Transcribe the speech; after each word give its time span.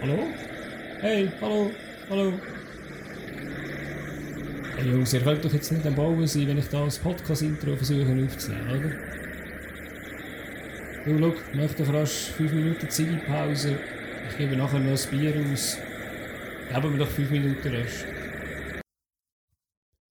Hallo? 0.00 0.28
Hey, 1.00 1.28
hallo, 1.40 1.72
hallo. 2.08 2.32
Hey 4.76 4.90
Jungs, 4.90 5.12
ihr 5.12 5.20
könnt 5.22 5.44
doch 5.44 5.52
jetzt 5.52 5.72
nicht 5.72 5.84
am 5.86 5.96
Bauen 5.96 6.24
sein, 6.24 6.46
wenn 6.46 6.58
ich 6.58 6.68
da 6.68 6.84
das 6.84 7.00
Podcast-Intro 7.00 7.74
versuche 7.74 8.24
aufzunehmen, 8.24 8.70
oder? 8.70 8.90
Du, 11.04 11.18
schau, 11.18 11.34
ich 11.50 11.54
möchte 11.56 11.82
doch 11.82 11.92
rasch 11.92 12.30
5 12.30 12.52
Minuten 12.52 12.88
Zielpause. 12.88 13.76
Ich 14.30 14.36
gebe 14.38 14.56
nachher 14.56 14.78
noch 14.78 14.92
ein 14.92 15.10
Bier 15.10 15.34
aus. 15.52 15.78
Geben 16.68 16.92
wir 16.92 16.98
doch 16.98 17.10
5 17.10 17.30
Minuten 17.30 17.74
rasch. 17.74 18.04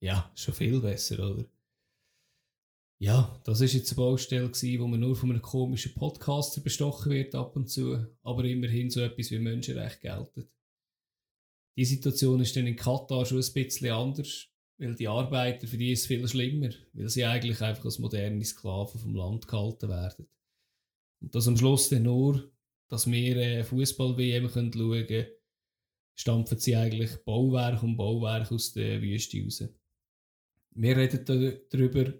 Ja, 0.02 0.30
schon 0.36 0.54
viel 0.54 0.82
besser, 0.82 1.18
oder? 1.20 1.46
Ja, 3.00 3.40
das 3.44 3.62
ist 3.62 3.74
jetzt 3.74 3.92
eine 3.92 3.98
Baustelle 3.98 4.50
gewesen, 4.50 4.82
wo 4.82 4.88
man 4.88 5.00
nur 5.00 5.16
von 5.16 5.30
einem 5.30 5.42
komischen 5.42 5.94
Podcaster 5.94 6.62
bestochen 6.62 7.12
wird 7.12 7.36
ab 7.36 7.56
und 7.56 7.70
zu, 7.70 8.08
aber 8.24 8.44
immerhin 8.46 8.90
so 8.90 9.02
etwas 9.02 9.30
wie 9.30 9.38
Menschenrecht 9.38 10.02
gelten. 10.02 10.50
Die 11.78 11.86
Situation 11.86 12.42
ist 12.42 12.56
dann 12.56 12.66
in 12.66 12.76
Katar 12.76 13.24
schon 13.26 13.38
ein 13.38 13.54
bisschen 13.54 13.92
anders, 13.92 14.48
weil 14.80 14.96
die 14.96 15.08
Arbeiter 15.08 15.68
für 15.68 15.78
die 15.78 15.92
ist 15.92 16.08
viel 16.08 16.28
schlimmer, 16.28 16.72
weil 16.94 17.10
sie 17.10 17.24
eigentlich 17.24 17.62
einfach 17.62 17.86
als 17.86 18.00
moderne 18.00 18.44
Sklaven 18.44 19.00
vom 19.00 19.14
Land 19.14 19.48
gehalten 19.48 19.90
werden. 19.90 20.28
Und 21.22 21.36
das 21.36 21.48
am 21.48 21.58
Schluss 21.58 21.90
dann 21.90 22.04
nur, 22.04 22.52
dass 22.90 23.10
wir 23.10 23.38
äh, 23.38 23.64
Fußball-WM 23.64 24.50
schauen 24.50 24.74
können, 24.74 25.28
stampfen 26.16 26.58
sie 26.58 26.76
eigentlich 26.76 27.16
Bauwerk 27.26 27.84
um 27.84 27.96
Bauwerk 27.96 28.52
aus 28.52 28.74
der 28.74 29.00
Wüste 29.04 29.44
raus. 29.44 29.64
Wir 30.72 30.98
reden 30.98 31.60
darüber, 31.70 32.14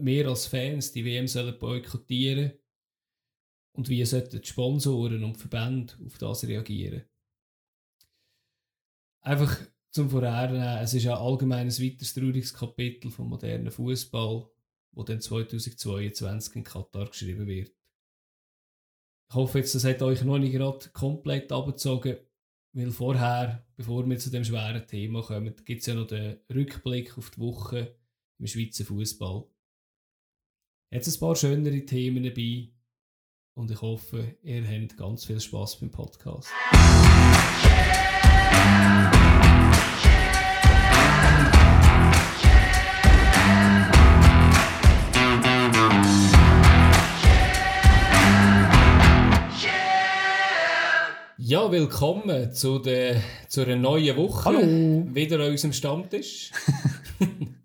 wir 0.00 0.28
als 0.28 0.46
Fans 0.46 0.92
die 0.92 1.04
WM 1.04 1.26
sollen 1.26 1.58
boykottieren 1.58 2.52
und 3.72 3.88
wie 3.88 4.04
sollten 4.04 4.40
die 4.40 4.46
Sponsoren 4.46 5.24
und 5.24 5.36
die 5.36 5.40
Verbände 5.40 5.94
auf 6.04 6.18
das 6.18 6.44
reagieren. 6.44 7.04
Einfach 9.20 9.58
zum 9.90 10.10
Vorhernehmen, 10.10 10.78
es 10.78 10.94
ist 10.94 11.06
ein 11.06 11.12
allgemeines 11.12 11.82
weiteres 11.82 12.14
trauriges 12.14 12.54
Kapitel 12.54 13.10
vom 13.10 13.28
modernen 13.28 13.70
Fußball, 13.70 14.48
wo 14.92 15.02
dann 15.02 15.20
2022 15.20 16.56
in 16.56 16.64
Katar 16.64 17.06
geschrieben 17.06 17.46
wird. 17.46 17.72
Ich 19.30 19.34
hoffe 19.34 19.58
jetzt, 19.58 19.74
das 19.74 19.84
hat 19.84 20.02
euch 20.02 20.22
noch 20.22 20.38
nicht 20.38 20.52
gerade 20.52 20.88
komplett 20.90 21.52
abgezogen, 21.52 22.16
weil 22.72 22.90
vorher, 22.90 23.66
bevor 23.76 24.08
wir 24.08 24.18
zu 24.18 24.30
dem 24.30 24.44
schweren 24.44 24.86
Thema 24.86 25.22
kommen, 25.22 25.54
gibt 25.64 25.80
es 25.80 25.86
ja 25.86 25.94
noch 25.94 26.06
den 26.06 26.38
Rückblick 26.52 27.16
auf 27.18 27.30
die 27.30 27.40
Woche 27.40 27.96
im 28.38 28.46
Schweizer 28.46 28.84
Fußball. 28.84 29.44
Jetzt 30.90 31.06
ein 31.14 31.20
paar 31.20 31.36
schönere 31.36 31.84
Themen 31.84 32.24
dabei 32.24 32.70
und 33.52 33.70
ich 33.70 33.82
hoffe, 33.82 34.36
ihr 34.42 34.66
habt 34.66 34.96
ganz 34.96 35.26
viel 35.26 35.38
Spaß 35.38 35.80
beim 35.80 35.90
Podcast. 35.90 36.48
Ja, 51.36 51.70
willkommen 51.70 52.54
zu, 52.54 52.78
der, 52.78 53.20
zu 53.46 53.60
einer 53.60 53.76
neuen 53.76 54.16
Woche. 54.16 54.44
Hallo. 54.46 55.14
Wieder 55.14 55.38
an 55.40 55.50
unserem 55.50 55.74
Stammtisch. 55.74 56.50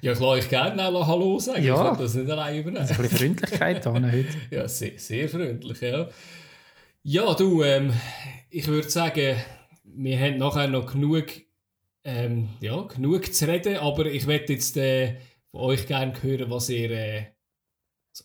ja, 0.00 0.12
ich 0.12 0.18
lasse 0.18 0.26
euch 0.26 0.48
gerne 0.48 0.88
auch 0.88 1.06
Hallo 1.06 1.38
sagen. 1.38 1.62
Ja. 1.62 1.74
Ich 1.74 1.88
kann 1.88 1.98
das 1.98 2.14
nicht 2.14 2.30
allein 2.30 2.58
übernehmen. 2.60 2.86
Ein 2.88 2.96
bisschen 2.96 3.18
Freundlichkeit 3.18 3.86
da 3.86 3.92
heute. 3.92 4.26
Ja, 4.50 4.68
sehr, 4.68 4.98
sehr 4.98 5.28
freundlich, 5.28 5.80
ja. 5.80 6.08
Ja, 7.02 7.34
du, 7.34 7.62
ähm, 7.62 7.92
ich 8.50 8.66
würde 8.66 8.90
sagen, 8.90 9.36
wir 9.84 10.18
haben 10.20 10.38
nachher 10.38 10.68
noch 10.68 10.92
genug, 10.92 11.26
ähm, 12.04 12.48
ja, 12.60 12.82
genug 12.82 13.32
zu 13.32 13.48
reden, 13.48 13.76
aber 13.76 14.06
ich 14.06 14.26
möchte 14.26 14.52
jetzt 14.52 14.76
äh, 14.76 15.16
von 15.50 15.60
euch 15.60 15.86
gerne 15.86 16.12
hören, 16.22 16.50
was 16.50 16.68
ihr, 16.68 16.90
äh, 16.90 17.24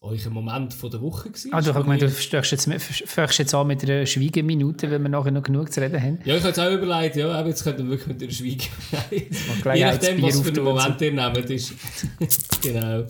euer 0.02 0.30
Moment 0.30 0.74
von 0.74 0.90
der 0.90 1.02
Woche 1.02 1.30
war. 1.30 1.59
Ah, 1.59 1.62
du 1.62 1.74
hast 1.74 1.81
gemeint, 1.81 2.02
du 2.02 2.09
fängst 2.09 2.52
jetzt, 2.52 2.70
fängst 3.06 3.40
jetzt 3.40 3.54
an 3.54 3.68
mit 3.68 3.84
einer 3.84 4.06
Schweigeminute, 4.06 4.90
weil 4.90 5.00
wir 5.00 5.09
nachher 5.09 5.31
noch 5.31 5.44
genug 5.44 5.72
zu 5.72 5.81
reden 5.81 6.02
haben. 6.02 6.20
Ja, 6.26 6.36
ich 6.36 6.42
habe 6.42 6.50
jetzt 6.50 6.59
auch 6.59 6.72
überlegt, 6.72 7.16
ja, 7.16 7.31
aber 7.31 7.50
jetzt 7.50 7.64
könnten 7.64 7.84
wir 7.84 7.92
wirklich 7.92 8.08
mit 8.08 8.22
der 8.22 8.30
Schweigen. 8.30 8.68
mal 9.66 9.76
Je 9.78 9.86
nachdem, 9.86 10.22
was 10.22 10.42
für 10.42 10.50
einen. 10.50 10.64
Moment 10.64 11.02
ihr 11.02 11.12
nehmt, 11.12 11.50
ist. 11.50 11.74
genau. 12.62 13.06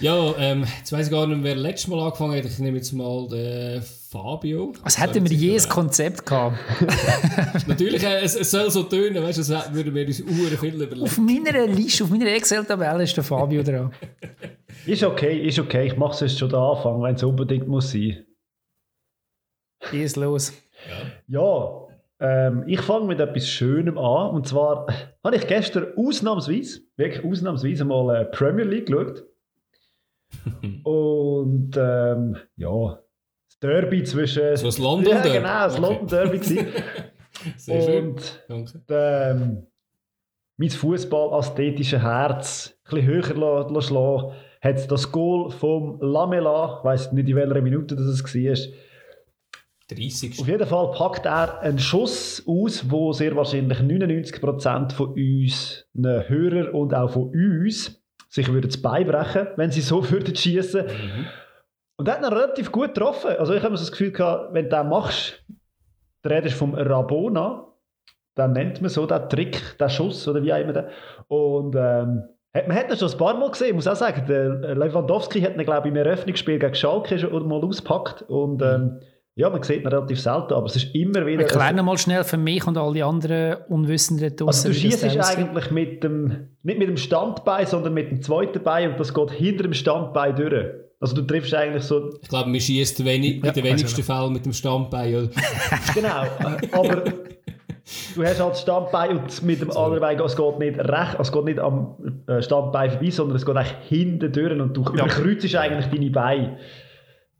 Ja, 0.00 0.34
ähm, 0.38 0.64
jetzt 0.78 0.92
weiss 0.92 1.06
ich 1.06 1.12
gar 1.12 1.26
nicht, 1.26 1.42
wer 1.42 1.56
letztes 1.56 1.88
Mal 1.88 2.00
angefangen 2.00 2.36
hat. 2.36 2.44
Ich 2.44 2.58
nehme 2.58 2.76
jetzt 2.76 2.92
mal 2.92 3.26
den 3.28 3.82
Fabio. 4.22 4.72
Was 4.82 4.98
hätten 4.98 5.28
wir 5.28 5.36
je 5.36 5.58
ein 5.58 5.68
Konzept 5.68 6.26
gehabt? 6.26 6.56
Natürlich, 7.66 8.02
äh, 8.04 8.20
es, 8.22 8.36
es 8.36 8.50
soll 8.50 8.70
so 8.70 8.84
tönen, 8.84 9.22
weißt 9.22 9.38
du, 9.38 9.52
das 9.52 9.74
würden 9.74 9.94
wir 9.94 10.06
uns 10.06 10.20
uhren 10.20 10.58
viel 10.58 10.74
überlegen. 10.74 11.02
Auf 11.02 11.18
meiner 11.18 11.66
Liste, 11.66 12.04
auf 12.04 12.10
meiner 12.10 12.26
Excel-Tabelle 12.26 13.02
ist 13.02 13.16
der 13.16 13.24
Fabio 13.24 13.62
dran. 13.62 13.92
Ist 14.86 15.02
okay, 15.02 15.48
ist 15.48 15.58
okay. 15.58 15.86
Ich 15.86 15.96
mache 15.96 16.12
es 16.12 16.20
jetzt 16.20 16.38
schon 16.38 16.48
den 16.48 16.60
Anfang, 16.60 17.02
wenn 17.02 17.16
es 17.16 17.22
unbedingt 17.24 17.66
muss 17.66 17.90
sein. 17.90 18.24
Wie 19.90 20.02
ist 20.02 20.16
los? 20.16 20.52
Ja, 21.26 21.86
ähm, 22.20 22.64
ich 22.66 22.80
fange 22.82 23.06
mit 23.06 23.18
etwas 23.18 23.48
Schönem 23.48 23.98
an. 23.98 24.30
Und 24.30 24.46
zwar 24.46 24.86
habe 25.24 25.36
ich 25.36 25.46
gestern 25.46 25.86
ausnahmsweise, 25.96 26.82
wirklich 26.96 27.24
ausnahmsweise 27.24 27.84
mal 27.84 28.14
äh, 28.14 28.24
Premier 28.26 28.64
League 28.64 28.86
geschaut. 28.86 29.24
Und 30.84 31.76
ähm, 31.76 32.36
ja, 32.56 32.98
Derby 33.60 34.02
zwischen. 34.04 34.56
So 34.56 34.66
das 34.66 34.78
London 34.78 35.12
Ja, 35.14 35.22
Derby? 35.22 35.38
genau, 35.38 35.48
das 35.64 35.78
Okay. 35.78 35.82
London 35.82 36.06
Derby. 36.08 36.38
Sehr 37.56 37.82
schön. 37.82 38.06
Und 38.10 38.40
Danke. 38.48 38.82
ähm, 38.88 39.66
mein 40.56 40.70
Fußball-ästhetische 40.70 42.02
Herz 42.02 42.74
ein 42.84 42.90
bisschen 42.96 43.06
höher 43.06 43.34
la- 43.34 43.68
la- 43.68 43.80
schlagen, 43.80 44.32
hat 44.62 44.90
das 44.90 45.12
Goal 45.12 45.50
vom 45.50 45.98
Lamela, 46.00 46.78
ich 46.78 46.84
weiß 46.84 47.12
nicht 47.12 47.28
in 47.28 47.36
welcher 47.36 47.60
Minute 47.60 47.94
das 47.94 48.06
es 48.06 48.24
war, 48.24 48.72
30. 49.88 50.40
auf 50.40 50.48
jeden 50.48 50.66
Fall 50.66 50.90
packt 50.92 51.26
er 51.26 51.60
einen 51.60 51.78
Schuss 51.78 52.42
aus, 52.46 52.90
wo 52.90 53.12
sehr 53.12 53.36
wahrscheinlich 53.36 53.78
99% 53.78 54.92
von 54.92 55.08
uns 55.12 55.86
Hörer 56.28 56.74
und 56.74 56.92
auch 56.94 57.10
von 57.10 57.28
uns 57.32 58.02
sich 58.28 58.48
würden 58.52 58.68
das 58.68 58.82
Bein 58.82 59.06
brechen, 59.06 59.46
wenn 59.56 59.70
sie 59.70 59.82
so 59.82 60.02
würden 60.10 60.34
schießen. 60.34 60.86
Mhm. 60.86 61.26
Und 61.96 62.08
er 62.08 62.14
hat 62.14 62.22
ihn 62.22 62.32
relativ 62.32 62.70
gut 62.70 62.94
getroffen. 62.94 63.30
Also 63.38 63.54
ich 63.54 63.62
habe 63.62 63.76
so 63.76 63.82
das 63.82 63.92
Gefühl 63.92 64.12
gehabt, 64.12 64.52
wenn 64.52 64.64
du 64.64 64.70
das 64.70 64.86
machst, 64.86 65.44
du 66.22 66.28
redest 66.28 66.56
vom 66.56 66.74
Rabona, 66.74 67.66
dann 68.34 68.52
nennt 68.52 68.82
man 68.82 68.90
so 68.90 69.06
den 69.06 69.28
Trick, 69.28 69.78
den 69.78 69.88
Schuss 69.88 70.28
oder 70.28 70.42
wie 70.42 70.52
auch 70.52 70.60
immer. 70.60 70.74
den. 70.74 70.84
Und 71.28 71.74
ähm, 71.74 72.24
man 72.52 72.76
hat 72.76 72.90
ihn 72.90 72.96
schon 72.96 73.10
ein 73.10 73.18
paar 73.18 73.34
Mal 73.38 73.50
gesehen, 73.50 73.74
muss 73.76 73.86
auch 73.86 73.96
sagen. 73.96 74.24
Der 74.28 74.74
Lewandowski 74.74 75.40
hat 75.40 75.56
ihn, 75.56 75.64
glaube 75.64 75.88
ich, 75.88 75.94
im 75.94 75.96
Eröffnungsspiel 75.96 76.58
gegen 76.58 76.74
Schalke 76.74 77.18
schon 77.18 77.48
mal 77.48 77.62
ausgepackt. 77.62 78.22
Und 78.22 78.62
ähm, 78.62 79.00
ja, 79.34 79.50
man 79.50 79.62
sieht 79.62 79.82
ihn 79.82 79.86
relativ 79.86 80.20
selten, 80.20 80.54
aber 80.54 80.66
es 80.66 80.76
ist 80.76 80.94
immer 80.94 81.26
wieder... 81.26 81.42
Erklär 81.42 81.82
mal 81.82 81.98
schnell 81.98 82.24
für 82.24 82.38
mich 82.38 82.66
und 82.66 82.78
all 82.78 82.94
die 82.94 83.02
anderen 83.02 83.58
Unwissenden 83.68 84.32
Also 84.32 84.44
draussen, 84.44 84.72
du 84.72 84.76
wie 84.78 84.88
das 84.88 85.00
schießt 85.00 85.38
eigentlich 85.38 85.70
mit 85.70 86.04
dem, 86.04 86.48
nicht 86.62 86.78
mit 86.78 86.88
dem 86.88 86.96
Standbein, 86.96 87.66
sondern 87.66 87.92
mit 87.92 88.10
dem 88.10 88.22
zweiten 88.22 88.62
Bein 88.62 88.92
und 88.92 89.00
das 89.00 89.12
geht 89.12 89.30
hinter 89.32 89.64
dem 89.64 89.74
Standbein 89.74 90.36
durch. 90.36 90.85
Also 90.98 91.14
du 91.14 91.22
triffst 91.22 91.52
eigentlich 91.54 91.82
so, 91.84 92.18
Ich 92.22 92.28
glaube, 92.28 92.48
man 92.48 92.60
schießt 92.60 93.04
wenig, 93.04 93.42
Ja, 93.42 93.48
in 93.50 93.54
den 93.54 93.64
wenigsten 93.64 94.00
ich 94.00 94.06
Fällen 94.06 94.32
mit 94.32 94.44
dem 94.46 94.52
Standbein. 94.52 95.30
Genau, 95.94 96.24
aber 96.72 97.02
du 98.14 98.24
hast 98.24 98.40
halt 98.40 98.52
das 98.52 98.62
Standbein 98.62 99.18
und 99.18 99.42
mit 99.42 99.60
dem 99.60 99.70
anderen 99.70 100.00
Bein, 100.00 100.18
es 100.20 100.36
geht 100.36 100.58
nicht 100.58 100.78
recht, 100.78 101.16
es 101.20 101.30
geht 101.32 101.44
nicht 101.44 101.58
am 101.58 102.22
äh, 102.26 102.40
Standbein 102.42 102.90
vorbei, 102.90 103.10
sondern 103.10 103.36
es 103.36 103.44
geht 103.44 103.56
eigentlich 103.56 103.76
hinten 103.88 104.32
durch 104.32 104.58
und 104.60 104.74
du 104.76 104.82
Ja. 104.84 105.04
überkreuzt 105.04 105.54
eigentlich 105.54 105.86
deine 105.86 106.10
Beine. 106.10 106.58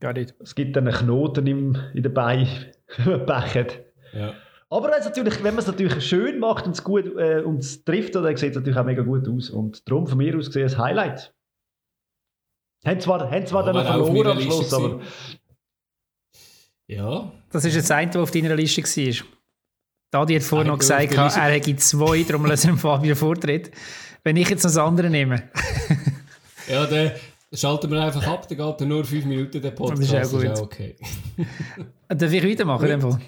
Gar 0.01 0.13
nicht. 0.13 0.35
Es 0.41 0.55
gibt 0.55 0.77
dann 0.77 0.87
einen 0.87 0.97
Knoten 0.97 1.47
im, 1.47 1.77
in 1.95 2.03
den 2.03 2.13
Beinen, 2.13 2.49
wenn 3.05 3.25
man. 3.25 3.45
Ja. 4.13 4.35
Aber 4.69 4.89
natürlich, 4.89 5.37
wenn 5.43 5.55
man 5.55 5.61
es 5.61 5.67
natürlich 5.67 6.05
schön 6.05 6.41
macht 6.41 6.67
und 6.67 6.73
es 6.73 6.85
gut 6.85 7.07
äh, 7.17 7.41
und 7.41 7.59
es 7.61 7.85
trifft, 7.85 8.15
dann 8.17 8.25
sieht 8.37 8.51
es 8.51 8.57
natürlich 8.57 8.77
auch 8.79 8.85
mega 8.85 9.03
gut 9.03 9.27
aus. 9.29 9.49
Und 9.49 9.89
darum 9.89 10.07
von 10.07 10.19
mir 10.19 10.37
aus 10.37 10.47
gesehen 10.47 10.69
ein 10.69 10.79
Highlight. 10.79 11.33
Haben 12.87 13.01
zwar, 13.01 13.31
haben 13.31 13.47
zwar 13.47 13.65
dann 13.65 13.85
verloren 13.85 14.27
am 14.29 14.41
Schluss, 14.41 14.73
aber 14.73 15.01
ja. 16.89 17.33
Das 17.51 17.65
ist 17.65 17.75
jetzt 17.75 17.91
ein, 17.91 18.11
der 18.11 18.23
auf 18.23 18.31
deiner 18.31 18.55
Liste 18.55 18.83
war. 18.83 19.27
Dadi 20.13 20.35
hat 20.35 20.43
vorhin 20.45 20.69
noch 20.69 20.79
gesagt, 20.79 21.13
er 21.15 21.51
hätte 21.51 21.77
zwei, 21.77 22.23
darum 22.23 22.47
lassen 22.47 22.69
wir 22.69 22.73
dem 22.75 22.79
Fabio 22.79 23.15
Vortritt. 23.17 23.73
Wenn 24.23 24.37
ich 24.37 24.49
jetzt 24.49 24.63
noch 24.65 24.71
das 24.71 24.79
andere 24.79 25.11
nehme. 25.11 25.43
Ja, 26.69 26.85
dann 26.85 27.13
schalten 27.53 27.91
wir 27.93 28.03
einfach 28.03 28.27
ab, 28.27 28.49
dann 28.49 28.59
geht 28.59 28.81
er 28.81 28.87
nur 28.87 29.05
5 29.05 29.25
Minuten 29.27 29.63
der 29.63 29.71
Podcast. 29.71 30.13
Das 30.13 30.33
ist 30.33 30.35
auch 30.35 30.41
gut. 30.41 30.49
auch 30.49 30.63
okay. 30.63 30.97
Darf 32.09 32.33
ich 32.33 32.45
weitermachen? 32.45 32.85
in 32.87 32.91
dem 32.91 33.01
Fall? 33.01 33.21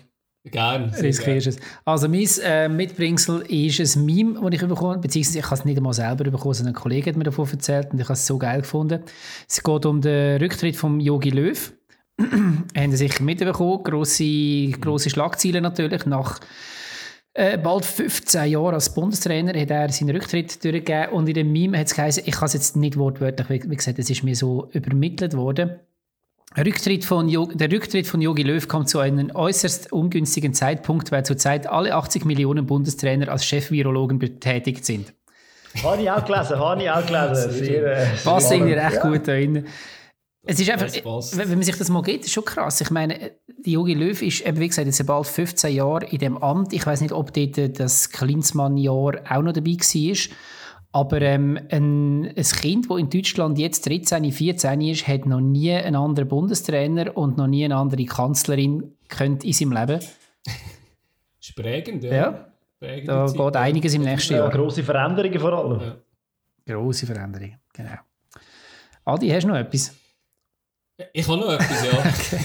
Gerne. 0.50 0.92
Riskierst 1.00 1.46
es. 1.46 1.56
Also 1.84 2.08
mein 2.08 2.26
äh, 2.44 2.68
Mitbringsel 2.68 3.40
ist 3.42 3.96
ein 3.96 4.04
Meme, 4.04 4.40
das 4.40 4.52
ich 4.52 4.68
bekommen 4.68 4.92
habe, 4.92 5.00
beziehungsweise 5.00 5.38
ich 5.38 5.44
habe 5.44 5.54
es 5.54 5.64
nicht 5.64 5.76
einmal 5.76 5.94
selber 5.94 6.24
bekommen, 6.24 6.54
sondern 6.54 6.74
ein 6.74 6.80
Kollege 6.80 7.10
hat 7.10 7.16
mir 7.16 7.24
davon 7.24 7.48
erzählt 7.50 7.92
und 7.92 8.00
ich 8.00 8.04
habe 8.04 8.14
es 8.14 8.26
so 8.26 8.38
geil 8.38 8.60
gefunden. 8.60 9.02
Es 9.48 9.62
geht 9.62 9.86
um 9.86 10.00
den 10.00 10.40
Rücktritt 10.40 10.76
von 10.76 11.00
Yogi 11.00 11.30
Löw 11.30 11.72
haben 12.76 12.90
Sie 12.90 12.96
sicher 12.96 13.22
mitbekommen. 13.22 13.82
Grosse, 13.84 14.70
grosse 14.80 15.10
Schlagzeilen 15.10 15.62
natürlich. 15.62 16.04
Nach 16.04 16.40
äh, 17.34 17.56
bald 17.56 17.84
15 17.84 18.50
Jahren 18.50 18.74
als 18.74 18.92
Bundestrainer 18.92 19.58
hat 19.58 19.70
er 19.70 19.88
seinen 19.90 20.16
Rücktritt 20.16 20.64
durchgegeben 20.64 21.10
und 21.12 21.28
in 21.28 21.34
dem 21.34 21.52
Meme 21.52 21.78
hat 21.78 21.86
es 21.86 21.94
geheißen, 21.94 22.24
ich 22.26 22.34
kann 22.34 22.46
es 22.46 22.54
jetzt 22.54 22.76
nicht 22.76 22.96
wortwörtlich, 22.96 23.70
wie 23.70 23.76
gesagt, 23.76 23.98
es 24.00 24.10
ist 24.10 24.24
mir 24.24 24.34
so 24.34 24.68
übermittelt 24.72 25.36
worden. 25.36 25.78
Rücktritt 26.56 27.04
von 27.04 27.28
der 27.28 27.70
Rücktritt 27.70 28.06
von 28.06 28.20
Jogi 28.20 28.42
Löw 28.42 28.66
kommt 28.66 28.88
zu 28.88 28.98
einem 28.98 29.30
äußerst 29.34 29.92
ungünstigen 29.92 30.54
Zeitpunkt, 30.54 31.12
weil 31.12 31.24
zurzeit 31.24 31.66
alle 31.66 31.94
80 31.94 32.24
Millionen 32.24 32.66
Bundestrainer 32.66 33.28
als 33.28 33.44
Chefvirologen 33.44 34.18
betätigt 34.18 34.84
sind. 34.84 35.12
Habe 35.82 36.02
ich 36.02 36.10
auch 36.10 36.24
gelesen, 36.24 36.58
habe 36.58 36.82
ich 36.82 36.90
auch 36.90 37.06
gelesen. 37.06 37.50
Sehr, 37.52 37.98
äh, 37.98 38.06
Passt 38.24 38.50
irgendwie 38.50 38.72
recht 38.72 38.94
ja. 38.94 39.02
gut 39.02 39.28
da 39.28 39.32
rein. 39.32 39.66
Es 40.46 40.58
ist 40.58 40.70
einfach, 40.70 40.86
wenn 41.36 41.48
man 41.50 41.62
sich 41.62 41.76
das 41.76 41.90
mal 41.90 42.02
geht, 42.02 42.24
ist 42.24 42.32
schon 42.32 42.44
krass. 42.44 42.80
Ich 42.80 42.90
meine, 42.90 43.32
die 43.58 43.72
Jogi 43.72 43.92
Löw 43.92 44.20
ist, 44.22 44.40
eben 44.46 44.58
wie 44.58 44.68
gesagt, 44.68 44.86
jetzt 44.86 45.06
bald 45.06 45.26
15 45.26 45.74
Jahre 45.74 46.06
in 46.06 46.18
dem 46.18 46.38
Amt. 46.38 46.72
Ich 46.72 46.86
weiß 46.86 47.02
nicht, 47.02 47.12
ob 47.12 47.34
dort 47.34 47.78
das 47.78 48.08
Klinsmann-Jahr 48.10 49.20
auch 49.28 49.42
noch 49.42 49.52
dabei 49.52 49.72
war. 49.72 50.16
Aber 50.98 51.22
ähm, 51.22 51.56
ein, 51.70 52.26
ein 52.26 52.42
Kind, 52.42 52.90
das 52.90 52.98
in 52.98 53.08
Deutschland 53.08 53.56
jetzt 53.56 53.86
13, 53.88 54.32
14 54.32 54.80
ist, 54.80 55.06
hat 55.06 55.26
noch 55.26 55.40
nie 55.40 55.72
einen 55.72 55.94
anderen 55.94 56.28
Bundestrainer 56.28 57.16
und 57.16 57.36
noch 57.36 57.46
nie 57.46 57.64
eine 57.64 57.76
andere 57.76 58.04
Kanzlerin 58.04 58.96
könnt 59.08 59.44
in 59.44 59.52
seinem 59.52 59.72
Leben. 59.74 60.00
ist 61.40 61.54
prägend, 61.54 62.02
ja. 62.02 62.50
ja. 62.80 63.04
Da 63.06 63.26
geht 63.26 63.56
einiges 63.56 63.94
im 63.94 64.02
nächsten 64.02 64.34
Jahr. 64.34 64.46
Ja, 64.46 64.56
grosse 64.56 64.82
Veränderungen 64.82 65.38
vor 65.38 65.52
allem. 65.52 65.80
Ja. 65.80 66.74
Grosse 66.74 67.06
Veränderungen, 67.06 67.60
genau. 67.72 67.98
Adi, 69.04 69.28
hast 69.28 69.44
du 69.44 69.48
noch 69.48 69.56
etwas? 69.56 69.94
Ich 71.12 71.28
habe 71.28 71.38
noch 71.38 71.52
etwas, 71.52 71.84
ja. 71.84 71.92
okay. 71.98 72.44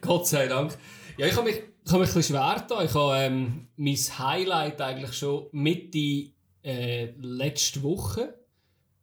Gott 0.00 0.26
sei 0.26 0.46
Dank. 0.46 0.72
Ja, 1.18 1.26
ich 1.26 1.36
habe 1.36 1.44
mich, 1.44 1.56
ich 1.56 1.92
hab 1.92 2.00
mich 2.00 2.08
ein 2.08 2.14
bisschen 2.14 2.36
schwer 2.36 2.64
da. 2.66 2.82
Ich 2.82 2.94
habe 2.94 3.18
ähm, 3.18 3.68
mein 3.76 3.96
Highlight 3.96 4.80
eigentlich 4.80 5.12
schon 5.12 5.48
Mitte 5.52 6.32
äh, 6.62 7.12
letzte 7.18 7.82
Woche 7.82 8.34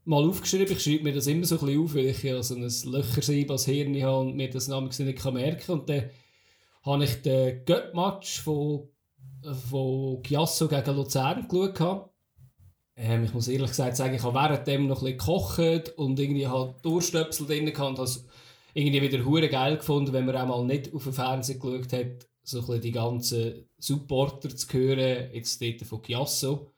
mal 0.05 0.27
aufgeschrieben. 0.27 0.75
Ich 0.75 0.83
schreibe 0.83 1.03
mir 1.03 1.13
das 1.13 1.27
immer 1.27 1.45
so 1.45 1.59
ein 1.59 1.65
bisschen 1.65 1.83
auf, 1.83 1.93
weil 1.93 2.05
ich 2.07 2.23
ja 2.23 2.41
so 2.41 2.55
ein 2.55 2.61
Löchersieb 2.91 3.51
als 3.51 3.65
Hirn 3.65 4.01
habe 4.01 4.19
und 4.19 4.35
mir 4.35 4.49
das 4.49 4.67
namens 4.67 4.99
nicht 4.99 5.23
merken 5.25 5.59
kann. 5.65 5.79
Und 5.79 5.89
dann 5.89 6.09
habe 6.83 7.03
ich 7.03 7.21
den 7.21 7.63
Göttmatch 7.65 8.39
von, 8.41 8.89
von 9.69 10.23
Chiasso 10.23 10.67
gegen 10.67 10.95
Luzern 10.95 11.47
geschaut. 11.47 12.09
Ähm, 12.95 13.23
ich 13.23 13.33
muss 13.33 13.47
ehrlich 13.47 13.69
gesagt 13.69 13.95
sagen, 13.95 14.15
ich 14.15 14.23
habe 14.23 14.35
währenddem 14.35 14.87
noch 14.87 15.03
ein 15.03 15.17
bisschen 15.17 15.17
gekocht 15.17 15.97
und 15.97 16.19
irgendwie 16.19 16.47
halt 16.47 16.83
Durstöpsel 16.83 17.47
drin 17.47 17.65
gehabt 17.65 17.89
und 17.89 17.97
habe 17.97 18.03
es 18.03 18.25
irgendwie 18.73 19.01
wieder 19.01 19.23
hure 19.23 19.47
geil 19.47 19.77
gefunden, 19.77 20.11
wenn 20.11 20.25
man 20.25 20.35
auch 20.35 20.47
mal 20.47 20.65
nicht 20.65 20.93
auf 20.93 21.03
dem 21.03 21.13
Fernsehen 21.13 21.59
geschaut 21.59 21.93
hat, 21.93 22.27
so 22.43 22.59
ein 22.59 22.65
bisschen 22.65 22.81
die 22.81 22.91
ganzen 22.91 23.69
Supporter 23.77 24.49
zu 24.49 24.67
hören, 24.73 25.29
jetzt 25.33 25.61
dort 25.61 25.81
von 25.83 26.01
Chiasso. 26.01 26.71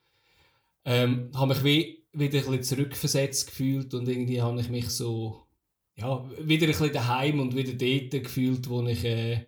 Ähm, 0.84 1.30
habe 1.34 1.54
mich 1.54 1.64
wie, 1.64 2.04
wieder 2.12 2.38
ein 2.38 2.44
bisschen 2.44 2.62
zurückversetzt 2.62 3.46
gefühlt 3.46 3.94
und 3.94 4.08
irgendwie 4.08 4.42
habe 4.42 4.60
ich 4.60 4.68
mich 4.68 4.90
so 4.90 5.42
ja, 5.96 6.24
wieder 6.38 6.66
ein 6.66 6.72
bisschen 6.72 6.92
daheim 6.92 7.40
und 7.40 7.54
wieder 7.54 7.72
dort 7.72 8.24
gefühlt, 8.24 8.68
wo 8.68 8.82
ich, 8.82 9.04
äh, 9.04 9.46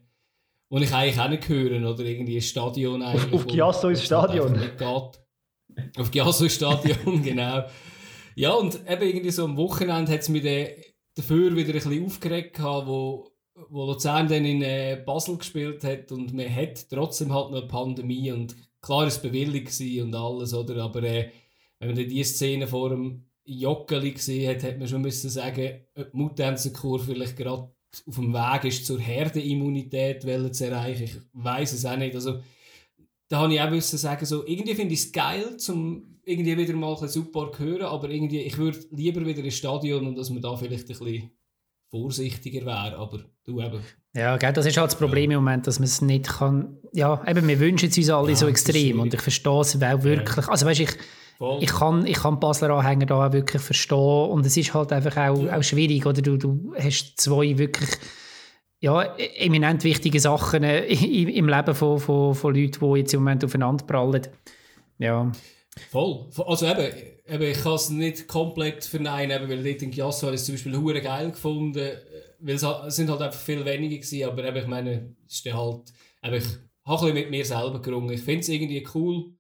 wo 0.69 0.79
ich 0.79 0.93
eigentlich 0.93 1.21
auch 1.21 1.29
nicht 1.29 1.49
höre 1.49 1.89
oder 1.89 2.05
irgendwie 2.05 2.37
ein 2.37 2.43
Stadion 2.43 3.03
eigentlich. 3.03 3.33
Auf, 3.33 3.35
auf 3.35 3.47
Giasso 3.47 3.89
ins 3.89 4.05
Stadion. 4.05 4.61
Auf 5.97 6.11
Giasso 6.11 6.49
Stadion, 6.49 7.23
genau. 7.23 7.65
Ja, 8.37 8.53
und 8.53 8.81
eben 8.89 9.03
irgendwie 9.03 9.31
so 9.31 9.45
am 9.45 9.57
Wochenende 9.57 10.13
hat 10.13 10.21
es 10.21 10.29
mich 10.29 10.43
dafür 11.15 11.55
wieder 11.57 11.69
ein 11.69 11.75
bisschen 11.75 12.05
aufgeregt 12.05 12.57
gehabt, 12.57 12.87
wo, 12.87 13.31
wo 13.69 13.87
Luzern 13.87 14.29
dann 14.29 14.45
in 14.45 14.63
äh, 14.63 15.03
Basel 15.05 15.39
gespielt 15.39 15.85
hat 15.85 16.11
und 16.13 16.33
man 16.35 16.55
hat 16.55 16.89
trotzdem 16.91 17.33
halt 17.33 17.51
noch 17.51 17.61
eine 17.61 17.69
Pandemie 17.69 18.33
und 18.33 18.57
klar 18.85 19.07
es 19.07 19.21
bewilligt 19.21 19.81
und 20.03 20.15
alles, 20.15 20.55
oder? 20.55 20.83
Aber 20.83 21.03
äh, 21.03 21.31
wenn 21.79 21.95
man 21.95 22.09
diese 22.09 22.35
Szene 22.35 22.67
vor 22.67 22.91
dem 22.91 23.25
Joggeli 23.45 24.13
gesehen 24.13 24.55
hat, 24.55 24.63
hat 24.63 24.79
man 24.79 24.89
schon 24.89 25.03
müssen 25.03 25.31
sagen, 25.31 25.81
ob 25.97 26.11
die 26.13 26.17
Mutanzenkur 26.17 27.01
vielleicht 27.01 27.37
gerade 27.37 27.51
auf 28.07 28.15
dem 28.17 28.33
Weg 28.33 28.65
ist, 28.65 28.87
zur 28.87 28.99
Herdenimmunität 28.99 30.23
zu 30.23 30.67
erreichen. 30.67 31.05
Ich 31.05 31.17
weiß 31.33 31.73
es 31.73 31.85
auch 31.85 31.97
nicht. 31.97 32.15
Also, 32.15 32.41
da 33.29 33.41
habe 33.41 33.55
ich 33.55 33.61
auch 33.61 33.71
müssen 33.71 33.99
sagen, 33.99 34.27
so, 34.27 34.47
irgendwie 34.47 34.75
finde 34.75 34.95
ich 34.95 35.01
es 35.01 35.13
geil, 35.13 35.57
zum 35.57 36.21
irgendwie 36.25 36.57
wieder 36.57 36.75
mal 36.75 36.97
ein 36.97 37.09
Support 37.09 37.59
hören, 37.59 37.83
aber 37.83 38.09
irgendwie, 38.09 38.41
ich 38.41 38.57
würde 38.57 38.79
lieber 38.91 39.25
wieder 39.27 39.45
ins 39.45 39.57
Stadion 39.57 40.07
und 40.07 40.17
dass 40.17 40.31
man 40.31 40.41
da 40.41 40.57
vielleicht 40.57 40.85
ein 40.85 40.89
bisschen 40.89 41.31
vorsichtiger 41.94 42.67
wäre, 42.67 42.99
aber 42.99 43.20
du 43.44 43.61
eben. 43.61 43.81
Ja, 44.14 44.37
gell, 44.37 44.52
das 44.52 44.67
ist 44.67 44.76
halt 44.76 44.91
das 44.91 44.99
Problem 44.99 45.31
im 45.31 45.37
Moment, 45.37 45.69
dass 45.69 45.79
man 45.79 45.87
es 45.87 46.02
nicht 46.02 46.26
kann. 46.26 46.76
Ja, 46.93 47.23
eben, 47.26 47.46
wir 47.46 47.61
wünschen 47.61 47.88
es 47.88 47.96
uns 47.96 48.11
alle 48.11 48.31
ja, 48.31 48.37
so 48.37 48.49
extrem 48.49 48.99
und 48.99 49.14
ich 49.14 49.20
verstehe 49.20 49.61
es 49.61 49.81
auch 49.81 50.02
wirklich. 50.02 50.46
Ja. 50.46 50.50
Also 50.50 50.67
weißt 50.67 50.81
ich, 50.81 50.91
ich 51.61 51.70
kann, 51.70 52.05
ich 52.05 52.17
kann 52.17 52.41
Basler 52.41 52.70
Anhänger 52.70 53.06
da 53.06 53.26
auch 53.26 53.32
wirklich 53.32 53.62
verstehen 53.62 54.31
und 54.31 54.44
es 54.44 54.56
ist 54.56 54.75
halt 54.75 54.93
einfach 54.93 55.17
auch, 55.17 55.41
ja. 55.44 55.56
auch 55.56 55.62
schwierig, 55.62 56.05
oder 56.05 56.20
du, 56.20 56.37
du 56.37 56.75
hast 56.76 57.20
zwei 57.20 57.56
wirklich 57.58 57.91
ja, 58.81 59.02
eminent 59.37 59.85
wichtige 59.85 60.19
Sachen 60.19 60.64
äh, 60.64 60.87
im 60.87 61.49
Leben 61.49 61.75
von, 61.75 62.00
von, 62.00 62.35
von 62.35 62.55
Leuten, 62.55 62.93
die 62.93 62.99
jetzt 62.99 63.14
im 63.14 63.20
Moment 63.20 63.44
aufeinander 63.44 63.85
prallen. 63.85 64.26
Ja. 64.99 65.31
Voll. 65.91 66.26
Also 66.44 66.67
eben, 66.67 66.93
eben 67.26 67.43
ich 67.43 67.62
kann 67.62 67.75
es 67.75 67.91
nicht 67.91 68.29
komplett 68.29 68.85
verneinen, 68.85 69.49
weil 69.49 69.62
dort 69.62 69.82
in 69.82 69.91
Giasso 69.91 70.26
habe 70.26 70.35
ich 70.35 70.41
es 70.41 70.47
zum 70.47 70.55
Beispiel 70.55 70.76
hure 70.76 71.00
geil 71.00 71.31
gefunden, 71.31 71.91
weil 72.38 72.55
es, 72.55 72.97
sind 72.97 73.11
halt 73.11 73.23
einfach 73.23 73.41
viel 73.41 73.65
weniger 73.65 73.97
gewesen, 73.97 74.29
aber 74.29 74.44
eben, 74.44 74.56
ich 74.56 74.67
meine, 74.67 75.17
es 75.26 75.44
ist 75.44 75.53
halt, 75.53 75.93
eben, 76.23 76.35
ich 76.37 76.44
habe 76.85 77.06
ein 77.06 77.15
bisschen 77.15 77.15
mit 77.15 77.31
mir 77.31 77.44
selber 77.44 77.81
gerungen. 77.81 78.11
Ich 78.11 78.23
finde 78.23 78.41
es 78.41 78.49
irgendwie 78.49 78.87
cool, 78.94 79.32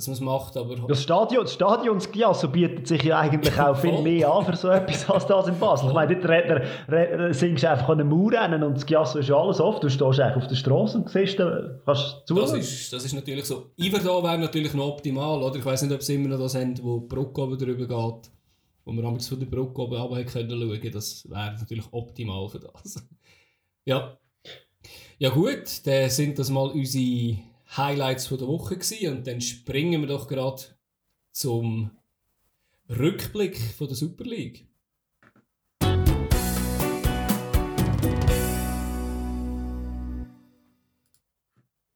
dass 0.00 0.06
man 0.08 0.14
es 0.14 0.20
macht, 0.20 0.56
aber... 0.56 0.76
Das 0.88 1.02
Stadion, 1.02 1.42
das 1.42 1.52
Stadion 1.52 1.98
Giasso 1.98 2.48
bietet 2.48 2.86
sich 2.86 3.02
ja 3.02 3.20
eigentlich 3.20 3.58
auch 3.60 3.76
viel 3.76 4.00
mehr 4.00 4.32
an 4.32 4.46
für 4.46 4.56
so 4.56 4.68
etwas 4.68 5.08
als 5.10 5.26
das 5.26 5.46
in 5.48 5.58
Basel. 5.58 5.88
Ich 5.88 5.94
meine, 5.94 6.16
dort 6.16 7.34
singst 7.34 7.62
du 7.62 7.70
einfach 7.70 7.88
an 7.90 8.00
einem 8.00 8.08
Mauer 8.08 8.32
rennen 8.32 8.62
und 8.62 8.76
das 8.76 8.86
Giasso 8.86 9.18
ist 9.18 9.30
alles 9.30 9.60
offen. 9.60 9.80
Du 9.82 9.90
stehst 9.90 10.20
eigentlich 10.20 10.42
auf 10.42 10.48
der 10.48 10.56
Straße 10.56 10.98
und 10.98 11.10
siehst, 11.10 11.36
kannst 11.36 12.22
zu. 12.26 12.34
Das 12.34 12.52
ist, 12.52 12.92
das 12.92 13.04
ist 13.04 13.12
natürlich 13.12 13.44
so. 13.44 13.66
Iverdon 13.76 14.24
wäre 14.24 14.38
natürlich 14.38 14.72
noch 14.72 14.86
optimal, 14.86 15.42
oder? 15.42 15.56
Ich 15.56 15.64
weiß 15.64 15.82
nicht, 15.82 15.92
ob 15.92 16.02
sie 16.02 16.14
immer 16.14 16.28
noch 16.28 16.38
das 16.38 16.54
haben, 16.54 16.82
wo 16.82 17.00
die 17.00 17.06
Brücke 17.06 17.42
oben 17.42 17.58
drüber 17.58 17.86
geht, 17.86 18.30
wo 18.84 18.92
wir 18.92 19.20
von 19.20 19.38
der 19.38 19.46
Brücke 19.46 19.82
oben 19.82 19.96
runter 19.96 20.24
können 20.24 20.50
schauen. 20.50 20.92
Das 20.92 21.28
wäre 21.28 21.56
natürlich 21.58 21.86
optimal 21.90 22.48
für 22.48 22.60
das. 22.60 23.06
ja. 23.84 24.16
Ja 25.18 25.28
gut, 25.28 25.86
dann 25.86 26.08
sind 26.08 26.38
das 26.38 26.48
mal 26.48 26.70
unsere 26.70 27.36
Highlights 27.76 28.28
der 28.28 28.40
Woche 28.40 28.76
gewesen. 28.76 29.16
und 29.16 29.26
dann 29.26 29.40
springen 29.40 30.00
wir 30.00 30.08
doch 30.08 30.28
gerade 30.28 30.62
zum 31.32 31.90
Rückblick 32.88 33.58
von 33.58 33.86
der 33.86 33.96
Super 33.96 34.24
League. 34.24 34.66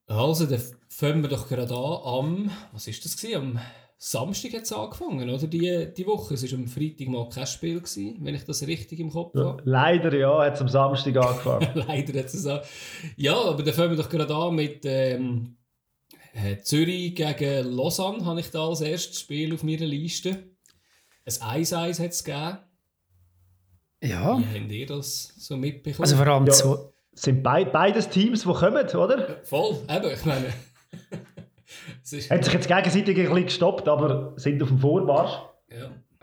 Also, 0.07 0.47
dann 0.47 0.63
fangen 0.89 1.23
wir 1.23 1.29
doch 1.29 1.49
gerade 1.49 1.75
an 1.75 2.01
am, 2.05 2.51
was 2.73 2.87
ist 2.87 3.05
das 3.05 3.17
gewesen? 3.17 3.37
Am 3.37 3.61
Samstag 3.99 4.53
hat 4.53 4.63
es 4.63 4.73
angefangen, 4.73 5.29
oder? 5.29 5.47
Die, 5.47 5.93
die 5.97 6.07
Woche. 6.07 6.35
Es 6.35 6.51
war 6.51 6.59
am 6.59 6.69
Freitag 6.69 7.09
mal 7.09 7.29
kein 7.29 7.47
Spiel, 7.47 7.81
gewesen, 7.81 8.19
wenn 8.21 8.35
ich 8.35 8.45
das 8.45 8.67
richtig 8.67 9.01
im 9.01 9.11
Kopf 9.11 9.35
habe. 9.35 9.63
Leider, 9.65 10.15
ja, 10.15 10.45
hat 10.45 10.55
es 10.55 10.61
am 10.61 10.69
Samstag 10.69 11.17
angefangen. 11.17 11.69
Leider 11.89 12.19
hat 12.19 12.27
es 12.27 12.47
angefangen. 12.47 13.15
Ja, 13.17 13.35
aber 13.35 13.63
dann 13.63 13.75
fangen 13.75 13.91
wir 13.91 13.97
doch 13.97 14.09
gerade 14.09 14.35
an 14.35 14.55
mit 14.55 14.83
ähm, 14.85 15.57
äh, 16.35 16.61
Zürich 16.61 17.15
gegen 17.15 17.73
Lausanne 17.73 18.25
habe 18.25 18.41
ich 18.41 18.51
da 18.51 18.67
als 18.67 18.81
erstes 18.81 19.21
Spiel 19.21 19.55
auf 19.55 19.63
meiner 19.63 19.87
Liste. 19.87 20.51
Ein 21.25 21.65
1-1 21.65 22.03
hat 22.03 22.11
es 22.11 22.25
gegeben. 22.25 22.59
Ja. 24.03 24.39
Wie 24.39 24.61
habt 24.61 24.73
ihr 24.73 24.87
das 24.87 25.33
so 25.39 25.57
mitbekommen? 25.57 26.03
Also 26.03 26.17
vor 26.17 26.27
allem 26.27 26.47
ja, 26.47 26.53
so 26.53 26.93
sind 27.13 27.43
beid, 27.43 27.73
beides 27.73 28.09
Teams, 28.09 28.43
die 28.43 28.53
kommen, 28.53 28.87
oder? 28.89 29.29
Ja, 29.29 29.37
voll, 29.45 29.79
eben, 29.89 30.11
ich 30.13 30.25
meine... 30.25 30.47
Haben 32.31 32.43
sich 32.43 32.53
jetzt 32.53 32.69
gegenseitig 32.69 33.19
ein 33.19 33.25
bisschen 33.25 33.45
gestoppt, 33.45 33.89
aber 33.89 34.35
sind 34.37 34.63
auf 34.63 34.69
dem 34.69 34.79
Vormarsch. 34.79 35.33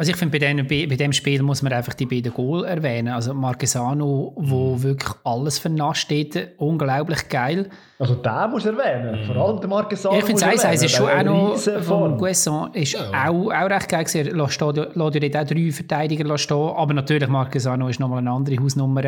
Also 0.01 0.13
ich 0.13 0.17
finde, 0.17 0.39
bei, 0.39 0.51
dem, 0.51 0.65
bei, 0.65 0.95
dem 0.95 1.13
Spiel 1.13 1.43
muss 1.43 1.61
man 1.61 1.71
einfach 1.73 1.93
die 1.93 2.07
beiden 2.07 2.33
Goal 2.33 2.65
erwähnen. 2.65 3.09
Also 3.09 3.35
Marquesano, 3.35 4.33
wo 4.35 4.73
mhm. 4.73 4.81
wirklich 4.81 5.11
alles 5.23 5.59
vernascht 5.59 6.09
hat, 6.09 6.47
unglaublich 6.57 7.29
geil. 7.29 7.69
Also 7.99 8.15
den 8.15 8.49
muss 8.49 8.65
erwähnen, 8.65 9.21
mhm. 9.21 9.25
vor 9.27 9.35
allem 9.35 9.59
der 9.59 9.69
Marquesano. 9.69 10.15
Ja, 10.15 10.21
ich 10.21 10.25
finde 10.25 10.43
es 10.55 10.81
ist 10.81 10.95
schon 10.95 11.07
auch 11.07 11.23
noch, 11.23 11.83
von 11.83 12.17
Guesson 12.17 12.73
ist 12.73 12.93
ja. 12.93 13.11
auch, 13.11 13.51
auch 13.51 13.69
recht 13.69 13.89
geil 13.89 14.05
gewesen. 14.05 14.35
Lässt 14.35 14.59
dort 14.59 14.97
auch 14.97 15.11
drei 15.11 15.71
Verteidiger 15.71 16.35
stehen, 16.39 16.57
aber 16.75 16.95
natürlich 16.95 17.29
Marquesano 17.29 17.87
ist 17.87 17.99
nochmal 17.99 18.17
eine 18.17 18.31
andere 18.31 18.57
Hausnummer. 18.57 19.03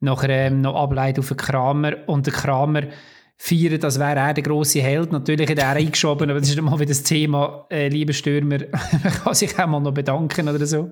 Nachher 0.00 0.30
ähm, 0.30 0.62
noch 0.62 0.74
Ableitung 0.74 1.22
auf 1.22 1.28
den 1.28 1.36
Kramer 1.36 1.92
und 2.06 2.26
der 2.26 2.32
Kramer 2.32 2.82
feiern, 3.38 3.78
das 3.80 3.98
wäre 3.98 4.18
er 4.18 4.34
der 4.34 4.42
grosse 4.42 4.80
Held. 4.80 5.12
Natürlich 5.12 5.48
hat 5.48 5.58
er 5.58 5.70
eingeschoben, 5.70 6.28
aber 6.28 6.40
das 6.40 6.50
ist 6.50 6.60
mal 6.60 6.78
wieder 6.78 6.88
das 6.88 7.04
Thema, 7.04 7.66
äh, 7.70 7.88
lieber 7.88 8.12
Stürmer, 8.12 8.58
man 9.04 9.12
kann 9.12 9.34
sich 9.34 9.58
auch 9.58 9.66
mal 9.66 9.80
noch 9.80 9.94
bedanken 9.94 10.48
oder 10.48 10.66
so. 10.66 10.90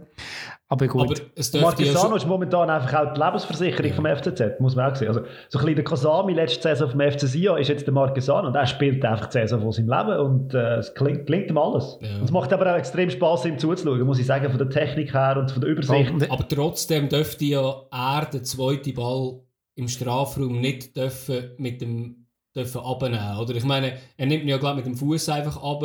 Aber 0.69 0.89
gut. 0.89 1.03
Aber 1.03 1.15
es 1.37 1.53
Marquesano 1.53 2.11
ja 2.11 2.17
ist 2.17 2.27
momentan 2.27 2.71
einfach 2.71 2.93
auch 2.95 3.15
die 3.15 3.21
Lebensversicherung 3.21 3.91
ja. 3.91 3.95
vom 3.95 4.07
FCZ, 4.07 4.61
muss 4.61 4.75
man 4.75 4.91
auch 4.91 4.97
sehen. 4.97 5.09
Also, 5.09 5.21
so 5.49 5.59
ein 5.59 5.65
bisschen 5.65 5.77
der 5.77 5.85
Kasami 5.85 6.33
letzte 6.33 6.63
Saison 6.63 6.91
vom 6.91 7.01
FC 7.01 7.21
Sia 7.21 7.57
ist 7.57 7.69
jetzt 7.69 7.87
der 7.87 7.95
Marquesano 7.95 8.49
und 8.49 8.55
er 8.55 8.67
spielt 8.67 9.05
einfach 9.05 9.27
die 9.27 9.33
Saison 9.33 9.61
von 9.61 9.73
seinem 9.73 9.91
Leben 9.91 10.21
und 10.21 10.55
äh, 10.55 10.79
es 10.79 10.93
klingt, 10.95 11.27
klingt 11.27 11.51
ihm 11.51 11.59
alles. 11.59 11.99
Ja. 12.01 12.17
Und 12.17 12.25
es 12.25 12.33
macht 12.33 12.53
aber 12.53 12.73
auch 12.73 12.79
extrem 12.79 13.11
Spaß, 13.11 13.45
ihm 13.45 13.59
zuzuschauen, 13.59 14.03
muss 14.03 14.19
ich 14.19 14.27
sagen, 14.27 14.49
von 14.49 14.59
der 14.59 14.71
Technik 14.71 15.15
her 15.15 15.37
und 15.39 15.53
von 15.53 15.61
der 15.61 15.71
Übersicht. 15.71 16.31
Aber 16.31 16.49
trotzdem 16.49 17.09
dürfte 17.09 17.45
ja 17.45 17.83
er 17.93 18.27
den 18.27 18.45
zweiten 18.45 18.95
Ball 18.95 19.41
im 19.77 19.87
Strafraum 19.87 20.61
nicht 20.61 20.97
dürfen 20.97 21.51
mit 21.59 21.81
dem 21.81 22.26
dürfen 22.57 22.81
abnehmen, 22.81 23.39
oder? 23.39 23.55
Ich 23.55 23.65
meine, 23.65 23.99
er 24.17 24.27
nimmt 24.27 24.43
ihn 24.43 24.49
ja 24.49 24.57
glaube 24.57 24.77
mit 24.77 24.87
dem 24.87 24.97
Fuß 24.97 25.29
einfach 25.29 25.63
ab 25.63 25.83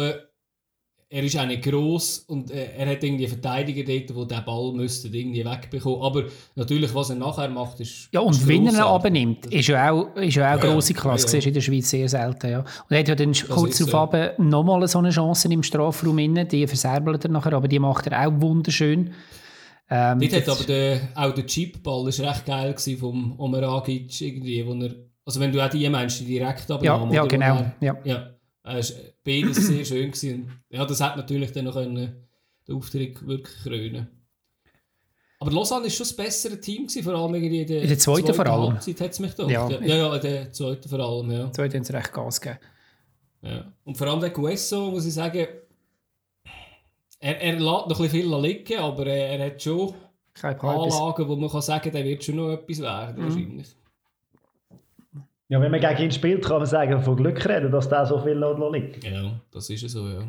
er 1.14 1.24
ist 1.24 1.38
auch 1.38 1.46
nicht 1.46 1.62
gross 1.62 2.20
und 2.20 2.52
äh, 2.52 2.70
er 2.78 2.90
hat 2.90 3.04
irgendwie 3.04 3.28
Verteidiger 3.28 3.84
dort, 3.84 4.16
wo 4.16 4.24
der 4.24 4.42
Ball 4.42 4.72
müsste 4.72 5.10
irgendwie 5.10 5.44
wegbekommen. 5.44 6.02
Aber 6.02 6.24
natürlich, 6.56 6.96
was 6.96 7.10
er 7.10 7.18
nachher 7.18 7.50
macht, 7.50 7.82
ist 7.82 8.08
Ja, 8.14 8.22
und 8.22 8.48
wenn 8.48 8.66
er 8.68 8.74
ihn 8.74 8.80
abnimmt, 8.80 9.46
ist 9.48 9.68
ja 9.68 9.92
auch, 9.92 10.16
ist 10.16 10.36
ja 10.36 10.56
auch 10.56 10.64
ja, 10.64 10.72
grosse 10.72 10.94
Klasse. 10.94 11.38
Ja, 11.38 11.42
ja. 11.42 11.48
in 11.50 11.54
der 11.54 11.62
Schweiz 11.62 11.90
sehr 11.90 12.08
selten, 12.08 12.50
ja. 12.50 12.60
Und 12.60 12.92
er 12.92 13.00
hat 13.00 13.10
ja 13.10 13.16
dann 13.16 13.34
das 13.34 13.46
kurz 13.46 13.78
darauf 13.80 14.12
so. 14.14 14.42
nochmal 14.42 14.88
so 14.88 15.00
eine 15.00 15.10
Chance 15.10 15.50
im 15.52 15.64
Strafraum 15.64 16.18
inne, 16.18 16.46
die 16.46 16.66
verserbelt 16.66 17.26
er 17.26 17.32
nachher, 17.32 17.54
aber 17.54 17.68
die 17.68 17.80
macht 17.80 18.08
er 18.08 18.26
auch 18.26 18.32
wunderschön. 18.40 19.12
Ähm, 19.90 20.20
Dort 20.22 20.34
hat 20.34 20.48
aber 20.48 20.64
der, 20.64 21.10
auch 21.16 21.34
der 21.34 21.46
Chipball 21.46 22.08
ist 22.08 22.22
recht 22.22 22.46
geil 22.46 22.74
vom 22.98 23.38
Omeragic 23.38 24.22
irgendwie, 24.22 24.66
wo 24.66 24.74
er, 24.76 24.96
also 25.32 25.40
wenn 25.40 25.52
du 25.52 25.66
auch 25.66 25.70
die 25.70 25.88
meinst, 25.90 26.20
die 26.20 26.26
direkt 26.26 26.70
abnahmen. 26.70 27.12
Ja, 27.12 27.24
ja 27.24 27.28
genau. 27.28 27.56
Er, 27.56 27.76
ja. 27.80 27.98
ja. 28.04 28.30
War 28.64 28.82
beides 29.24 29.68
sehr 29.68 29.86
schön. 29.86 30.12
Gewesen. 30.12 30.52
Ja, 30.70 30.86
das 30.86 31.02
hat 31.02 31.18
natürlich 31.18 31.52
dann 31.52 31.66
noch 31.66 31.74
können, 31.74 32.28
den 32.68 32.76
Auftritt 32.76 33.26
wirklich 33.26 33.58
krönen 33.64 34.08
aber 35.42 35.52
Lausanne 35.54 35.86
war 35.86 35.90
schon 35.90 36.04
das 36.04 36.16
bessere 36.16 36.62
Team, 36.62 36.86
gewesen, 36.86 37.04
vor 37.04 37.16
allem 37.16 37.34
in 37.34 37.68
der, 37.68 37.82
in 37.82 37.88
der 37.90 37.98
zweiten, 37.98 38.28
zweiten 38.28 38.34
vor 38.36 38.46
allem. 38.46 38.74
Halbzeit 38.74 39.02
hat 39.02 39.12
es 39.12 39.20
mich 39.20 39.36
gedacht. 39.36 39.50
Ja. 39.50 39.70
ja, 39.72 39.96
ja, 39.96 40.16
in 40.16 40.22
der 40.22 40.54
zweiten 40.54 40.88
vor 40.88 41.00
allem, 41.00 41.32
ja. 41.32 41.52
Zweite 41.52 41.78
haben 41.78 41.84
sie 41.84 41.94
recht 41.94 42.14
Gas 42.14 42.40
gegeben. 42.40 42.60
Ja. 43.42 43.74
Und 43.84 43.98
vor 43.98 44.06
allem 44.06 44.20
der 44.20 44.30
Guesso, 44.30 44.92
muss 44.92 45.04
ich 45.04 45.16
sagen, 45.16 45.48
er, 47.20 47.42
er 47.42 47.54
lässt 47.54 47.60
noch 47.60 47.86
ein 47.86 47.88
bisschen 47.88 48.10
viel 48.10 48.36
liegen, 48.36 48.78
aber 48.78 49.08
er, 49.08 49.40
er 49.40 49.48
hat 49.48 49.60
schon 49.60 49.96
Anlagen, 50.44 51.28
wo 51.28 51.36
man 51.36 51.50
kann 51.50 51.62
sagen 51.64 51.84
kann, 51.86 51.94
der 51.94 52.06
wird 52.06 52.24
schon 52.24 52.36
noch 52.36 52.52
etwas 52.52 52.80
werden, 52.80 53.20
mhm. 53.20 53.24
wahrscheinlich. 53.28 53.76
Ja, 55.52 55.60
wenn 55.60 55.70
man 55.70 55.82
gegen 55.82 56.04
ihn 56.04 56.12
spielt, 56.12 56.46
kann 56.46 56.60
man 56.60 56.66
sagen, 56.66 57.04
von 57.04 57.18
Glück 57.18 57.46
reden, 57.46 57.74
dass 57.74 57.90
der 57.90 58.06
so 58.06 58.22
viel 58.22 58.36
noch 58.36 58.72
liegt. 58.72 59.04
Ja, 59.04 59.38
das 59.52 59.70
ist 59.70 59.90
so, 59.90 60.08
ja. 60.08 60.26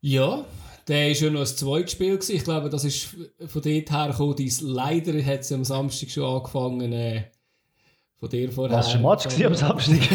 Ja, 0.00 0.44
der 0.86 1.08
war 1.08 1.12
ja 1.12 1.30
noch 1.30 1.40
ein 1.40 1.46
zweites 1.46 1.90
Spiel. 1.90 2.14
Gewesen. 2.14 2.36
Ich 2.36 2.44
glaube, 2.44 2.70
das 2.70 2.84
ist 2.84 3.16
von 3.48 3.62
dort 3.62 3.64
her 3.64 4.08
gekommen. 4.12 4.50
Leider 4.62 5.24
hat 5.24 5.40
es 5.40 5.50
am 5.50 5.64
Samstag 5.64 6.10
schon 6.10 6.22
angefangen. 6.22 6.92
Äh, 6.92 7.24
von 8.14 8.28
dir 8.28 8.52
vorher. 8.52 8.78
Was 8.78 8.90
war 8.90 8.94
ein 8.94 9.02
Match 9.02 9.44
am 9.44 9.54
Samstag? 9.56 10.08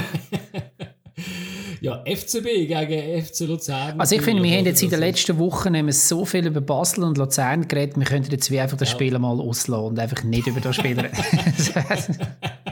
ja, 1.82 2.06
FCB 2.06 2.46
gegen 2.46 3.26
FC 3.26 3.42
Luzern. 3.42 4.00
Also 4.00 4.16
ich 4.16 4.22
finde, 4.22 4.42
wir 4.42 4.58
haben 4.58 4.66
jetzt 4.66 4.84
in 4.84 4.90
den 4.90 5.02
letzten 5.02 5.38
Wochen 5.38 5.92
so 5.92 6.24
viel 6.24 6.48
über 6.48 6.62
Basel 6.62 7.04
und 7.04 7.18
Luzern 7.18 7.68
geredet, 7.68 7.98
wir 7.98 8.06
könnten 8.06 8.32
jetzt 8.32 8.50
wie 8.52 8.60
einfach 8.62 8.78
das 8.78 8.88
ja. 8.88 8.96
Spiel 8.96 9.20
mal 9.20 9.38
auslassen 9.38 9.84
und 9.84 10.00
einfach 10.00 10.24
nicht 10.24 10.48
über 10.48 10.62
das 10.62 10.78
Spiel 10.78 10.98
reden. 10.98 11.12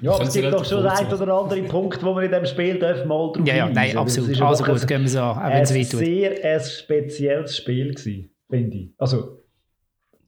Ja, 0.00 0.12
aber 0.12 0.24
es 0.24 0.34
gibt 0.34 0.52
doch 0.52 0.64
schon 0.64 0.86
einen 0.86 1.12
oder 1.12 1.34
anderen 1.34 1.66
Punkt, 1.66 2.02
wo 2.02 2.14
wir 2.14 2.22
in 2.22 2.30
diesem 2.30 2.46
Spiel 2.46 2.78
dürfen 2.78 3.08
mal 3.08 3.32
drauf 3.32 3.46
Ja, 3.46 3.54
ja, 3.54 3.68
nein, 3.68 3.96
absolut. 3.96 4.40
Also 4.40 4.64
gut, 4.64 4.86
gehen 4.86 5.02
wir 5.02 5.08
so, 5.08 5.20
auch 5.20 5.36
wenn 5.36 5.62
es 5.62 5.74
weh 5.74 5.84
tut. 5.84 6.00
sehr 6.00 6.44
ein 6.44 6.60
spezielles 6.60 7.56
Spiel 7.56 7.94
gewesen, 7.94 8.30
finde 8.48 8.76
ich. 8.76 8.90
Also, 8.98 9.42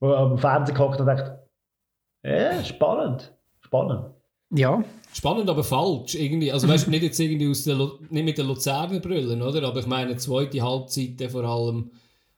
wo 0.01 0.09
man 0.09 0.33
am 0.33 0.39
Fernsehen 0.39 0.75
gehockt 0.75 1.01
und 1.01 1.07
denkt, 1.07 1.31
ja, 2.23 2.65
spannend, 2.65 3.33
spannend. 3.61 4.07
Ja. 4.51 4.83
Spannend, 5.13 5.49
aber 5.49 5.65
falsch. 5.65 6.15
Irgendwie. 6.15 6.53
Also, 6.53 6.69
weißt 6.69 6.87
du, 6.87 6.91
nicht 6.91 7.03
jetzt 7.03 7.19
irgendwie 7.19 7.49
aus 7.49 7.65
der, 7.65 7.77
nicht 8.11 8.25
mit 8.25 8.39
den 8.39 8.47
Luzerner 8.47 9.01
Brüllen, 9.01 9.41
oder? 9.43 9.67
Aber 9.67 9.81
ich 9.81 9.87
meine, 9.87 10.17
zweite 10.17 10.63
Halbzeit 10.63 11.31
vor 11.31 11.45
allem, 11.45 11.91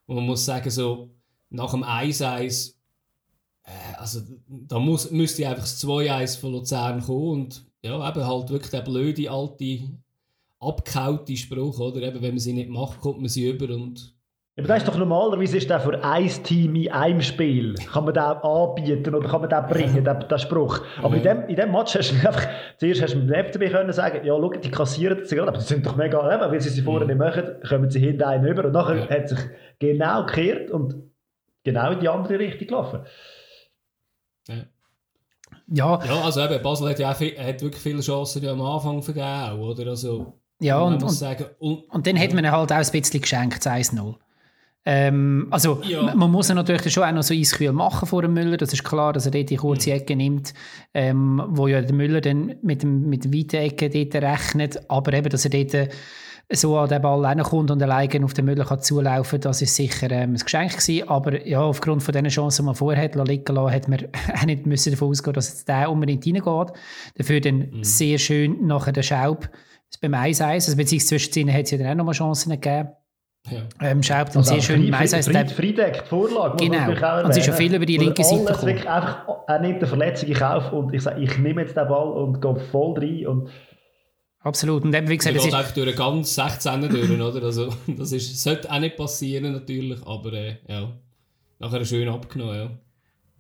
wo 0.06 0.14
man 0.14 0.24
muss 0.24 0.44
sagen, 0.44 0.70
so, 0.70 1.10
nach 1.50 1.72
dem 1.72 1.82
1-1 1.82 2.74
äh, 3.64 3.96
also 3.98 4.20
da 4.48 4.78
muss, 4.78 5.10
müsste 5.10 5.46
einfach 5.48 5.62
das 5.62 5.82
2-1 5.84 6.40
von 6.40 6.52
Luzern 6.52 7.00
kommen 7.02 7.30
und 7.30 7.64
ja, 7.82 8.08
eben 8.08 8.26
halt 8.26 8.50
wirklich 8.50 8.70
der 8.70 8.82
blöde, 8.82 9.30
alte, 9.30 9.80
abgehaute 10.60 11.36
Spruch, 11.36 11.78
oder? 11.80 12.02
Eben, 12.02 12.20
wenn 12.22 12.32
man 12.32 12.38
sie 12.38 12.52
nicht 12.52 12.68
macht, 12.68 13.00
kommt 13.00 13.20
man 13.20 13.28
sie 13.28 13.48
über 13.48 13.74
und... 13.74 14.14
Aber 14.58 14.68
das 14.68 14.78
ist 14.78 14.88
doch 14.88 14.98
normalerweise 14.98 15.56
ist 15.56 15.70
der 15.70 15.80
für 15.80 16.04
ein 16.04 16.28
Team 16.28 16.74
in 16.74 16.92
einem 16.92 17.22
Spiel. 17.22 17.74
Kann 17.90 18.04
man 18.04 18.12
den 18.12 18.22
anbieten 18.22 19.14
oder 19.14 19.26
kann 19.26 19.40
man 19.40 19.48
den 19.48 19.66
bringen, 19.68 20.04
den, 20.04 20.28
den 20.28 20.38
Spruch. 20.38 20.80
Aber 21.02 21.16
in, 21.16 21.22
dem, 21.22 21.48
in 21.48 21.56
dem 21.56 21.72
Match 21.72 21.94
hast 21.94 22.10
du 22.10 22.16
einfach, 22.16 22.46
zuerst 22.76 23.00
hast 23.00 23.14
du 23.14 23.20
mit 23.20 23.30
dem 23.30 23.46
FCB 23.46 23.72
können 23.72 23.92
sagen, 23.94 24.26
ja, 24.26 24.34
schau, 24.36 24.50
die 24.50 24.70
kassieren 24.70 25.18
das 25.18 25.30
gerade, 25.30 25.48
aber 25.48 25.58
die 25.58 25.64
sind 25.64 25.86
doch 25.86 25.96
mega, 25.96 26.18
weil 26.18 26.60
sie 26.60 26.68
sie 26.68 26.82
vorher 26.82 27.06
mhm. 27.06 27.14
nicht 27.14 27.36
machen, 27.36 27.54
kommen 27.66 27.90
sie 27.90 28.00
hinten 28.00 28.24
einen 28.24 28.46
über 28.46 28.66
und 28.66 28.72
nachher 28.72 29.08
hat 29.08 29.30
sich 29.30 29.38
genau 29.78 30.26
gekehrt 30.26 30.70
und 30.70 30.94
genau 31.64 31.92
in 31.92 32.00
die 32.00 32.08
andere 32.08 32.38
Richtung 32.38 32.66
gelaufen. 32.66 33.00
Ja. 35.72 36.04
ja, 36.04 36.20
also 36.22 36.40
eben, 36.40 36.62
Basel 36.62 36.90
hat 36.90 36.98
ja 36.98 37.12
auch 37.12 37.16
viel, 37.16 37.38
hat 37.38 37.62
wirklich 37.62 37.82
viele 37.82 38.00
Chancen 38.00 38.46
am 38.46 38.60
Anfang 38.60 39.02
vergeben, 39.02 39.60
oder? 39.60 39.90
Also, 39.90 40.34
ja, 40.60 40.80
und, 40.80 41.02
und, 41.02 41.10
sagen, 41.10 41.46
und, 41.58 41.84
und, 41.90 42.06
dann 42.06 42.18
hat 42.18 42.34
man 42.34 42.50
halt 42.50 42.72
auch 42.72 42.76
ein 42.76 42.90
bisschen 42.90 43.20
geschenkt, 43.20 43.66
1-0. 43.66 44.14
Ähm, 44.86 45.46
also 45.50 45.82
ja. 45.82 46.14
man 46.14 46.30
muss 46.30 46.48
ja 46.48 46.54
natürlich 46.54 46.90
schon 46.92 47.04
auch 47.04 47.12
noch 47.12 47.22
so 47.22 47.34
Eiskühl 47.34 47.72
machen 47.72 48.08
vor 48.08 48.22
dem 48.22 48.32
Müller, 48.32 48.56
das 48.56 48.72
ist 48.72 48.82
klar, 48.82 49.12
dass 49.12 49.26
er 49.26 49.32
dort 49.32 49.50
die 49.50 49.56
kurze 49.56 49.90
mhm. 49.90 49.96
Ecke 49.96 50.16
nimmt, 50.16 50.54
ähm, 50.94 51.42
wo 51.48 51.66
ja 51.66 51.82
der 51.82 51.94
Müller 51.94 52.22
dann 52.22 52.56
mit, 52.62 52.82
dem, 52.82 53.08
mit 53.08 53.24
der 53.24 53.32
weiten 53.32 53.56
Ecke 53.56 53.90
dort 53.90 54.22
rechnet, 54.22 54.90
aber 54.90 55.12
eben, 55.12 55.28
dass 55.28 55.44
er 55.44 55.50
dort 55.50 55.90
so 56.52 56.76
an 56.76 56.88
den 56.88 57.00
Ball 57.00 57.36
kommt 57.42 57.70
und 57.70 57.82
alleine 57.82 58.24
auf 58.24 58.34
den 58.34 58.44
Müller 58.44 58.64
kann 58.64 58.80
zulaufen 58.80 59.40
das 59.40 59.62
ist 59.62 59.74
sicher 59.74 60.10
ähm, 60.10 60.34
ein 60.34 60.36
Geschenk 60.36 60.72
gewesen. 60.72 61.08
Aber 61.08 61.46
ja, 61.46 61.60
aufgrund 61.60 62.02
von 62.02 62.12
den 62.12 62.28
Chancen, 62.28 62.62
die 62.62 62.66
man 62.66 62.74
vorher 62.74 63.04
hat 63.04 63.14
liegen 63.28 63.54
lassen, 63.54 63.72
hat 63.72 63.88
man 63.88 64.00
auch 64.40 64.46
nicht 64.46 64.66
müssen 64.66 64.92
davon 64.92 65.10
ausgehen, 65.10 65.34
dass 65.34 65.48
jetzt 65.48 65.68
der 65.68 65.90
unbedingt 65.90 66.26
reingeht. 66.26 66.76
Dafür 67.16 67.40
dann 67.40 67.58
mhm. 67.58 67.84
sehr 67.84 68.18
schön 68.18 68.66
nachher 68.66 68.92
der 68.92 69.02
Schaub 69.02 69.48
beim 70.00 70.14
1-1, 70.14 70.42
also 70.42 70.76
beziehungsweise 70.76 71.30
zwischen 71.30 71.52
hat 71.52 71.64
es 71.64 71.72
ja 71.72 71.78
dann 71.78 71.88
auch 71.88 71.94
nochmal 71.96 72.14
Chancen 72.14 72.50
gegeben. 72.50 72.90
Ja. 73.48 73.62
Ähm, 73.80 74.02
Schaub 74.02 74.28
dann 74.28 74.38
also 74.38 74.52
sehr 74.52 74.62
schön 74.62 74.86
im 74.86 74.92
1 74.92 75.14
1 75.14 75.52
Friedeck, 75.52 76.02
die 76.04 76.08
Vorlage. 76.08 76.56
Genau, 76.64 76.90
und 77.24 77.30
es 77.30 77.38
ist 77.38 77.46
schon 77.46 77.54
viel 77.54 77.74
über 77.74 77.86
die 77.86 77.96
linke 77.96 78.22
Seite 78.22 78.44
gekommen. 78.44 78.76
Einfach, 78.76 79.26
er 79.46 79.58
nimmt 79.60 79.78
eine 79.78 79.86
Verletzung 79.86 80.28
in 80.28 80.34
Kauf 80.34 80.72
und 80.72 80.92
ich 80.94 81.02
sage, 81.02 81.20
ich 81.20 81.38
nehme 81.38 81.62
jetzt 81.62 81.76
den 81.76 81.88
Ball 81.88 82.10
und 82.10 82.40
gehe 82.40 82.56
voll 82.56 82.98
rein 82.98 83.26
und 83.26 83.50
Absolut. 84.42 84.84
Und 84.84 84.94
eben, 84.94 85.08
wie 85.08 85.16
gesagt, 85.16 85.36
das 85.36 85.46
ist... 85.46 85.54
einfach 85.54 85.74
durch 85.74 85.94
ganz 85.94 86.34
16 86.34 86.88
durch, 86.88 87.10
oder? 87.10 87.42
Also, 87.42 87.74
das 87.86 88.12
ist, 88.12 88.42
sollte 88.42 88.70
auch 88.72 88.80
nicht 88.80 88.96
passieren, 88.96 89.52
natürlich, 89.52 90.02
aber 90.06 90.32
äh, 90.32 90.56
ja, 90.66 90.92
nachher 91.58 91.84
schön 91.84 92.08
abgenommen, 92.08 92.54
ja. 92.54 92.70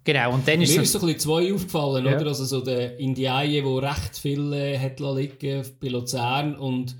Genau, 0.04 0.34
und 0.34 0.48
dann 0.48 0.62
ist 0.62 0.74
Mir 0.74 0.82
ist 0.82 0.92
so 0.92 0.98
ein 0.98 1.06
bisschen 1.06 1.20
zwei 1.20 1.54
aufgefallen, 1.54 2.06
ja. 2.06 2.16
oder? 2.16 2.28
Also 2.28 2.44
so 2.44 2.60
der 2.62 2.98
Indiaye, 2.98 3.60
der 3.60 3.82
recht 3.82 4.18
viel 4.18 4.52
äh, 4.52 4.78
hat 4.78 4.98
liegen 4.98 5.62
bei 5.78 5.88
Luzern 5.88 6.56
und 6.56 6.96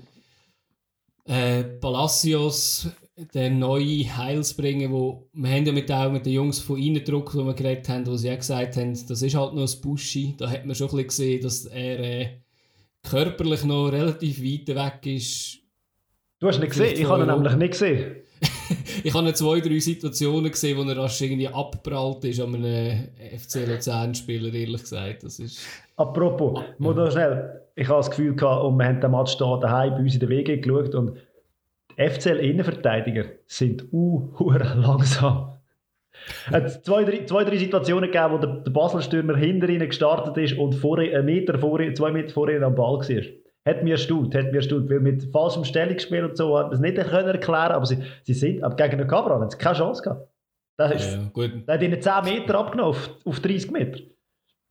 äh, 1.25 1.63
Palacios, 1.63 2.89
der 3.33 3.49
neue 3.49 4.15
Heilsbringer, 4.15 4.91
wo 4.91 5.27
wir 5.33 5.49
haben 5.49 5.65
ja 5.65 5.73
mit, 5.73 5.91
auch 5.91 6.11
mit 6.11 6.25
den 6.25 6.33
Jungs 6.33 6.59
von 6.59 6.79
Eindruck, 6.79 7.35
wo 7.35 7.43
wir 7.43 7.53
geredet 7.53 7.89
haben, 7.89 8.05
wo 8.05 8.15
sie 8.15 8.31
auch 8.31 8.37
gesagt 8.37 8.77
haben, 8.77 8.93
das 9.07 9.21
ist 9.21 9.35
halt 9.35 9.53
noch 9.53 9.67
ein 9.67 9.81
Buschi. 9.81 10.35
Da 10.37 10.49
hat 10.49 10.65
man 10.65 10.75
schon 10.75 10.89
ein 10.89 11.05
bisschen 11.05 11.07
gesehen, 11.07 11.43
dass 11.43 11.65
er 11.65 11.99
äh, 11.99 12.29
körperlich 13.09 13.63
noch 13.63 13.89
relativ 13.89 14.41
weit 14.41 14.67
weg 14.75 15.15
ist. 15.15 15.59
Du 16.39 16.47
hast 16.47 16.55
ihn 16.55 16.61
nicht 16.61 16.71
gesehen? 16.71 16.99
Ich 16.99 17.07
habe 17.07 17.23
ihn 17.23 17.27
nämlich 17.27 17.55
nicht 17.55 17.71
gesehen. 17.71 18.15
ich 19.03 19.13
habe 19.13 19.33
zwei, 19.33 19.59
drei 19.59 19.79
Situationen 19.79 20.51
gesehen, 20.51 20.77
wo 20.77 20.89
er 20.89 20.97
rasch 20.97 21.21
irgendwie 21.21 21.47
abgeprallt 21.47 22.23
ist 22.25 22.39
an 22.39 22.55
einem 22.55 23.09
FC 23.37 23.67
Luzern-Spieler, 23.67 24.53
ehrlich 24.53 24.81
gesagt. 24.81 25.23
Das 25.23 25.39
ist... 25.39 25.61
Apropos, 25.95 26.59
ah, 26.59 26.65
ja. 26.67 26.75
muss 26.79 27.13
schnell. 27.13 27.61
Ich 27.75 27.87
habe 27.87 27.99
das 27.99 28.09
Gefühl 28.09 28.35
gehabt, 28.35 28.63
und 28.63 28.77
wir 28.77 28.85
haben 28.85 28.99
den 28.99 29.11
Match 29.11 29.37
hier 29.37 29.59
daheim 29.61 29.93
bei 29.93 29.99
uns 29.99 30.13
in 30.15 30.19
der 30.19 30.29
WG 30.29 30.57
geschaut 30.57 30.95
und 30.95 31.17
die 31.97 32.09
FCL-Innenverteidiger 32.09 33.25
sind 33.45 33.85
uh, 33.93 34.31
langsam. 34.39 35.50
Es 36.47 36.53
hat 36.53 36.85
zwei, 36.85 37.03
drei, 37.03 37.25
zwei, 37.25 37.43
drei 37.43 37.57
Situationen 37.57 38.11
gegeben, 38.11 38.33
wo 38.33 38.37
der, 38.37 38.49
der 38.57 38.71
Basel-Stürmer 38.71 39.37
hinter 39.37 39.69
ihnen 39.69 39.87
gestartet 39.87 40.37
ist 40.37 40.57
und 40.57 40.73
vor, 40.73 40.99
einen 40.99 41.25
Meter 41.25 41.57
vor, 41.57 41.79
zwei 41.95 42.11
Meter 42.11 42.33
vor 42.33 42.49
ihnen 42.49 42.63
am 42.63 42.75
Ball 42.75 42.99
war. 42.99 43.23
Hat 43.63 43.83
mir 43.83 43.91
erstaunt, 43.91 44.33
hat 44.33 44.51
mir 44.51 44.57
erstaunt, 44.57 44.89
weil 44.89 44.99
mit 44.99 45.31
falschem 45.31 45.63
Stellungsspiel 45.63 46.25
und 46.25 46.35
so 46.35 46.57
hat 46.57 46.67
man 46.67 46.73
es 46.73 46.79
nicht 46.79 46.95
können 46.95 47.27
erklären 47.27 47.71
aber 47.73 47.85
sie, 47.85 47.97
sie 48.23 48.33
sind, 48.33 48.63
aber 48.63 48.75
gegen 48.75 48.97
den 48.97 49.07
Kamera 49.07 49.35
haben 49.35 49.49
sie 49.49 49.57
keine 49.57 49.77
Chance 49.77 50.01
gehabt. 50.01 50.27
Das 50.77 50.95
ist, 50.95 51.11
ja, 51.11 51.29
gut. 51.31 51.67
Der 51.67 51.75
hat 51.75 51.83
ihnen 51.83 52.01
10 52.01 52.23
Meter 52.23 52.55
abgenommen 52.55 52.95
auf, 52.95 53.11
auf 53.23 53.39
30 53.39 53.71
Meter. 53.71 53.99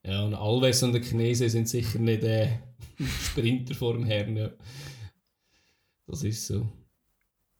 Ja, 0.04 0.24
und 0.24 0.34
Alves 0.34 0.82
und 0.82 0.92
der 0.92 1.02
Chinese 1.02 1.48
sind 1.48 1.68
sicher 1.68 1.98
nicht 1.98 2.24
äh, 2.24 2.48
Sprinter 2.98 3.74
vor 3.74 3.92
dem 3.92 4.04
Herrn. 4.04 4.36
Ja. 4.36 4.50
Das 6.06 6.24
ist 6.24 6.46
so. 6.46 6.66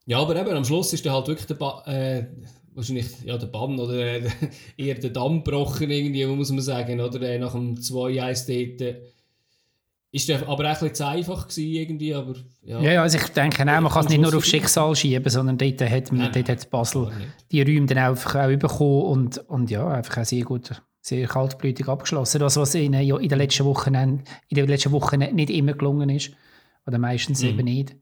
Ja, 0.07 0.19
aber 0.19 0.35
eben 0.35 0.51
am 0.51 0.65
Schluss 0.65 0.93
ist 0.93 1.07
dann 1.07 1.13
halt 1.13 1.29
wirklich 1.29 1.47
der 1.47 1.55
ba 1.55 1.85
äh, 1.87 2.25
wahrscheinlich 2.75 3.07
ja, 3.25 3.37
der 3.37 3.47
Bann 3.47 3.79
oder 3.79 3.95
äh, 3.95 4.23
eher 4.77 4.95
der 4.95 5.11
Damm 5.11 5.45
gebrochen, 5.45 5.91
irgendwie, 5.91 6.27
muss 6.27 6.51
man 6.51 6.61
sagen. 6.61 7.01
Oder 7.01 7.21
äh, 7.23 7.39
nach 7.39 7.53
dem 7.53 7.77
2-1 7.77 8.47
dort. 8.47 8.81
Äh, 8.81 9.01
ist 10.13 10.29
der 10.29 10.49
aber 10.49 10.53
auch 10.53 10.59
ein 10.59 10.73
bisschen 10.73 10.95
zu 10.95 11.07
einfach 11.07 11.47
gewesen, 11.47 11.73
irgendwie, 11.73 12.15
aber 12.15 12.35
ja. 12.65 12.81
Ja, 12.81 13.03
also 13.03 13.17
ich 13.17 13.29
denke 13.29 13.63
auch, 13.63 13.81
man 13.81 13.93
kann 13.93 14.05
es 14.05 14.11
nicht 14.11 14.21
nur 14.21 14.35
auf 14.35 14.45
Schicksal 14.45 14.97
schieben, 14.97 15.31
sondern 15.31 15.57
dort 15.57 15.81
hat, 15.89 16.11
man, 16.11 16.33
dort 16.33 16.49
hat 16.49 16.69
Basel 16.69 17.13
die 17.53 17.63
Räume 17.63 17.87
dann 17.87 17.99
einfach 17.99 18.35
auch 18.35 18.49
bekommen 18.49 19.03
und, 19.03 19.39
und 19.49 19.71
ja, 19.71 19.87
einfach 19.87 20.19
auch 20.19 20.25
sehr 20.25 20.43
gut, 20.43 20.83
sehr 21.01 21.29
kaltblütig 21.29 21.87
abgeschlossen. 21.87 22.41
Das, 22.41 22.57
was 22.57 22.75
ihnen 22.75 23.01
ja 23.01 23.19
in 23.19 23.29
den 23.29 23.39
letzten 23.39 23.65
Wochen, 23.65 23.95
in 23.95 24.25
den 24.51 24.67
letzten 24.67 24.91
Wochen 24.91 25.21
nicht 25.21 25.51
immer 25.51 25.75
gelungen 25.75 26.11
ist. 26.11 26.33
Oder 26.87 26.99
meistens 26.99 27.43
mhm. 27.43 27.49
eben 27.51 27.65
nicht. 27.65 27.97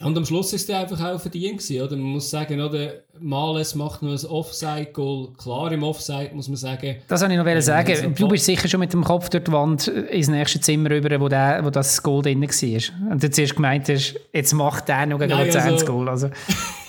Und 0.00 0.16
am 0.16 0.26
Schluss 0.26 0.52
ist 0.52 0.68
er 0.68 0.80
einfach 0.80 1.00
auch 1.02 1.20
verdient 1.20 1.58
gewesen, 1.58 1.80
oder? 1.80 1.96
Man 1.96 2.12
muss 2.12 2.28
sagen, 2.28 2.60
oder? 2.60 2.92
Males 3.18 3.74
macht 3.74 4.02
noch 4.02 4.10
ein 4.10 4.26
Offside-Goal. 4.26 5.32
Klar 5.38 5.72
im 5.72 5.82
Offside, 5.82 6.30
muss 6.34 6.48
man 6.48 6.56
sagen. 6.56 6.96
Das 7.08 7.22
wollte 7.22 7.34
ich 7.34 7.40
noch 7.40 7.46
ähm, 7.46 7.60
sagen. 7.62 7.90
Also 7.90 8.08
du 8.10 8.28
bist 8.28 8.44
sicher 8.44 8.68
schon 8.68 8.80
mit 8.80 8.92
dem 8.92 9.02
Kopf 9.02 9.30
durch 9.30 9.44
die 9.44 9.52
Wand 9.52 9.88
ins 9.88 10.28
nächste 10.28 10.60
Zimmer 10.60 10.90
rüber, 10.90 11.18
wo, 11.18 11.28
der, 11.28 11.64
wo 11.64 11.70
das 11.70 12.02
Goal 12.02 12.22
drin 12.22 12.42
war. 12.42 13.10
Und 13.10 13.22
du 13.22 13.30
zuerst 13.30 13.56
gemeint 13.56 13.88
hast, 13.88 14.14
jetzt 14.32 14.52
macht 14.52 14.88
der 14.88 15.06
noch 15.06 15.18
gegen 15.18 15.32
Luzern 15.32 15.62
also, 15.62 15.72
das 15.72 15.86
Goal. 15.86 16.08
Also. 16.08 16.30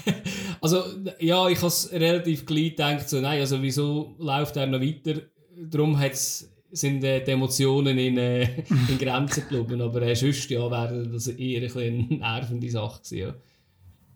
also, 0.61 0.83
ja, 1.19 1.47
ich 1.47 1.57
habe 1.57 1.67
es 1.67 1.89
relativ 1.93 2.45
gleich 2.45 2.71
gedacht, 2.71 3.07
so, 3.07 3.21
nein, 3.21 3.39
also 3.39 3.61
wieso 3.61 4.15
läuft 4.19 4.57
er 4.57 4.67
noch 4.67 4.81
weiter? 4.81 5.21
Darum 5.55 5.97
hat 5.97 6.11
es 6.11 6.49
sind 6.71 7.03
äh, 7.03 7.23
die 7.23 7.31
Emotionen 7.31 7.97
in, 7.97 8.17
äh, 8.17 8.43
in 8.89 8.97
Grenzen 8.97 9.43
geblieben. 9.49 9.81
Aber 9.81 10.01
äh, 10.01 10.15
sonst 10.15 10.49
ja, 10.49 10.69
wäre 10.69 11.07
das 11.07 11.27
eher 11.27 11.61
ein 11.61 11.77
eine 11.77 12.17
nervende 12.17 12.69
Sache 12.69 13.01
gewesen. 13.01 13.17
Ja. 13.17 13.33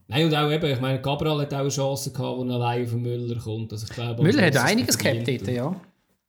Nein, 0.08 0.26
und 0.26 0.36
auch 0.36 0.52
eben, 0.52 0.66
ich 0.66 0.82
meine, 0.82 1.02
Gabriel 1.02 1.40
hat 1.40 1.54
auch 1.54 1.60
eine 1.60 1.70
Chance 1.70 2.12
gehabt, 2.12 2.38
wo 2.38 2.44
er 2.44 2.56
allein 2.56 2.84
auf 2.84 2.94
Müller 2.94 3.40
kommt. 3.40 3.72
Also 3.72 3.88
ich 3.90 3.94
glaube, 3.94 4.22
Müller 4.22 4.46
hat 4.46 4.58
einiges 4.58 4.98
gehabt 4.98 5.28
dort, 5.28 5.48
ja. 5.48 5.76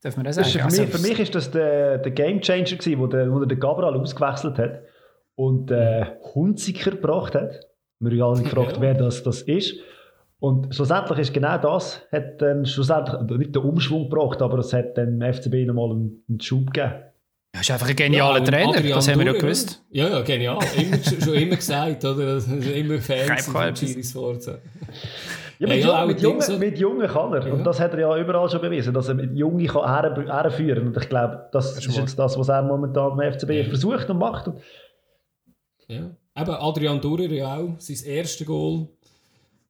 Darf 0.02 0.16
man 0.16 0.24
das 0.24 0.36
sagen? 0.36 0.48
Für, 0.48 0.64
also, 0.64 0.82
mich, 0.82 0.90
für 0.90 1.00
mich 1.00 1.18
ist 1.18 1.34
das 1.34 1.50
der, 1.50 1.98
der 1.98 2.12
Game 2.12 2.40
Changer 2.40 2.76
gewesen, 2.76 2.98
wo 3.00 3.06
der, 3.06 3.32
wo 3.32 3.44
der 3.44 3.56
Gabriel 3.56 3.94
ausgewechselt 3.94 4.58
hat 4.58 4.82
und 5.34 5.70
äh, 5.70 6.06
Hunziker 6.34 6.92
gebracht 6.92 7.34
hat. 7.34 7.66
Wir 7.98 8.10
haben 8.22 8.34
alle 8.34 8.42
gefragt, 8.42 8.76
ja. 8.76 8.82
wer 8.82 8.94
das, 8.94 9.22
das 9.22 9.42
ist. 9.42 9.74
Und 10.42 10.75
schlussendlich 10.75 11.20
ist 11.20 11.32
genau 11.32 11.56
das, 11.56 12.02
hat 12.11 12.42
dann 12.42 12.66
schlussendlich 12.66 13.38
nicht 13.38 13.54
den 13.54 13.62
Umschwung 13.62 14.11
gebracht, 14.11 14.42
aber 14.42 14.58
es 14.58 14.72
hat 14.72 14.99
dann 14.99 15.20
dem 15.20 15.32
FCB 15.32 15.68
nochmal 15.68 15.92
einen, 15.92 16.25
einen 16.28 16.40
Schub 16.40 16.72
gegeben. 16.72 16.94
Er 17.52 17.61
ist 17.61 17.70
einfach 17.70 17.88
ein 17.88 17.94
genialer 17.94 18.40
ja, 18.40 18.44
Trainer, 18.44 18.70
Adrian 18.70 18.96
das 18.96 19.08
haben 19.08 19.20
wir 19.20 19.26
ja 19.26 19.32
gewusst. 19.34 19.84
Ja, 19.90 20.08
ja, 20.08 20.20
genial. 20.22 20.58
Immer, 20.76 20.96
schon 21.25 21.34
immer 21.34 21.54
gesagt, 21.54 22.04
oder? 22.04 22.42
Immer 22.75 22.99
Fans 22.99 23.46
von 23.46 23.76
Forza. 24.02 24.58
Ja, 25.61 25.68
mit, 25.68 25.84
ja, 25.84 26.06
mit, 26.06 26.20
Jungen, 26.20 26.58
mit 26.58 26.76
Jungen 26.76 27.06
kann 27.06 27.32
er. 27.34 27.46
Ja. 27.46 27.52
Und 27.54 27.62
das 27.62 27.78
hat 27.78 27.92
er 27.92 28.00
ja 28.00 28.18
überall 28.18 28.50
schon 28.50 28.62
bewiesen, 28.62 28.92
dass 28.92 29.06
er 29.06 29.14
mit 29.14 29.37
Jungen 29.37 29.64
kann 29.68 29.88
herführen 29.88 30.78
kann. 30.78 30.87
Und 30.88 30.96
ich 31.00 31.08
glaube, 31.08 31.50
das, 31.52 31.76
das 31.76 31.87
ist 31.87 31.96
jetzt 31.96 32.18
das, 32.18 32.37
was 32.37 32.49
er 32.49 32.62
momentan 32.62 33.16
beim 33.16 33.32
FCB 33.32 33.50
ja. 33.50 33.64
versucht 33.66 34.11
und 34.11 34.18
macht. 34.18 34.50
Ja. 35.87 36.11
Eben 36.37 36.50
Adrian 36.50 37.00
Durer 37.00 37.30
ja 37.30 37.58
auch, 37.58 37.78
sein 37.78 37.99
erstes 38.04 38.44
Goal 38.44 38.88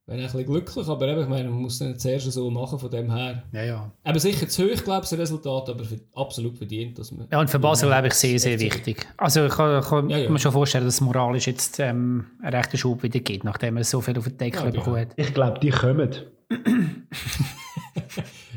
wäre 0.06 0.18
ein 0.18 0.24
bisschen 0.24 0.46
glücklich, 0.46 0.88
aber 0.88 1.08
eben, 1.08 1.22
ich 1.22 1.28
meine, 1.28 1.48
man 1.48 1.62
muss 1.62 1.78
dann 1.78 1.96
zuerst 1.98 2.30
so 2.32 2.50
machen 2.50 2.78
von 2.78 2.90
dem 2.90 3.14
her. 3.14 3.44
Ja, 3.52 3.62
ja. 3.62 3.92
Aber 4.02 4.18
sicher 4.18 4.48
zu 4.48 4.64
hoch, 4.64 4.82
glaube 4.82 5.04
ich, 5.04 5.10
das 5.10 5.18
Resultat, 5.18 5.68
aber 5.70 5.84
für, 5.84 6.00
absolut 6.14 6.58
verdient, 6.58 6.98
dass 6.98 7.12
man... 7.12 7.28
Ja, 7.30 7.38
und 7.38 7.48
für 7.48 7.60
Basel, 7.60 7.88
glaube 7.88 8.08
ich, 8.08 8.14
sehr, 8.14 8.38
sehr 8.38 8.58
wichtig. 8.58 9.06
Also 9.16 9.46
ich 9.46 9.52
kann, 9.52 9.82
kann 9.82 10.10
ja, 10.10 10.18
ja. 10.18 10.30
mir 10.30 10.38
schon 10.38 10.52
vorstellen, 10.52 10.84
dass 10.84 10.94
es 10.94 11.00
moralisch 11.00 11.46
jetzt 11.46 11.78
ähm, 11.78 12.26
einen 12.42 12.54
rechten 12.54 12.78
Schub 12.78 13.02
wieder 13.02 13.20
gibt, 13.20 13.44
nachdem 13.44 13.76
er 13.76 13.84
so 13.84 14.00
viel 14.00 14.18
auf 14.18 14.24
den 14.24 14.38
Deckel 14.38 14.64
ja, 14.64 14.70
bekommen 14.70 15.00
hat. 15.00 15.08
Ich 15.16 15.32
glaube, 15.32 15.60
die 15.60 15.70
kommen. 15.70 16.10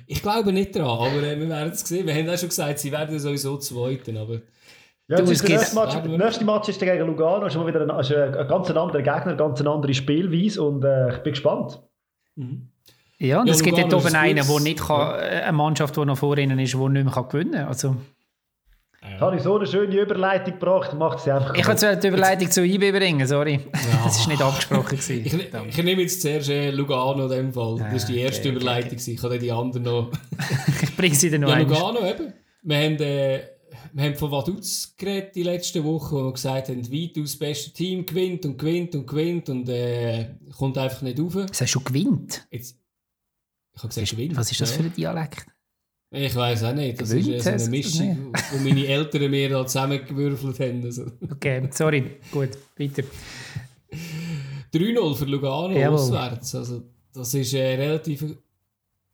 ich 0.07 0.21
glaube 0.21 0.51
nicht 0.51 0.75
daran, 0.75 1.11
aber 1.11 1.23
äh, 1.23 1.39
wir 1.39 1.47
werden 1.47 1.73
es 1.73 1.81
sehen. 1.81 2.07
Wir 2.07 2.15
haben 2.15 2.25
ja 2.25 2.37
schon 2.37 2.49
gesagt, 2.49 2.79
sie 2.79 2.91
werden 2.91 3.19
sowieso 3.19 3.57
Zweiten, 3.57 4.17
aber... 4.17 4.41
Ja, 5.07 5.17
du, 5.17 5.25
der 5.25 5.49
nächste 5.49 5.75
Match, 5.75 5.93
der 5.93 6.17
nächste 6.17 6.45
Match 6.45 6.69
ist 6.69 6.79
gegen 6.79 7.05
Lugano, 7.05 7.45
ist 7.45 7.55
mal 7.55 7.67
wieder 7.67 7.81
ein, 7.81 7.99
ist 7.99 8.11
ein, 8.11 8.47
ganz 8.47 8.69
anderer 8.71 8.97
Gegner, 8.97 9.27
eine 9.27 9.35
ganz 9.35 9.61
andere 9.61 9.93
Spielweise 9.93 10.63
und 10.63 10.83
äh, 10.83 11.09
ich 11.09 11.17
bin 11.19 11.33
gespannt. 11.33 11.79
Mhm. 12.35 12.69
Ja, 13.19 13.41
und 13.41 13.47
ja, 13.47 13.53
es 13.53 13.61
gibt 13.61 13.77
dort 13.77 13.93
oben 13.93 14.15
einen, 14.15 14.45
der 14.45 14.59
nicht 14.61 14.79
kann, 14.79 15.19
äh, 15.19 15.43
eine 15.43 15.53
Mannschaft, 15.53 15.95
die 15.95 16.05
noch 16.05 16.17
vor 16.17 16.37
ihnen 16.37 16.57
ist, 16.57 16.73
die 16.73 16.77
nicht 16.77 17.03
mehr 17.03 17.13
kann 17.13 17.29
gewinnen 17.29 17.53
kann. 17.53 17.67
Also. 17.67 17.95
Ja. 19.03 19.19
Habe 19.19 19.35
ich 19.35 19.43
so 19.43 19.55
eine 19.55 19.67
schöne 19.67 19.95
Überleitung 19.95 20.53
gebracht, 20.53 20.95
macht 20.95 21.19
sie 21.19 21.31
einfach. 21.31 21.53
Ich 21.53 21.61
kann 21.61 21.77
die 21.77 22.07
Überleitung 22.07 22.49
zu 22.49 22.65
IB 22.65 22.91
bringen, 22.91 23.27
sorry. 23.27 23.59
Ja. 23.73 23.79
Das 24.05 24.19
war 24.21 24.27
nicht 24.27 24.41
abgesprochen. 24.41 24.99
ich, 24.99 25.09
ich, 25.09 25.83
nehme 25.83 26.01
jetzt 26.01 26.23
zuerst 26.23 26.49
äh, 26.49 26.71
Lugano 26.71 27.25
in 27.25 27.29
dem 27.29 27.53
Fall. 27.53 27.77
Das 27.91 28.07
war 28.07 28.11
die 28.11 28.19
erste 28.19 28.49
okay, 28.49 28.57
Überleitung. 28.57 28.97
Okay. 28.99 29.11
Ich 29.11 29.21
kann 29.21 29.39
die 29.39 29.51
anderen 29.51 29.83
noch. 29.83 30.11
ich 30.81 30.97
bringe 30.97 31.15
sie 31.15 31.29
dann 31.29 31.41
noch 31.41 31.49
Ja, 31.49 31.59
Lugano 31.59 31.99
eben. 32.07 32.33
Wir 32.63 32.77
haben. 32.77 32.97
Äh, 32.97 33.54
wir 33.95 34.03
haben 34.03 34.15
von 34.15 34.29
Vaduz 34.29 34.93
geredet 34.97 35.35
die 35.35 35.43
letzte 35.43 35.81
Woche, 35.81 36.15
wo 36.15 36.25
wir 36.25 36.33
gesagt 36.33 36.67
haben, 36.67 36.91
weitaus 36.91 37.31
das 37.31 37.37
beste 37.37 37.71
Team 37.71 38.05
gewinnt 38.05 38.45
und 38.45 38.57
gewinnt 38.57 38.93
und 38.93 39.07
gewinnt 39.07 39.47
und 39.47 39.69
äh, 39.69 40.35
kommt 40.57 40.77
einfach 40.77 41.01
nicht 41.01 41.17
rauf. 41.17 41.33
Das 41.47 41.61
heißt 41.61 41.71
schon 41.71 41.85
gewinnt? 41.85 42.45
Jetzt, 42.51 42.77
ich 43.73 43.79
habe 43.81 43.87
gesagt 43.87 44.09
gewinnt. 44.09 44.35
Was 44.35 44.51
ist 44.51 44.59
das 44.59 44.71
ja. 44.71 44.77
für 44.77 44.83
ein 44.83 44.93
Dialekt? 44.93 45.45
Ich 46.11 46.35
weiß 46.35 46.65
auch 46.65 46.73
nicht. 46.73 46.99
Das 46.99 47.09
gewinnt, 47.09 47.27
ist 47.29 47.45
äh, 47.47 47.57
so 47.57 47.63
eine 47.63 47.69
Mischung, 47.69 48.33
wo 48.51 48.57
meine 48.57 48.85
Eltern 48.85 49.31
mir 49.31 49.49
da 49.49 49.65
zusammengewürfelt 49.65 50.59
haben. 50.59 50.83
Also. 50.83 51.05
Okay, 51.31 51.69
sorry. 51.71 52.17
Gut, 52.33 52.49
weiter. 52.77 53.03
3-0 54.73 55.15
für 55.15 55.25
Lugano 55.25 55.71
Jawohl. 55.71 55.99
auswärts. 55.99 56.53
Also, 56.53 56.83
das 57.13 57.33
ist 57.33 57.53
äh, 57.53 57.75
relativ... 57.75 58.25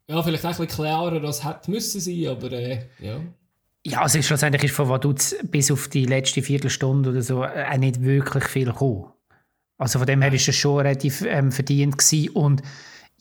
Ja, 0.07 0.23
vielleicht 0.23 0.43
ein 0.43 0.49
bisschen 0.49 0.67
klarer, 0.67 1.23
als 1.23 1.45
hätte 1.45 1.69
müssen 1.69 2.01
sein, 2.01 2.27
aber 2.29 2.51
äh, 2.51 2.87
ja... 2.99 3.21
Ja, 3.85 4.01
also 4.01 4.21
schlussendlich 4.21 4.65
ist 4.65 4.75
von 4.75 4.89
Vaduz 4.89 5.35
bis 5.43 5.71
auf 5.71 5.87
die 5.87 6.05
letzte 6.05 6.41
Viertelstunde 6.41 7.09
oder 7.09 7.21
so 7.21 7.43
auch 7.43 7.77
nicht 7.77 8.01
wirklich 8.03 8.43
viel 8.45 8.65
gekommen. 8.65 9.11
Also 9.77 9.97
von 9.97 10.05
dem 10.05 10.21
her 10.21 10.31
ist 10.31 10.47
es 10.47 10.55
schon 10.55 10.77
relativ 10.77 11.23
ähm, 11.23 11.51
verdient 11.51 11.97
gewesen. 11.97 12.29
und 12.29 12.61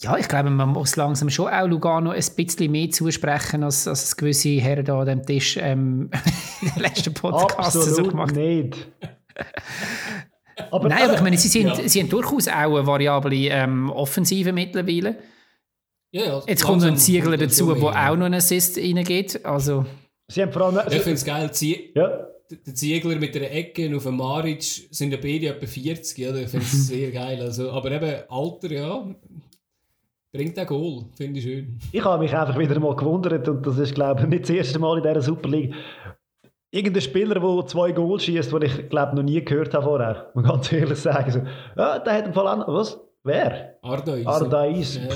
ja, 0.03 0.17
ich 0.17 0.29
glaube, 0.29 0.49
man 0.49 0.71
muss 0.71 0.97
langsam 0.97 1.29
schon 1.29 1.49
auch 1.49 1.67
Lugano 1.67 2.11
ein 2.11 2.25
bisschen 2.37 2.73
mehr 2.73 2.91
zusprechen, 2.91 3.63
als, 3.63 3.87
als 3.87 4.17
gewisse 4.17 4.49
Herren 4.49 4.85
da 4.85 5.01
an 5.01 5.07
dem 5.07 5.27
Tisch 5.27 5.59
ähm, 5.61 6.11
in 6.63 6.69
den 6.69 6.83
letzten 6.83 7.13
Podcast 7.13 7.73
so 7.73 8.03
gemacht 8.03 8.35
nicht. 8.35 8.89
aber, 10.71 10.89
Nein, 10.89 11.03
aber 11.03 11.15
ich 11.15 11.21
meine, 11.21 11.37
sie 11.37 11.49
sind, 11.49 11.67
ja. 11.69 11.89
sie 11.89 12.01
haben 12.01 12.09
durchaus 12.09 12.49
auch 12.49 12.77
eine 12.77 12.87
variable 12.87 13.49
ähm, 13.49 13.91
Offensive 13.91 14.53
mittlerweile. 14.53 15.19
Ja, 16.13 16.25
ja, 16.25 16.43
Jetzt 16.47 16.65
kommt 16.65 16.83
ein 16.83 16.97
Ziegler 16.97 17.37
dazu, 17.37 17.75
der 17.75 17.85
auch 17.85 18.17
noch 18.17 18.27
einen 18.27 18.35
Assist 18.35 18.79
reingeht. 18.79 19.45
Also, 19.45 19.85
Sie 20.31 20.43
haben 20.43 20.53
vor 20.53 20.63
allem, 20.63 20.81
ich 20.87 21.03
finde 21.03 21.15
es 21.15 21.25
geil, 21.25 21.53
Zie 21.53 21.91
ja. 21.95 22.29
der 22.49 22.75
Ziegler 22.75 23.17
mit 23.17 23.35
der 23.35 23.53
Ecke 23.53 23.95
auf 23.97 24.05
dem 24.05 24.17
Maric 24.17 24.63
sind 24.63 25.11
ja 25.11 25.19
beide 25.21 25.49
etwa 25.49 25.67
40, 25.67 26.29
oder? 26.29 26.43
ich 26.43 26.49
finde 26.49 26.67
es 26.67 26.87
sehr 26.87 27.11
geil. 27.11 27.41
Also, 27.41 27.71
aber 27.73 27.91
eben, 27.91 28.15
Alter, 28.29 28.71
ja, 28.71 29.05
bringt 30.33 30.57
ein 30.57 30.67
Goal, 30.67 31.05
finde 31.17 31.41
ich 31.41 31.45
schön. 31.45 31.79
Ich 31.91 32.05
habe 32.05 32.23
mich 32.23 32.35
einfach 32.35 32.57
wieder 32.57 32.79
mal 32.79 32.95
gewundert 32.95 33.49
und 33.49 33.67
das 33.67 33.79
ist, 33.79 33.95
glaube 33.95 34.21
ich, 34.23 34.27
nicht 34.29 34.43
das 34.45 34.51
erste 34.51 34.79
Mal 34.79 34.99
in 34.99 35.03
dieser 35.03 35.21
Super 35.21 35.49
League. 35.49 35.75
Irgendein 36.71 37.03
Spieler, 37.03 37.41
der 37.41 37.67
zwei 37.67 37.91
Goals 37.91 38.25
schießt, 38.25 38.53
den 38.53 38.63
ich, 38.63 38.89
glaube 38.89 39.17
noch 39.17 39.25
nie 39.25 39.45
gehört 39.45 39.75
habe 39.75 39.85
vorher. 39.85 40.31
Man 40.35 40.45
kann 40.45 40.61
es 40.61 40.71
ehrlich 40.71 40.99
sagen. 40.99 41.33
So, 41.33 41.41
ja, 41.77 41.99
der 41.99 42.13
hat 42.13 42.27
im 42.27 42.33
Fall 42.33 42.47
an. 42.47 42.63
Was? 42.69 43.01
Wer? 43.25 43.79
Ardais. 43.83 44.25
Ardais. 44.25 44.97
Ja. 44.97 45.09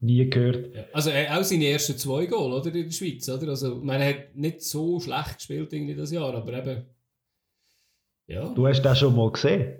Nie 0.00 0.28
gehört. 0.28 0.70
Also 0.92 1.10
äh, 1.10 1.28
auch 1.28 1.42
seine 1.42 1.66
ersten 1.66 1.96
zwei 1.96 2.26
Goal 2.26 2.52
oder, 2.52 2.74
in 2.74 2.84
der 2.84 2.90
Schweiz. 2.90 3.28
Oder? 3.28 3.48
Also, 3.48 3.82
er 3.82 4.08
hat 4.08 4.34
nicht 4.34 4.62
so 4.62 5.00
schlecht 5.00 5.36
gespielt 5.36 5.72
irgendwie 5.72 5.94
das 5.94 6.10
Jahr, 6.10 6.34
aber 6.34 6.52
eben. 6.52 6.84
Ja. 8.26 8.48
Du 8.50 8.66
hast 8.66 8.82
das 8.82 8.98
schon 8.98 9.16
mal 9.16 9.30
gesehen? 9.30 9.78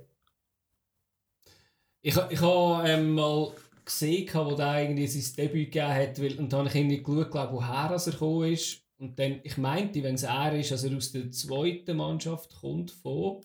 Ich, 2.01 2.17
ich 2.31 2.41
habe 2.41 2.89
ähm, 2.89 3.11
mal 3.15 3.53
gesehen, 3.85 4.29
wo 4.33 4.55
der 4.55 4.83
irgendwie 4.83 5.07
sein 5.07 5.37
Debüt 5.37 5.73
gegeben 5.73 5.95
hat, 5.95 6.23
weil, 6.23 6.39
und 6.39 6.53
dann 6.53 6.61
habe 6.61 6.69
ich 6.69 6.75
irgendwie 6.77 7.03
geschaut, 7.03 7.31
glaub, 7.31 7.53
woher 7.53 7.91
er 7.91 8.11
gekommen 8.11 8.53
ist. 8.53 8.83
Und 8.99 9.19
dann, 9.19 9.41
ich 9.43 9.59
meinte, 9.59 10.03
wenn 10.03 10.15
es 10.15 10.23
er 10.23 10.59
ist, 10.59 10.73
also 10.73 10.89
er 10.89 10.97
aus 10.97 11.13
der 11.13 11.31
zweiten 11.31 11.97
Mannschaft 11.97 12.55
kommt 12.61 12.91
von, 12.91 13.43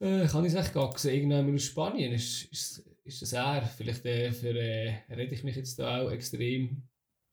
äh, 0.00 0.26
kann 0.26 0.44
ich 0.44 0.52
es 0.52 0.58
echt 0.58 0.74
gar 0.74 0.90
gesehen, 0.90 1.30
irgendwann 1.30 1.54
aus 1.54 1.62
Spanien, 1.62 2.12
ist, 2.12 2.44
ist 2.50 2.87
ist 3.08 3.22
das 3.22 3.32
er? 3.32 3.62
Vielleicht 3.62 4.04
äh, 4.04 4.30
für, 4.30 4.54
äh, 4.54 4.94
rede 5.10 5.34
ich 5.34 5.42
mich 5.42 5.56
jetzt 5.56 5.78
da 5.78 6.02
auch 6.02 6.10
extrem. 6.10 6.82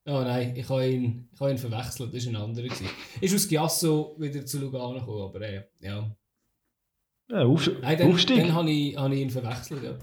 Oh 0.08 0.22
nein, 0.22 0.56
ich 0.56 0.70
habe 0.70 0.88
ihn, 0.88 1.28
ich 1.34 1.40
habe 1.40 1.52
ihn 1.52 1.58
verwechselt, 1.58 2.14
das 2.14 2.26
war 2.26 2.34
ein 2.34 2.36
anderer. 2.36 2.68
Gewesen. 2.68 2.88
Ist 3.22 3.36
aus 3.36 3.48
Giasso 3.48 4.16
wieder 4.20 4.46
zu 4.46 4.60
Lugano 4.60 5.00
gekommen, 5.00 5.24
aber 5.24 5.42
äh, 5.42 5.64
ja. 5.82 6.16
ja 7.30 7.44
auf, 7.44 7.70
nein, 7.82 7.98
dann, 7.98 8.12
Aufstieg. 8.12 8.38
dann 8.38 8.54
habe 8.54 8.72
ich, 8.72 8.96
habe 8.96 9.16
ich 9.16 9.22
ihn 9.22 9.30
verwechselt, 9.30 9.84
ja. 9.84 9.98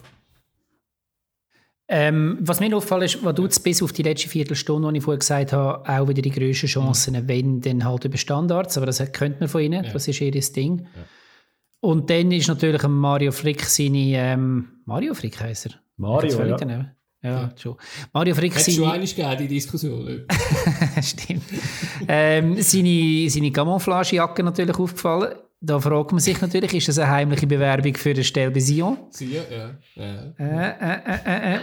Ähm, 1.88 2.38
was 2.40 2.61
mir 2.61 2.74
auffällt, 2.74 3.02
ist, 3.02 3.22
was 3.22 3.35
du 3.35 3.42
jetzt 3.44 3.62
bis 3.62 3.82
auf 3.82 3.92
die 3.92 4.02
letzte 4.02 4.28
Viertelstunde, 4.28 4.90
die 4.92 4.98
ich 4.98 5.04
vorher 5.04 5.18
gesagt 5.18 5.52
habe, 5.52 5.87
auch 5.88 6.08
wieder 6.08 6.22
die 6.22 6.30
grössten 6.30 6.66
Chancen, 6.66 7.14
mhm. 7.14 7.28
wenn 7.28 7.61
dann 7.61 7.85
halt 7.85 8.04
über 8.04 8.16
Standards, 8.16 8.76
aber 8.76 8.87
das 8.87 8.98
könnte 9.12 9.40
man 9.40 9.48
von 9.48 9.61
ihnen, 9.61 9.85
ja. 9.85 9.92
das 9.92 10.08
ist 10.08 10.20
ihr 10.20 10.30
Ding. 10.30 10.80
Ja. 10.80 11.04
Und 11.85 12.09
dann 12.11 12.31
ist 12.31 12.47
natürlich 12.47 12.83
Mario 12.87 13.33
Frick 13.33 13.64
seine, 13.64 14.16
ähm, 14.16 14.68
Mario 14.85 15.14
Frick 15.14 15.40
heisst 15.40 15.66
er? 15.66 15.73
Mario, 15.97 16.45
ja. 16.45 16.57
ja. 16.57 16.95
Ja, 17.25 17.51
schon. 17.57 17.77
Mario 18.12 18.35
Frick 18.37 18.55
Hat 18.55 18.62
schon 18.62 18.85
einmal 18.85 19.07
gegeben, 19.07 19.37
die 19.38 19.49
Diskussion. 19.49 20.27
Stimmt. 21.03 21.42
ähm, 22.07 22.61
seine, 22.62 23.31
seine 23.31 23.51
Camouflagejacke 23.51 24.45
natürlich 24.45 24.77
aufgefallen. 24.77 25.35
Da 25.64 25.79
fragt 25.79 26.11
man 26.11 26.20
sich 26.20 26.40
natürlich, 26.40 26.75
ist 26.75 26.88
das 26.88 26.98
eine 26.98 27.09
heimliche 27.12 27.46
Bewerbung 27.46 27.94
für 27.94 28.11
eine 28.11 28.25
Stelle 28.25 28.51
bei 28.51 28.59
Sion? 28.59 28.98
Sion, 29.11 29.44
ja. 29.48 29.70
ja. 29.94 30.35
Äh, 30.37 30.96
äh, 31.25 31.55
äh, 31.55 31.55
äh. 31.55 31.61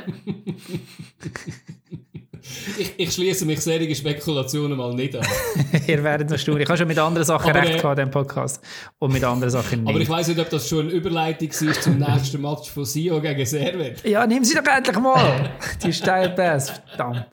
ich, 2.80 2.94
ich 2.96 3.14
schließe 3.14 3.46
mich 3.46 3.60
solche 3.60 3.94
Spekulationen 3.94 4.78
mal 4.78 4.94
nicht 4.94 5.18
an. 5.18 5.26
Ihr 5.88 6.02
werdet 6.02 6.30
noch 6.30 6.38
stur. 6.38 6.58
Ich 6.58 6.70
habe 6.70 6.78
schon 6.78 6.88
mit 6.88 6.98
anderen 6.98 7.26
Sachen 7.26 7.50
aber, 7.50 7.62
recht 7.62 7.76
äh, 7.76 7.82
gehabt, 7.82 8.00
in 8.00 8.10
Podcast. 8.10 8.64
Und 9.00 9.12
mit 9.12 9.24
anderen 9.26 9.52
Sachen 9.52 9.84
nicht. 9.84 9.90
Aber 9.90 10.00
ich 10.00 10.10
weiß 10.10 10.30
nicht, 10.30 10.40
ob 10.40 10.50
das 10.50 10.70
schon 10.70 10.86
eine 10.86 10.92
Überleitung 10.92 11.50
ist 11.50 11.84
zum 11.84 11.98
nächsten 11.98 12.42
Match 12.42 12.70
von 12.70 12.86
Sio 12.86 13.20
gegen 13.20 13.46
Servet. 13.46 14.02
Ja, 14.06 14.26
nimm 14.26 14.46
sie 14.46 14.56
doch 14.56 14.64
endlich 14.66 14.98
mal. 14.98 15.52
Die 15.84 15.92
Steilpass, 15.92 16.72
verdammt. 16.88 17.26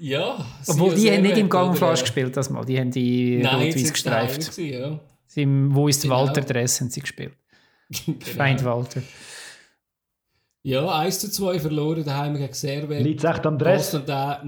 Ja. 0.00 0.46
Obwohl 0.66 0.94
die 0.94 1.10
haben 1.10 1.22
nicht 1.22 1.36
im 1.36 1.48
Camouflage 1.48 2.00
gespielt, 2.00 2.36
das 2.36 2.48
mal. 2.48 2.64
Die 2.64 2.78
haben 2.78 2.90
die 2.90 3.42
rot-weiß 3.44 3.92
gestreift. 3.92 4.50
Gewesen, 4.50 4.72
ja. 4.72 5.00
Im 5.34 5.74
Wo 5.74 5.88
ist 5.88 6.02
genau. 6.02 6.26
Walter 6.26 6.40
Dress 6.40 6.80
haben 6.80 6.90
sie 6.90 7.00
gespielt. 7.00 7.34
genau. 8.06 8.18
Feind 8.20 8.64
Walter. 8.64 9.02
Ja, 10.62 10.98
1 10.98 11.20
zu 11.20 11.30
2 11.30 11.60
verloren 11.60 12.04
daheim 12.04 12.36
gegen 12.36 12.52
Servet. 12.52 13.02
Liegt 13.02 13.24
es 13.24 13.30
echt 13.30 13.46
am 13.46 13.58
Dress? 13.58 13.92
Ja, 13.92 14.42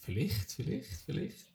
vielleicht, 0.00 0.52
vielleicht, 0.52 1.02
vielleicht. 1.04 1.46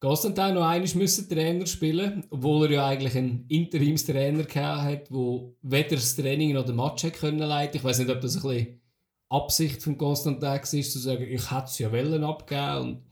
Constantin 0.00 0.54
noch 0.54 0.66
einmal 0.66 0.88
müssen 0.94 1.28
Trainer 1.28 1.66
spielen, 1.66 2.24
obwohl 2.30 2.66
er 2.66 2.72
ja 2.72 2.86
eigentlich 2.86 3.16
einen 3.16 3.46
Interimstrainer 3.48 4.44
hat, 4.44 5.10
der 5.10 5.40
weder 5.62 5.96
das 5.96 6.14
Training 6.14 6.54
noch 6.54 6.64
den 6.64 6.76
Match 6.76 7.04
hat 7.04 7.14
können 7.14 7.38
leiten. 7.38 7.76
Ich 7.76 7.84
weiß 7.84 7.98
nicht, 7.98 8.10
ob 8.10 8.20
das 8.20 8.36
ein 8.36 8.42
bisschen 8.42 8.80
Absicht 9.30 9.82
von 9.82 9.98
Constantin 9.98 10.42
war, 10.42 10.62
zu 10.62 10.80
sagen, 10.80 11.22
ich 11.22 11.50
hätte 11.50 11.64
es 11.64 11.78
ja 11.78 11.92
wollen 11.92 12.24
abgeben 12.24 12.78
und 12.78 13.02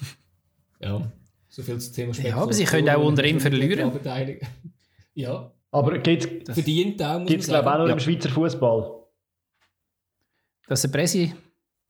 ja, 0.80 1.12
so 1.48 1.62
viel 1.62 1.78
zum 1.78 1.94
Thema 1.94 2.14
Spekulation. 2.14 2.38
Ja, 2.38 2.42
aber 2.42 2.52
sie 2.52 2.64
können 2.64 2.88
auch 2.88 3.04
unter 3.04 3.24
ihm 3.24 3.40
verlieren. 3.40 3.92
Ja. 5.16 5.52
Aber 5.70 5.96
gibt 5.98 6.48
es, 6.48 6.54
verdient 6.54 7.00
auch, 7.00 7.24
glaube 7.24 7.34
ich, 7.36 7.48
auch 7.48 7.78
nur 7.78 7.86
ja. 7.86 7.92
im 7.92 8.00
Schweizer 8.00 8.28
Fußball. 8.28 9.04
Dass 10.66 10.82
der 10.82 10.88
Presse 10.88 11.34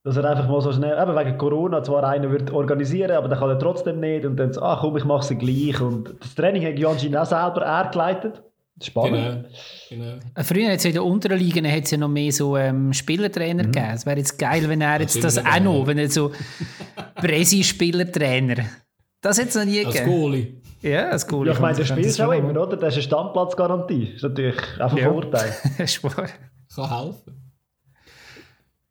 dass 0.05 0.17
er 0.17 0.25
einfach 0.25 0.47
mal 0.47 0.61
so 0.61 0.71
schnell, 0.71 1.01
eben 1.01 1.15
wegen 1.15 1.37
Corona, 1.39 1.81
zwar 1.81 2.03
einer 2.03 2.29
wird 2.29 2.51
organisieren, 2.51 3.09
aber 3.09 3.27
dann 3.27 3.39
kann 3.39 3.49
er 3.49 3.57
trotzdem 3.57 3.99
nicht 3.99 4.23
und 4.23 4.37
dann 4.37 4.53
so, 4.53 4.61
ach 4.61 4.81
komm, 4.81 4.97
ich 4.97 5.03
mache 5.03 5.33
es 5.33 5.39
gleich. 5.39 5.81
Und 5.81 6.13
das 6.19 6.35
Training 6.35 6.63
hat 6.63 6.77
Janjin 6.77 7.17
auch 7.17 7.25
selber 7.25 7.63
er 7.63 7.89
geleitet. 7.89 8.43
Spannend. 8.81 9.47
Genau. 9.89 10.03
genau. 10.03 10.19
Äh, 10.35 10.43
früher 10.43 10.71
hat 10.71 10.79
es 10.79 10.85
in 10.85 10.93
den 10.93 11.01
unteren 11.01 11.39
Ligen 11.39 11.65
hat's 11.69 11.91
ja 11.91 11.97
noch 11.97 12.09
mehr 12.09 12.31
so 12.31 12.57
ähm, 12.57 12.91
Spielertrainer 12.91 13.63
mhm. 13.63 13.71
gegeben. 13.71 13.91
Es 13.93 14.05
wäre 14.05 14.17
jetzt 14.17 14.37
geil, 14.37 14.67
wenn 14.67 14.81
er 14.81 15.01
jetzt 15.01 15.23
das, 15.23 15.37
auch 15.37 15.59
noch, 15.61 15.87
wenn 15.87 15.97
er 15.97 16.09
so 16.09 16.31
Presi-Spielertrainer. 17.15 18.65
Das 19.21 19.37
hätte 19.37 19.49
es 19.49 19.55
noch 19.55 19.65
nie 19.65 19.85
als 19.85 19.95
gegeben. 19.95 20.11
Goalie. 20.11 20.61
Ja, 20.81 21.09
als 21.09 21.25
Goalie. 21.25 21.51
Ja, 21.51 21.53
ich 21.55 21.61
meine, 21.61 21.77
der 21.77 21.85
spielt 21.85 22.21
auch 22.21 22.31
immer, 22.31 22.61
oder? 22.61 22.75
Das 22.77 22.89
ist 22.89 22.97
eine 22.97 23.03
Standplatzgarantie. 23.03 24.05
Das 24.05 24.15
ist 24.15 24.23
natürlich 24.23 24.55
auch 24.79 24.91
ein 24.91 24.97
ja. 24.97 25.11
Vorteil. 25.11 25.55
Kann 26.75 26.89
helfen. 26.89 27.53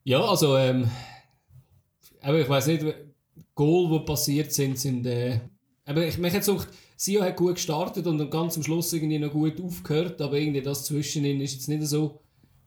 Ja, 0.04 0.20
also, 0.20 0.56
ähm, 0.56 0.90
aber 2.22 2.40
ich 2.40 2.48
weiß 2.48 2.66
nicht, 2.68 2.84
Goal, 3.54 3.98
die 3.98 4.04
passiert 4.04 4.52
sind, 4.52 4.78
sind, 4.78 5.06
äh, 5.06 5.40
aber 5.84 6.06
ich 6.06 6.18
mich 6.18 6.32
jetzt 6.32 6.46
gedacht, 6.46 6.68
Sio 6.96 7.22
hat 7.22 7.36
gut 7.36 7.56
gestartet 7.56 8.06
und 8.06 8.18
dann 8.18 8.30
ganz 8.30 8.56
am 8.56 8.62
Schluss 8.62 8.92
irgendwie 8.92 9.18
noch 9.18 9.32
gut 9.32 9.60
aufgehört, 9.60 10.20
aber 10.20 10.38
irgendwie 10.38 10.62
das 10.62 10.84
zwischen 10.84 11.24
ihnen 11.24 11.40
ist 11.40 11.54
jetzt 11.54 11.68
nicht 11.68 11.82
so 11.86 12.20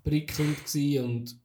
prickelnd 0.04 0.66
gewesen 0.66 1.06
und 1.06 1.40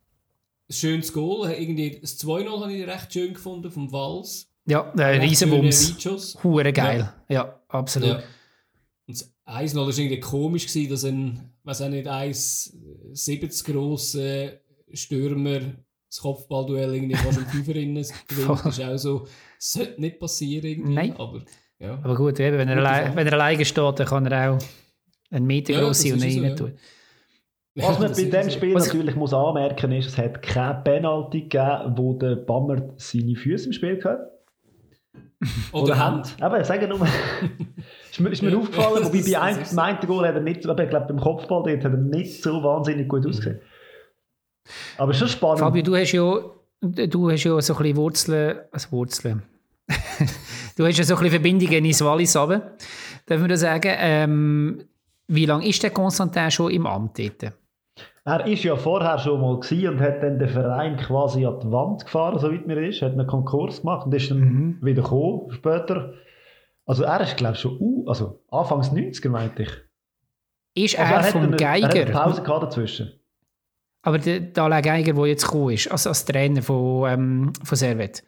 ein 0.68 0.72
schönes 0.72 1.12
Goal, 1.12 1.50
irgendwie 1.50 1.98
das 2.00 2.18
2-0 2.20 2.60
habe 2.60 2.72
ich 2.72 2.86
recht 2.86 3.12
schön 3.12 3.34
gefunden 3.34 3.70
vom 3.70 3.92
Wals. 3.92 4.48
Ja, 4.66 4.92
der 4.94 5.20
Riesenbums. 5.20 5.96
Hure 6.42 6.72
geil. 6.72 7.12
Ja, 7.28 7.34
ja 7.34 7.60
absolut. 7.68 8.08
Ja. 8.08 8.22
Und 9.06 9.20
das 9.20 9.32
1-0 9.46 9.76
war 9.76 9.88
irgendwie 9.88 10.20
komisch, 10.20 10.66
gewesen, 10.66 10.90
dass 10.90 11.04
ein, 11.04 11.52
was 11.64 11.82
auch 11.82 11.88
nicht, 11.88 12.08
1,70 12.08 13.72
grosse 13.72 14.60
Stürmer 14.92 15.60
das 16.08 16.20
Kopfballduell 16.20 16.94
irgendwie 16.94 17.16
fast 17.16 17.38
im 17.38 17.46
Fünfer 17.46 17.72
gewinnt. 17.72 18.12
Das 18.28 18.78
ist 18.78 18.84
auch 18.84 18.96
so, 18.98 19.18
das 19.56 19.72
sollte 19.72 20.00
nicht 20.00 20.20
passieren 20.20 20.66
irgendwie, 20.66 20.94
Nein. 20.94 21.16
aber 21.16 21.42
ja. 21.82 21.98
Aber 22.02 22.14
gut, 22.14 22.38
eben, 22.38 22.58
wenn, 22.58 22.68
er 22.68 22.78
allein, 22.78 23.16
wenn 23.16 23.26
er 23.26 23.32
alleine 23.32 23.64
steht, 23.64 23.98
dann 23.98 24.06
kann 24.06 24.26
er 24.26 24.52
auch 24.52 24.58
einen 25.30 25.46
Meter 25.46 25.74
groß 25.74 26.00
sein 26.00 26.12
und 26.14 26.22
rein 26.22 26.56
tun. 26.56 26.72
Was 27.74 27.98
man 27.98 28.12
bei 28.12 28.24
diesem 28.24 28.50
Spiel 28.50 28.74
Was 28.74 28.86
natürlich 28.86 29.16
muss 29.16 29.32
anmerken 29.32 29.92
ist, 29.92 30.06
es 30.06 30.18
hat 30.18 30.42
keine 30.42 30.80
Penalty 30.84 31.42
gegeben, 31.42 31.94
wo 31.96 32.12
der 32.14 32.36
Bammer 32.36 32.82
seine 32.96 33.34
Füße 33.34 33.66
im 33.66 33.72
Spiel 33.72 34.02
hat. 34.04 34.20
Oder, 35.72 35.82
Oder 35.82 35.98
Hand. 35.98 36.36
Aber 36.40 36.62
sag 36.64 36.86
nur. 36.86 37.00
ist 38.10 38.20
mir, 38.20 38.30
ist 38.30 38.42
mir 38.42 38.56
aufgefallen, 38.56 39.04
wobei 39.04 39.22
bei 39.22 39.40
einem, 39.40 39.62
beim 39.64 39.78
einen 39.78 40.06
Goal 40.06 40.28
hat 40.28 40.34
er 40.34 40.40
nicht, 40.40 40.66
aber 40.66 40.84
ich 40.84 40.90
glaube 40.90 41.06
beim 41.06 41.20
Kopfball 41.20 41.62
dort 41.64 41.84
hat 41.84 41.92
er 41.92 41.98
nicht 41.98 42.42
so 42.42 42.62
wahnsinnig 42.62 43.08
gut 43.08 43.26
ausgesehen. 43.26 43.60
Aber 44.98 45.14
schon 45.14 45.28
spannend. 45.28 45.60
Fabio, 45.60 45.82
du 45.82 45.96
hast 45.96 46.12
ja, 46.12 46.40
du 46.80 47.30
hast 47.30 47.42
ja 47.42 47.60
so 47.60 47.74
ein 47.74 47.82
bisschen 47.82 47.96
Wurzeln, 47.96 48.58
also 48.70 48.92
Wurzeln. 48.92 49.42
Du 50.76 50.86
hast 50.86 50.98
ja 50.98 51.04
so 51.04 51.14
ein 51.14 51.22
bisschen 51.22 51.40
Verbindungen 51.40 51.84
ins 51.84 52.04
Wallis 52.04 52.36
runter. 52.36 52.76
Darf 53.26 53.40
man 53.40 53.48
das 53.48 53.60
sagen? 53.60 53.92
Ähm, 53.96 54.84
wie 55.28 55.46
lange 55.46 55.66
ist 55.66 55.82
der 55.82 55.90
Konstantin 55.90 56.50
schon 56.50 56.70
im 56.70 56.86
Amt 56.86 57.18
dort? 57.18 57.54
Er 58.24 58.38
war 58.38 58.46
ja 58.46 58.76
vorher 58.76 59.18
schon 59.18 59.40
mal 59.40 59.54
und 59.54 60.00
hat 60.00 60.22
dann 60.22 60.38
den 60.38 60.48
Verein 60.48 60.96
quasi 60.96 61.44
an 61.44 61.58
die 61.58 61.72
Wand 61.72 62.04
gefahren, 62.04 62.38
soweit 62.38 62.66
mir 62.66 62.76
ist. 62.88 63.02
Hat 63.02 63.12
einen 63.12 63.26
Konkurs 63.26 63.80
gemacht 63.80 64.06
und 64.06 64.14
ist 64.14 64.30
dann 64.30 64.38
mhm. 64.38 64.78
wieder 64.80 65.02
gekommen 65.02 65.50
später. 65.50 66.14
Also 66.86 67.04
er 67.04 67.20
ist 67.20 67.36
glaube 67.36 67.54
ich 67.54 67.60
schon 67.60 67.76
uh, 67.80 68.08
also 68.08 68.40
Anfangs 68.50 68.92
90er 68.92 69.28
meinte 69.28 69.64
ich. 69.64 69.70
Ist 70.84 70.98
also 70.98 71.12
er, 71.12 71.20
er 71.20 71.24
vom 71.24 71.42
eine, 71.42 71.56
Geiger? 71.56 71.94
Er 71.94 72.14
hat 72.14 72.36
eine 72.36 72.42
Pause 72.42 72.42
dazwischen. 72.42 73.12
Aber 74.02 74.18
der, 74.18 74.50
Alain 74.56 74.82
Geiger, 74.82 75.12
der 75.12 75.26
jetzt 75.26 75.44
gekommen 75.44 75.70
ist, 75.70 75.90
also 75.90 76.08
als 76.08 76.24
Trainer 76.24 76.62
von, 76.62 77.08
ähm, 77.08 77.52
von 77.62 77.76
Servet, 77.76 78.24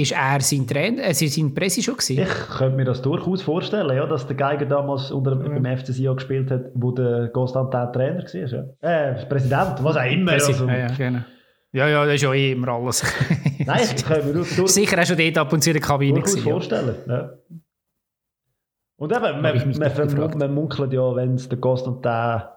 ist 0.00 0.12
er 0.12 0.40
sein 0.40 0.66
Trainer, 0.66 1.02
äh, 1.04 1.14
sein 1.14 1.54
Presse 1.54 1.82
schon 1.82 1.96
gewesen? 1.96 2.22
Ich 2.22 2.56
könnte 2.56 2.76
mir 2.76 2.84
das 2.84 3.02
durchaus 3.02 3.42
vorstellen, 3.42 3.96
ja, 3.96 4.06
dass 4.06 4.26
der 4.26 4.36
Geiger 4.36 4.66
damals 4.66 5.10
unter, 5.10 5.32
ja. 5.32 5.58
beim 5.58 5.78
FC 5.78 5.88
Sion 5.88 6.16
gespielt 6.16 6.50
hat, 6.50 6.66
wo 6.74 6.92
der 6.92 7.28
Constantin 7.28 7.92
Trainer 7.92 8.22
war. 8.22 8.74
Ja. 8.80 9.10
Äh, 9.10 9.26
Präsident, 9.26 9.82
was 9.82 9.96
auch 9.96 10.10
immer. 10.10 10.32
Also. 10.32 10.66
Ja, 10.66 10.76
ja, 10.76 10.86
genau. 10.88 11.20
Ja, 11.72 11.86
ja, 11.88 12.04
das 12.06 12.14
ist 12.14 12.22
ja 12.22 12.32
eh 12.32 12.52
immer 12.52 12.68
alles. 12.68 13.02
Nein, 13.66 13.80
ich 13.94 14.04
könnte 14.04 14.26
mir 14.26 14.32
durch, 14.32 14.48
Sicher 14.68 15.00
auch 15.00 15.04
schon 15.06 15.18
dort 15.18 15.38
ab 15.38 15.52
und 15.52 15.62
zu 15.62 15.70
in 15.70 15.74
der 15.74 15.82
Kabine 15.82 16.14
durchaus 16.14 16.32
gewesen, 16.32 16.50
vorstellen. 16.50 16.94
Ja. 17.06 17.30
Und 18.96 19.12
eben, 19.12 19.42
man, 19.42 19.42
man, 19.42 20.16
man, 20.16 20.38
man 20.38 20.54
munkelt 20.54 20.92
ja, 20.92 21.14
wenn 21.14 21.34
es 21.34 21.48
der 21.48 21.58
Constantin 21.58 22.48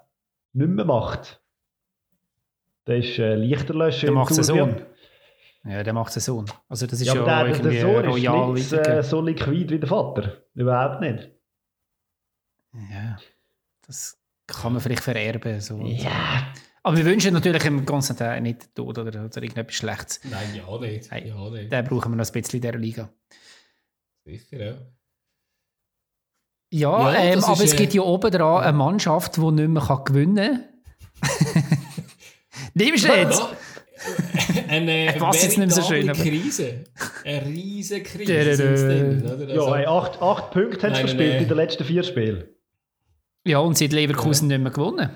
nicht 0.53 0.69
mehr 0.69 0.85
macht, 0.85 1.41
der 2.87 2.97
ist 2.97 3.19
äh, 3.19 3.35
Lichterlöscher. 3.35 4.07
Der 4.07 4.15
macht 4.15 4.33
Saison. 4.33 4.75
Ja, 5.63 5.83
der 5.83 5.93
macht 5.93 6.11
Saison. 6.11 6.45
Also 6.67 6.87
das 6.87 7.01
ist 7.01 7.07
ja, 7.07 7.15
ja 7.15 7.23
der, 7.23 7.53
irgendwie 7.53 7.75
der 7.75 7.81
Sohn 7.81 8.05
royal. 8.05 8.57
Ist 8.57 8.71
nicht 8.71 8.87
äh, 8.87 9.03
so 9.03 9.21
liquid 9.21 9.69
wie 9.69 9.79
der 9.79 9.89
Vater. 9.89 10.37
Überhaupt 10.55 11.01
nicht. 11.01 11.29
Ja, 12.73 13.17
das 13.85 14.17
kann 14.47 14.73
man 14.73 14.81
vielleicht 14.81 15.03
vererben. 15.03 15.59
So. 15.59 15.79
Ja. 15.81 16.53
Aber 16.83 16.97
wir 16.97 17.05
wünschen 17.05 17.33
natürlich 17.33 17.61
dem 17.61 17.85
Konstantin 17.85 18.41
nicht 18.43 18.73
Tod 18.73 18.97
oder, 18.97 19.25
oder 19.25 19.43
irgendetwas 19.43 19.75
Schlechtes. 19.75 20.19
Nein, 20.23 20.55
ja 20.55 20.79
nicht. 20.79 21.11
Hey, 21.11 21.27
ja 21.27 21.49
nicht. 21.49 21.71
Den 21.71 21.85
brauchen 21.85 22.11
wir 22.11 22.15
noch 22.15 22.25
ein 22.25 22.31
bisschen 22.31 22.57
in 22.57 22.61
dieser 22.61 22.77
Liga. 22.77 23.09
Sicher, 24.25 24.57
ja. 24.57 24.73
Ja, 26.73 27.11
ja 27.11 27.23
ähm, 27.33 27.43
aber 27.43 27.63
es 27.63 27.75
gibt 27.75 27.93
ja 27.93 28.01
oben 28.01 28.31
dran 28.31 28.63
eine 28.63 28.77
Mannschaft, 28.77 29.37
die 29.37 29.51
nicht 29.51 29.67
mehr 29.67 30.01
gewinnen 30.05 30.65
kann. 31.21 31.63
Nimmst 32.73 33.03
du 33.03 33.13
jetzt? 33.13 33.43
Eine 34.71 35.13
Was 35.19 35.43
jetzt 35.43 35.57
nicht 35.57 35.71
so 35.73 35.81
schön, 35.81 36.07
Krise. 36.13 36.85
Eine 37.25 37.45
riesige 37.45 38.03
Krise. 38.03 38.55
Drin, 38.55 39.21
oder? 39.21 39.47
Also, 39.49 39.67
ja, 39.67 39.75
hey, 39.75 39.85
acht, 39.85 40.21
acht 40.21 40.51
Punkte 40.51 40.87
haben 40.87 40.95
sie 40.95 41.01
verspielt 41.01 41.41
in 41.41 41.47
den 41.49 41.57
letzten 41.57 41.83
vier 41.83 42.03
Spielen. 42.03 42.45
Ja, 43.45 43.59
und 43.59 43.77
sie 43.77 43.85
hat 43.85 43.91
Leverkusen 43.91 44.49
ja. 44.49 44.57
nicht 44.57 44.63
mehr 44.63 44.71
gewonnen. 44.71 45.09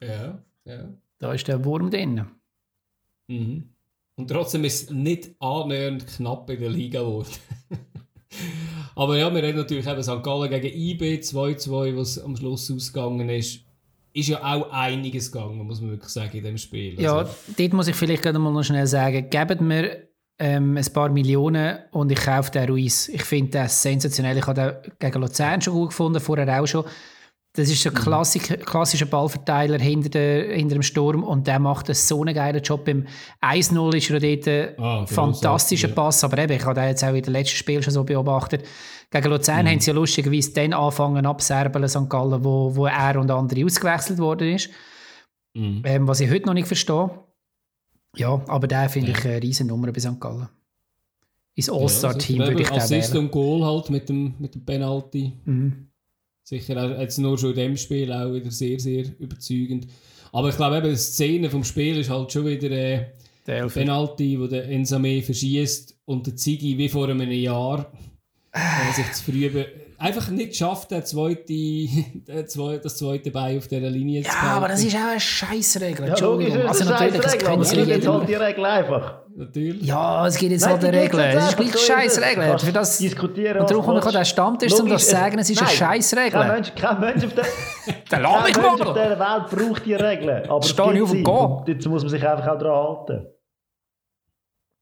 Ja, 0.00 0.40
ja. 0.64 0.88
Da 1.18 1.32
ist 1.34 1.48
der 1.48 1.64
Wurm 1.64 1.90
drin. 1.90 2.26
Mhm. 3.26 3.70
Und 4.14 4.28
trotzdem 4.28 4.62
ist 4.62 4.84
es 4.84 4.90
nicht 4.90 5.30
annähernd 5.40 6.06
knapp 6.06 6.48
in 6.50 6.60
der 6.60 6.70
Liga 6.70 7.00
geworden. 7.00 7.28
Aber 8.94 9.18
ja, 9.18 9.34
wir 9.34 9.42
reden 9.42 9.58
natürlich 9.58 9.86
eben 9.86 10.02
St. 10.02 10.22
Gallen 10.22 10.48
gegen 10.48 10.78
IB 10.78 11.16
2-2, 11.16 11.96
was 11.96 12.18
am 12.20 12.36
Schluss 12.36 12.70
ausgegangen 12.70 13.28
ist. 13.30 13.64
Ist 14.12 14.28
ja 14.28 14.42
auch 14.42 14.70
einiges 14.70 15.30
gegangen, 15.30 15.58
muss 15.66 15.80
man 15.80 15.90
wirklich 15.90 16.10
sagen, 16.10 16.36
in 16.36 16.44
dem 16.44 16.58
Spiel. 16.58 17.00
Ja, 17.00 17.18
Also, 17.18 17.34
dort 17.56 17.72
muss 17.72 17.88
ich 17.88 17.96
vielleicht 17.96 18.22
gerade 18.22 18.38
mal 18.38 18.52
noch 18.52 18.62
schnell 18.62 18.86
sagen, 18.86 19.28
gebt 19.30 19.60
mir 19.60 20.08
ähm, 20.38 20.76
ein 20.76 20.92
paar 20.92 21.10
Millionen 21.10 21.78
und 21.92 22.10
ich 22.10 22.20
kaufe 22.20 22.50
den 22.50 22.68
Ruiz. 22.68 23.08
Ich 23.08 23.22
finde 23.22 23.50
das 23.52 23.82
sensationell. 23.82 24.38
Ich 24.38 24.46
habe 24.46 24.80
den 24.82 24.92
gegen 24.98 25.20
Luzern 25.20 25.60
schon 25.60 25.74
gut 25.74 25.90
gefunden, 25.90 26.18
vorher 26.20 26.60
auch 26.60 26.66
schon. 26.66 26.84
Das 27.52 27.68
ist 27.68 27.82
so 27.82 27.88
ein 27.88 27.94
Klassik, 27.96 28.64
klassischer 28.64 29.06
Ballverteiler 29.06 29.78
hinter, 29.80 30.08
der, 30.08 30.54
hinter 30.54 30.74
dem 30.76 30.82
Sturm 30.82 31.24
und 31.24 31.48
der 31.48 31.58
macht 31.58 31.88
einen 31.88 31.96
so 31.96 32.20
einen 32.22 32.32
geilen 32.32 32.62
Job. 32.62 32.84
Beim 32.84 33.06
1-0 33.42 33.96
ist 33.96 34.10
er 34.10 34.20
dort 34.20 34.46
ein 34.48 34.78
Ah, 34.78 35.06
fantastischer 35.06 35.88
ja. 35.88 35.94
Pass, 35.94 36.22
aber 36.22 36.38
eben, 36.38 36.52
ich 36.52 36.64
habe 36.64 36.74
den 36.80 36.88
jetzt 36.88 37.02
auch 37.02 37.12
in 37.12 37.22
den 37.22 37.32
letzten 37.32 37.56
Spiel 37.56 37.82
schon 37.82 37.92
so 37.92 38.04
beobachtet. 38.04 38.64
Gegen 39.10 39.28
Luzern 39.30 39.66
haben 39.66 39.80
sie 39.80 39.90
ja 39.90 39.94
lustigerweise 39.96 40.52
dann 40.52 40.72
angefangen 40.72 41.26
abserbeln, 41.26 41.88
St. 41.88 42.08
Gallen, 42.08 42.44
wo, 42.44 42.76
wo 42.76 42.86
er 42.86 43.18
und 43.18 43.28
andere 43.32 43.64
ausgewechselt 43.64 44.18
worden 44.20 44.54
ist. 44.54 44.70
mhm. 45.54 45.82
Ähm, 45.84 46.06
was 46.06 46.20
ich 46.20 46.30
heute 46.30 46.46
noch 46.46 46.54
nicht 46.54 46.68
verstehe. 46.68 47.10
Ja, 48.14 48.40
aber 48.46 48.68
der 48.68 48.88
finde 48.88 49.10
ich 49.10 49.24
eine 49.24 49.42
riesen 49.42 49.66
Nummer 49.66 49.90
bei 49.90 49.98
St. 50.00 50.20
Gallen. 50.20 50.48
Ins 51.56 51.68
All-Star-Team 51.68 52.36
Ja, 52.36 52.42
also, 52.44 52.52
würde 52.52 52.62
ich 52.62 52.68
den 52.68 52.78
Assist 52.78 53.12
wählen. 53.12 53.24
und 53.24 53.32
Goal 53.32 53.64
halt 53.64 53.90
mit 53.90 54.08
dem, 54.08 54.34
mit 54.38 54.54
dem 54.54 54.64
Penalty. 54.64 55.32
Mhm. 55.44 55.88
Sicher 56.50 57.00
jetzt 57.00 57.18
nur 57.18 57.38
schon 57.38 57.50
in 57.50 57.56
dem 57.56 57.76
Spiel 57.76 58.12
auch 58.12 58.32
wieder 58.34 58.50
sehr, 58.50 58.80
sehr 58.80 59.04
überzeugend. 59.20 59.86
Aber 60.32 60.48
ich 60.48 60.56
glaube 60.56 60.78
eben, 60.78 60.90
die 60.90 60.96
Szene 60.96 61.48
vom 61.48 61.62
Spiel 61.62 61.96
ist 61.98 62.10
halt 62.10 62.32
schon 62.32 62.44
wieder 62.44 62.72
äh, 62.72 63.06
Der. 63.46 63.68
Penalty, 63.68 64.40
wo 64.40 64.48
der 64.48 64.64
Ensame 64.64 65.22
verschießt 65.22 65.96
und 66.06 66.26
der 66.26 66.34
Ziggy 66.34 66.76
wie 66.76 66.88
vor 66.88 67.08
einem 67.08 67.30
Jahr 67.30 67.92
äh, 68.50 68.92
sich 68.96 69.12
zu 69.12 69.30
früh 69.30 69.48
einfach 70.00 70.28
nicht 70.30 70.56
schafft, 70.56 70.90
der 70.90 71.04
zweite, 71.04 71.44
der 72.26 72.46
zwei, 72.46 72.78
das 72.78 72.96
zweite 72.96 73.30
Bein 73.30 73.58
auf 73.58 73.68
dieser 73.68 73.88
Linie 73.90 74.22
zu 74.22 74.28
Ja, 74.28 74.34
behalten. 74.34 74.56
aber 74.56 74.68
das 74.68 74.82
ist 74.84 74.96
auch 74.96 75.10
eine 75.10 75.20
Scheißregel. 75.20 76.08
Ja, 76.08 76.18
logisch, 76.18 76.54
Also 76.54 76.70
ist 76.70 76.80
eine 76.82 76.90
natürlich, 76.90 77.20
das 77.20 77.32
sie 77.64 77.80
es 77.80 77.86
jeder. 77.98 78.12
halt 78.14 78.28
die 78.28 78.34
Regel 78.34 78.64
einfach. 78.64 79.14
Natürlich. 79.36 79.82
Ja, 79.82 80.26
es 80.26 80.36
gibt 80.36 80.52
jetzt 80.52 80.62
Nein, 80.62 80.72
halt 80.72 80.84
eine 80.84 81.02
Regel. 81.02 81.20
jetzt 81.20 81.36
Es 81.36 81.48
ist 81.50 81.56
gleich 81.56 81.74
ist 81.74 81.86
Scheißregel. 81.86 82.58
Für 82.58 82.72
das, 82.72 82.98
diskutieren, 82.98 83.60
und 83.60 83.70
darum 83.70 83.84
den 83.84 83.94
willst. 84.20 84.30
Stammtisch, 84.30 84.72
um 84.80 84.88
das 84.88 85.04
zu 85.04 85.10
sagen, 85.12 85.38
es 85.38 85.50
ist 85.50 85.60
eine 85.60 85.70
Scheißregel. 85.70 86.30
Kein 86.30 86.48
Mensch, 86.52 86.72
kein 86.74 87.00
Mensch 87.00 87.24
auf 87.24 87.34
der, 87.34 87.44
mich 88.44 88.52
kein 88.54 88.64
Mensch 88.64 88.80
auf 88.80 88.94
dieser 88.94 89.18
Welt 89.18 89.50
braucht 89.68 89.86
die 89.86 89.94
Regeln. 89.94 90.50
Aber 90.50 90.58
es 90.58 90.68
Stehe 90.70 90.86
ich 90.88 90.92
gibt 90.94 91.02
auf 91.04 91.10
dem 91.12 91.22
Jetzt 91.68 91.86
muss 91.86 92.02
man 92.02 92.10
sich 92.10 92.26
einfach 92.26 92.48
auch 92.48 92.58
daran 92.58 92.88
halten. 93.08 93.26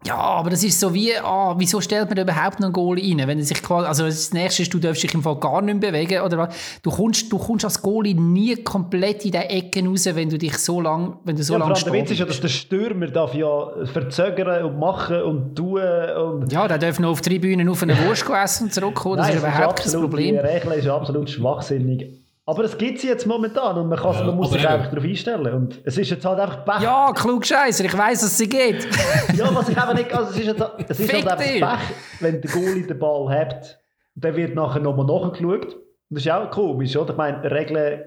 Ja, 0.07 0.17
aber 0.17 0.51
das 0.51 0.63
ist 0.63 0.79
so 0.79 0.95
wie, 0.95 1.13
ah, 1.17 1.57
wieso 1.59 1.81
stellt 1.81 2.09
man 2.09 2.19
überhaupt 2.19 2.61
noch 2.61 2.67
einen 2.67 2.73
Goal 2.73 2.99
rein? 2.99 3.21
Wenn 3.27 3.39
er 3.39 3.45
sich 3.45 3.61
quasi, 3.61 3.87
also 3.89 4.05
das 4.05 4.33
nächste 4.33 4.63
ist, 4.63 4.73
du 4.73 4.79
darfst 4.79 5.03
dich 5.03 5.13
im 5.13 5.23
Fall 5.25 5.37
gar 5.41 5.61
nicht 5.61 5.81
mehr 5.81 5.91
bewegen, 5.91 6.23
oder 6.23 6.39
was? 6.39 6.55
Du 6.83 6.91
kommst, 6.91 7.31
du 7.33 7.37
kommst 7.37 7.65
als 7.65 7.83
Goalie 7.83 8.15
nie 8.15 8.55
komplett 8.63 9.25
in 9.25 9.33
die 9.33 9.39
Ecken 9.39 9.89
raus, 9.89 10.07
wenn 10.07 10.31
du 10.31 10.39
dich 10.39 10.57
so 10.59 10.81
lang, 10.81 11.17
wenn 11.25 11.35
du 11.35 11.43
so 11.43 11.55
ja, 11.55 11.59
lange 11.59 11.75
allem 11.75 11.85
der 11.85 11.93
Witz 11.93 12.11
ist 12.13 12.21
ja, 12.21 12.27
dass 12.27 12.37
stehst. 12.37 12.71
der 12.71 12.77
Stürmer 12.79 13.09
darf 13.09 13.35
ja 13.35 13.71
verzögern 13.93 14.65
und 14.67 14.79
machen 14.79 15.21
und 15.21 15.57
tun 15.57 15.83
und... 15.83 16.53
Ja, 16.53 16.69
der 16.69 16.79
darf 16.79 17.01
noch 17.01 17.11
auf 17.11 17.21
die 17.21 17.31
Tribünen 17.31 17.69
auf 17.69 17.83
eine 17.83 17.99
Wurst 18.07 18.25
essen 18.31 18.65
und 18.69 18.73
zurückkommen, 18.73 19.17
das 19.17 19.27
Nein, 19.27 19.37
ist 19.37 19.43
überhaupt 19.43 19.59
kein 19.79 19.87
absolut- 19.87 20.11
Problem. 20.11 20.35
Die 20.37 20.41
Regel 20.41 20.73
ist 20.75 20.87
absolut 20.87 21.29
schwachsinnig. 21.29 22.07
Aber 22.49 22.65
es 22.65 22.79
gibt 22.79 22.99
sie 22.99 23.09
jetzt 23.09 23.27
momentan 23.27 23.77
und 23.77 23.91
man, 23.91 23.99
kann, 23.99 24.15
Ja, 24.15 24.25
man 24.25 24.37
muss 24.37 24.51
sich 24.51 24.63
eben- 24.63 24.73
einfach 24.73 24.89
darauf 24.91 25.05
einstellen. 25.05 25.53
Und 25.53 25.83
es 25.85 25.99
ist 25.99 26.09
jetzt 26.09 26.25
halt 26.25 26.41
einfach 26.41 26.65
Pech. 26.65 26.81
Ja, 26.81 27.13
klug 27.13 27.45
Scheiße, 27.45 27.85
ich 27.85 27.97
weiß, 27.97 28.23
dass 28.23 28.39
sie 28.39 28.49
geht. 28.49 28.89
Ja, 29.37 29.55
was 29.55 29.69
ich 29.69 29.77
eben 29.77 29.95
nicht. 29.95 30.11
Also 30.15 30.31
es 30.31 30.39
ist, 30.39 30.47
jetzt, 30.47 30.63
es 30.89 31.01
ist 31.01 31.13
halt 31.13 31.29
einfach. 31.29 31.79
Pech, 31.79 31.97
wenn 32.21 32.41
der 32.41 32.51
Goalie 32.51 32.87
den 32.87 32.99
Ball 32.99 33.29
hat. 33.39 33.79
Dann 34.15 34.35
wird 34.35 34.55
nachher 34.55 34.81
nochmal 34.81 35.05
nachgeschaut. 35.05 35.75
Und 35.75 35.77
das 36.09 36.21
ist 36.21 36.25
ja 36.25 36.43
auch 36.43 36.51
komisch, 36.51 36.97
oder? 36.97 37.11
Ich 37.11 37.17
meine, 37.19 37.51
Regeln, 37.51 38.05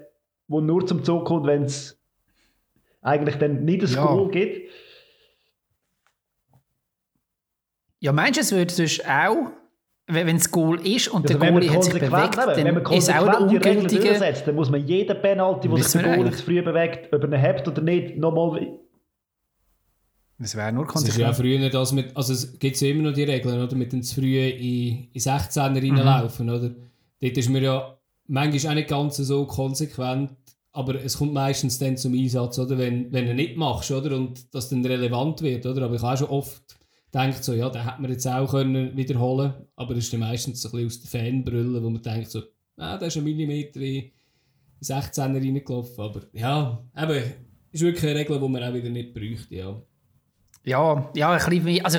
die 0.48 0.60
nur 0.60 0.84
zum 0.88 1.04
Zug 1.04 1.24
kommen, 1.24 1.46
wenn 1.46 1.62
es 1.62 1.96
eigentlich 3.00 3.36
dann 3.38 3.64
nicht 3.64 3.82
ein 3.84 3.92
Ja. 3.94 4.04
Goal 4.06 4.28
gibt. 4.28 4.70
Ja, 8.00 8.10
meinst 8.10 8.38
du, 8.38 8.40
es 8.40 8.50
würde 8.50 8.72
sonst 8.74 9.08
auch, 9.08 9.52
wenn 10.06 10.36
es 10.36 10.50
Goal 10.50 10.84
ist 10.86 11.08
und 11.08 11.22
Also 11.24 11.38
der 11.38 11.40
wenn 11.40 11.54
man 11.54 11.62
Goalie 11.62 11.76
hat 11.76 11.84
sich 11.84 11.92
konsequent, 11.92 12.32
bewegt, 12.36 12.58
eben, 12.58 12.66
wenn 12.66 12.74
man 12.74 12.84
dann 12.84 12.92
ist 12.94 13.10
auch 13.10 13.26
konsequent 13.26 13.50
Regeln 13.64 13.76
ungültiger... 13.78 14.02
durchsetzt, 14.08 14.46
dann 14.46 14.54
muss 14.54 14.70
man 14.70 14.86
jeden 14.86 15.22
Penalty, 15.22 15.70
wo 15.70 15.76
sich 15.76 16.02
der 16.02 16.16
Goalie 16.16 16.32
zu 16.32 16.42
früh 16.42 16.62
bewegt, 16.62 17.12
ob 17.12 17.22
er 17.22 17.28
ihn 17.28 17.40
hat 17.42 17.68
oder 17.68 17.82
nicht, 17.82 18.16
nochmal... 18.18 18.78
Das 20.38 20.56
wäre 20.56 20.72
nur 20.72 20.86
Es 20.92 21.02
ist 21.02 21.16
ja 21.18 21.28
konsequent. 21.30 21.36
früher 21.36 21.70
das 21.70 21.92
mit, 21.92 22.16
also 22.16 22.32
es 22.32 22.58
gibt 22.58 22.80
ja 22.80 22.88
immer 22.88 23.04
noch 23.04 23.12
die 23.12 23.22
Regeln, 23.22 23.62
oder? 23.62 23.76
Mit 23.76 23.92
dem 23.92 24.02
zu 24.02 24.16
früh 24.20 24.38
in, 24.40 25.08
in 25.12 25.20
16er 25.20 25.68
Mhm. 25.70 25.96
reinlaufen, 25.98 26.50
oder? 26.50 26.70
Dort 27.20 27.38
ist 27.38 27.48
man 27.48 27.62
ja 27.62 27.96
manchmal 28.26 28.72
auch 28.72 28.76
nicht 28.76 28.88
ganz 28.88 29.16
so 29.18 29.46
konsequent, 29.46 30.30
aber 30.72 30.96
es 31.04 31.18
kommt 31.18 31.32
meistens 31.32 31.78
dann 31.78 31.96
zum 31.96 32.14
Einsatz, 32.14 32.58
oder? 32.58 32.76
Wenn, 32.76 33.12
wenn 33.12 33.26
du 33.26 33.34
nicht 33.34 33.56
machst, 33.56 33.92
oder? 33.92 34.16
Und 34.16 34.52
das 34.52 34.68
dann 34.68 34.84
relevant 34.84 35.42
wird, 35.42 35.64
oder? 35.64 35.82
Aber 35.82 35.94
ich 35.94 36.02
habe 36.02 36.14
auch 36.14 36.18
schon 36.18 36.28
oft 36.28 36.62
gedacht, 37.12 37.44
so, 37.44 37.52
ja, 37.52 37.68
den 37.68 37.84
hätte 37.84 38.02
man 38.02 38.10
jetzt 38.10 38.26
auch 38.26 38.50
können 38.50 38.96
wiederholen 38.96 39.54
aber 39.76 39.94
das 39.94 40.04
ist 40.04 40.12
dann 40.12 40.20
meistens 40.20 40.62
so 40.62 40.68
ein 40.68 40.86
bisschen 40.86 41.04
aus 41.04 41.12
der 41.12 41.20
Fanbrille, 41.20 41.82
wo 41.82 41.90
man 41.90 42.02
denkt, 42.02 42.30
so, 42.30 42.42
ah, 42.78 42.96
der 42.96 43.08
ist 43.08 43.16
ein 43.16 43.24
Millimeter 43.24 43.80
in 43.80 44.10
in 44.82 44.96
16er 44.96 45.34
reingelaufen, 45.36 46.04
aber 46.04 46.22
ja, 46.32 46.84
eben, 46.96 47.22
ist 47.70 47.82
wirklich 47.82 48.04
eine 48.04 48.20
Regel, 48.20 48.40
die 48.40 48.48
man 48.48 48.62
auch 48.62 48.74
wieder 48.74 48.90
nicht 48.90 49.14
bräuchte, 49.14 49.54
ja. 49.54 49.82
Ja, 50.64 51.10
ja, 51.14 51.32
ein 51.32 51.38
bisschen 51.38 51.66
wie, 51.66 51.82
also, 51.82 51.98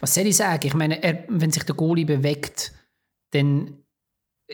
was 0.00 0.14
soll 0.14 0.26
ich 0.26 0.36
sagen? 0.36 0.66
Ich 0.66 0.74
meine, 0.74 1.02
er, 1.02 1.24
wenn 1.28 1.50
sich 1.50 1.64
der 1.64 1.74
Goalie 1.74 2.04
bewegt, 2.04 2.72
dann 3.30 3.78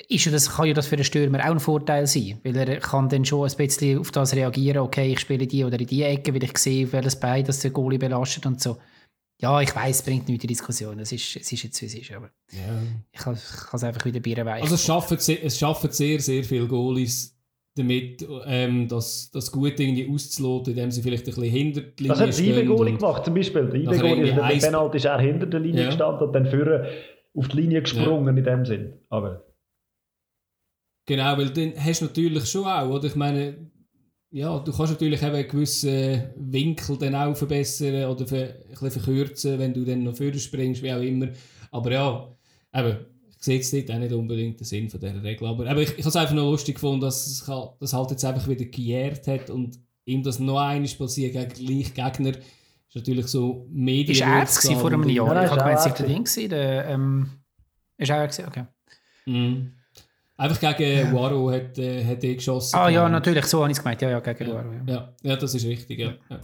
ist 0.08 0.24
ja 0.24 0.32
das, 0.32 0.56
kann 0.56 0.66
ja 0.66 0.74
das 0.74 0.86
für 0.86 0.96
den 0.96 1.04
Stürmer 1.04 1.40
auch 1.40 1.52
ein 1.52 1.60
Vorteil 1.60 2.06
sein, 2.06 2.40
weil 2.42 2.56
er 2.56 2.78
kann 2.78 3.08
dann 3.08 3.24
schon 3.24 3.48
ein 3.48 3.56
bisschen 3.56 3.98
auf 3.98 4.10
das 4.10 4.34
reagieren, 4.34 4.78
okay, 4.78 5.12
ich 5.12 5.20
spiele 5.20 5.46
die 5.46 5.64
oder 5.64 5.78
in 5.78 5.86
die 5.86 6.02
Ecke, 6.02 6.34
weil 6.34 6.44
ich 6.44 6.56
sehe, 6.58 6.86
auf 6.86 6.92
welches 6.92 7.18
Bein 7.18 7.44
das 7.44 7.60
der 7.60 7.70
Goalie 7.70 7.98
belastet 7.98 8.46
und 8.46 8.60
so. 8.60 8.78
Ja, 9.40 9.60
ich 9.60 9.74
weiß, 9.74 9.96
es 9.96 10.02
bringt 10.02 10.28
nichts 10.28 10.44
in 10.44 10.48
die 10.48 10.54
Diskussion, 10.54 10.98
es 11.00 11.10
ist, 11.12 11.36
es 11.36 11.50
ist 11.50 11.62
jetzt, 11.64 11.82
wie 11.82 11.86
es 11.86 11.94
ist, 11.94 12.12
aber 12.12 12.30
ja. 12.52 12.82
ich 13.10 13.18
kann, 13.18 13.34
es 13.34 13.84
einfach 13.84 14.04
wieder 14.04 14.20
bieren 14.20 14.46
weichen. 14.46 14.62
Also 14.62 14.76
es 14.76 14.84
schaffen, 14.84 15.18
es 15.18 15.58
schaffen 15.58 15.90
sehr, 15.90 16.20
sehr 16.20 16.44
viele 16.44 16.68
Goalies 16.68 17.34
damit, 17.76 18.26
ähm, 18.46 18.86
das, 18.86 19.30
das 19.32 19.50
gut 19.50 19.78
irgendwie 19.80 20.08
auszuloten, 20.08 20.72
indem 20.74 20.90
sie 20.92 21.02
vielleicht 21.02 21.24
ein 21.24 21.34
bisschen 21.34 21.50
hinter 21.50 21.80
die 21.80 22.06
Das 22.06 22.38
Linie 22.38 22.52
hat 22.54 22.62
der 22.62 22.66
Goalie 22.66 22.94
gemacht, 22.94 23.24
zum 23.24 23.34
Beispiel. 23.34 23.66
Der 23.66 23.74
IB 23.74 23.84
Nachher 23.86 23.98
Goalie, 23.98 24.14
irgendwie 24.14 24.40
also 24.40 24.60
der 24.60 24.66
Penalty 24.66 24.96
ist 24.96 25.04
er 25.04 25.20
hinter 25.20 25.46
der 25.46 25.60
Linie 25.60 25.82
Ja. 25.82 25.86
gestanden 25.88 26.26
und 26.26 26.32
dann 26.32 26.46
vorher 26.46 26.88
auf 27.34 27.48
die 27.48 27.56
Linie 27.56 27.82
gesprungen 27.82 28.36
in 28.36 28.44
dem 28.44 28.64
Sinn. 28.64 28.92
Aber 29.08 29.44
Genau, 31.06 31.36
weil 31.36 31.50
dann 31.50 31.74
hast 31.76 32.00
du 32.00 32.06
natürlich 32.06 32.46
schon 32.46 32.64
auch, 32.64 32.88
oder? 32.88 33.04
Ich 33.04 33.16
meine, 33.16 33.70
ja, 34.34 34.58
du 34.58 34.72
kannst 34.72 34.92
natürlich 34.92 35.22
eben 35.22 35.36
einen 35.36 35.48
gewissen 35.48 36.24
Winkel 36.34 36.98
dann 36.98 37.14
auch 37.14 37.36
verbessern 37.36 38.10
oder 38.10 38.26
ver 38.26 38.48
ein 38.48 38.68
bisschen 38.68 38.90
verkürzen, 38.90 39.60
wenn 39.60 39.72
du 39.72 39.84
dann 39.84 40.02
noch 40.02 40.16
vorher 40.16 40.36
springst, 40.36 40.82
wie 40.82 40.92
auch 40.92 41.00
immer. 41.00 41.28
Aber 41.70 41.92
ja, 41.92 42.28
eben, 42.74 42.98
ich 43.30 43.36
sehe 43.38 43.56
jetzt 43.58 43.72
dort 43.72 43.92
auch 43.92 44.00
nicht 44.00 44.12
unbedingt 44.12 44.58
den 44.58 44.64
Sinn 44.64 44.90
von 44.90 44.98
dieser 44.98 45.22
Regel. 45.22 45.46
Aber, 45.46 45.70
aber 45.70 45.82
ich, 45.82 45.90
ich 45.90 45.98
habe 45.98 46.08
es 46.08 46.16
einfach 46.16 46.34
noch 46.34 46.50
lustig 46.50 46.74
gefunden, 46.74 47.02
dass 47.02 47.28
es 47.28 47.44
das 47.78 47.92
halt 47.92 48.10
jetzt 48.10 48.24
einfach 48.24 48.48
wieder 48.48 48.64
gejährt 48.64 49.24
hat 49.28 49.50
und 49.50 49.78
ihm 50.04 50.24
das 50.24 50.40
noch 50.40 50.58
einmal 50.58 50.90
passiert 50.98 51.32
gegen 51.32 51.92
gleich 51.92 51.94
Gegner. 51.94 52.36
Ist 52.88 52.96
natürlich 52.96 53.28
so 53.28 53.68
Medien. 53.70 54.16
ist 54.16 54.20
er 54.20 54.42
es 54.42 54.60
gewesen 54.60 54.80
vor 54.80 54.90
einem 54.90 55.08
Jahr? 55.10 55.32
Ja, 55.32 55.44
ich 55.44 55.50
habe 55.50 55.60
gemeint, 55.60 55.78
es 55.78 55.84
sei 55.84 55.90
der 55.90 56.08
er 56.08 56.12
Ding 56.12 56.48
der, 56.50 56.88
ähm, 56.88 57.30
ist 57.98 58.10
er 58.10 58.26
gewesen? 58.26 58.46
Okay. 58.48 58.64
Mhm. 59.26 59.74
Einfach 60.36 60.76
gegen 60.76 61.12
Waro 61.14 61.50
hat, 61.52 61.78
äh, 61.78 62.04
hat 62.04 62.24
er 62.24 62.34
geschossen. 62.34 62.74
Ah 62.76 62.88
ja, 62.88 63.08
natürlich, 63.08 63.46
so 63.46 63.60
habe 63.62 63.70
ich 63.70 63.78
es 63.78 63.82
gemeint, 63.82 64.02
ja, 64.02 64.10
ja, 64.10 64.20
gegen 64.20 64.44
Ja. 64.46 64.50
Ruaro, 64.52 64.72
ja. 64.72 64.82
Ja, 64.94 65.14
ja, 65.22 65.36
das 65.36 65.54
ist 65.54 65.64
richtig, 65.64 65.98
ja. 66.00 66.14
ja. 66.28 66.40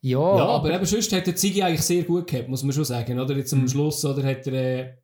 Ja, 0.00 0.36
Ja, 0.36 0.46
aber 0.46 0.70
eben 0.74 0.84
sonst 0.86 1.12
hat 1.12 1.26
der 1.26 1.36
Ziggy 1.36 1.62
eigentlich 1.62 1.82
sehr 1.82 2.02
gut 2.02 2.26
gehabt, 2.26 2.48
muss 2.48 2.62
man 2.62 2.72
schon 2.72 2.84
sagen. 2.84 3.18
Oder 3.18 3.36
jetzt 3.36 3.52
am 3.52 3.60
Mhm. 3.62 3.68
Schluss 3.68 4.04
oder 4.04 4.22
hat 4.22 4.46
er, 4.46 4.52
äh, 4.52 4.94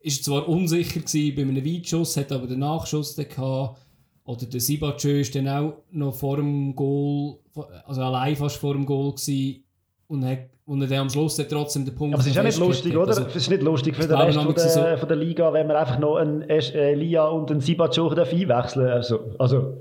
ist 0.00 0.24
zwar 0.24 0.48
unsicher 0.48 1.00
gewesen 1.00 1.34
bei 1.36 1.42
einem 1.42 1.64
Weitschuss, 1.64 2.16
hat 2.16 2.32
aber 2.32 2.46
den 2.46 2.60
Nachschuss 2.60 3.14
dann 3.14 3.28
gehabt. 3.28 3.80
Oder 4.24 4.46
der 4.46 4.60
Sibachö 4.60 5.20
ist 5.20 5.34
dann 5.34 5.48
auch 5.48 5.82
noch 5.90 6.14
vor 6.14 6.36
dem 6.36 6.74
Goal, 6.76 7.38
also 7.84 8.02
allein 8.02 8.36
fast 8.36 8.56
vor 8.56 8.74
dem 8.74 8.86
Goal 8.86 9.12
gewesen 9.12 9.64
und, 10.10 10.24
hat, 10.26 10.38
und 10.66 10.82
er 10.82 10.88
dann 10.88 10.98
am 10.98 11.10
Schluss 11.10 11.38
hat 11.38 11.48
trotzdem 11.48 11.84
den 11.84 11.94
Punkt 11.94 12.14
Aber 12.14 12.20
es 12.20 12.26
ist 12.28 12.34
ja 12.36 12.42
nicht 12.42 12.58
lustig, 12.58 12.96
oder? 12.96 13.08
Also, 13.08 13.26
es 13.26 13.36
ist 13.36 13.50
nicht 13.50 13.62
lustig 13.62 13.94
für 13.94 14.08
den 14.08 14.16
Rest 14.16 14.38
von 14.38 14.54
der, 14.54 14.68
so- 14.68 14.96
von 14.98 15.08
der 15.08 15.16
Liga, 15.16 15.52
wenn 15.52 15.66
man 15.66 15.76
einfach 15.76 15.98
noch 15.98 16.16
einen 16.16 16.42
äh, 16.42 16.94
Lia 16.94 17.26
und 17.28 17.50
einen 17.50 17.60
Sibachoch 17.60 18.16
einwechseln 18.16 18.88
Also, 18.88 19.34
also 19.38 19.76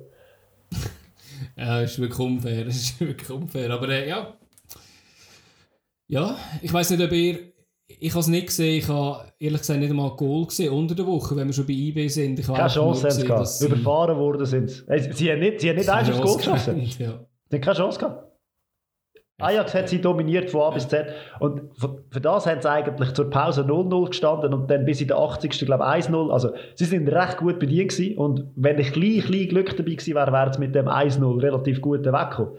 Ja, 1.58 1.82
ist 1.82 2.00
wirklich 2.00 2.20
unfair. 2.20 2.66
Ist 2.68 3.00
wirklich 3.00 3.30
unfair. 3.30 3.72
Aber 3.72 3.90
äh, 3.90 4.08
ja. 4.08 4.34
Ja, 6.08 6.38
ich 6.62 6.72
weiß 6.72 6.92
nicht, 6.92 7.04
ob 7.04 7.12
ihr. 7.12 7.40
Ich 7.88 8.12
habe 8.12 8.20
es 8.20 8.28
nicht 8.28 8.48
gesehen. 8.48 8.78
Ich 8.78 8.88
habe 8.88 9.32
ehrlich 9.40 9.60
gesagt 9.62 9.80
nicht 9.80 9.90
einmal 9.90 10.12
ein 10.12 10.16
Goal 10.18 10.46
gesehen 10.46 10.72
unter 10.72 10.94
der 10.96 11.08
Woche, 11.08 11.36
wenn 11.36 11.48
wir 11.48 11.54
schon 11.54 11.66
bei 11.66 11.74
IB 11.74 12.08
sind. 12.08 12.38
Ich 12.40 12.46
keine 12.46 12.60
einfach 12.60 12.76
Chance 12.76 13.04
haben 13.04 13.12
sie 13.12 13.26
gesehen, 13.28 13.72
Überfahren 13.74 14.18
worden 14.18 14.46
sind 14.46 14.70
sie. 14.70 14.86
Haben 14.88 15.40
nicht, 15.40 15.60
sie 15.62 15.70
haben 15.70 15.76
nicht 15.78 15.90
aufs 15.90 16.22
Goal 16.22 16.38
geschossen. 16.38 16.86
Sie 16.86 17.08
haben 17.08 17.62
keine 17.62 17.76
Chance 17.76 18.00
gehabt. 18.00 18.29
Ajax 19.40 19.74
hat 19.74 19.90
sie 19.90 20.02
dominiert 20.02 20.50
von 20.52 20.62
A 20.62 20.70
bis 20.72 20.88
Z. 20.88 21.08
Und 21.40 21.62
für 22.12 22.22
das 22.22 22.46
haben 22.46 22.62
sie 22.62 22.70
eigentlich 22.70 23.14
zur 23.14 23.30
Pause 23.30 23.62
0-0 23.62 24.08
gestanden 24.08 24.54
und 24.54 24.70
dann 24.70 24.86
bis 24.86 25.02
in 25.02 25.08
der 25.08 25.18
80. 25.18 25.52
glaube 25.66 25.84
ich 25.84 26.06
1-0. 26.06 26.32
Also 26.32 26.52
sie 26.76 26.86
sind 26.86 27.08
recht 27.08 27.38
gut 27.38 27.60
bedient 27.60 27.92
gewesen. 27.92 28.18
Und 28.18 28.52
wenn 28.56 28.80
ich 28.80 28.92
gleich, 28.92 29.26
gleich 29.26 29.50
Glück 29.50 29.76
dabei 29.78 29.92
gewesen 29.92 30.16
wäre, 30.16 30.32
wäre 30.32 30.50
es 30.50 30.58
mit 30.58 30.76
dem 30.76 30.88
1-0 30.88 31.42
relativ 31.42 31.82
gut 31.82 32.06
weggekommen. 32.06 32.58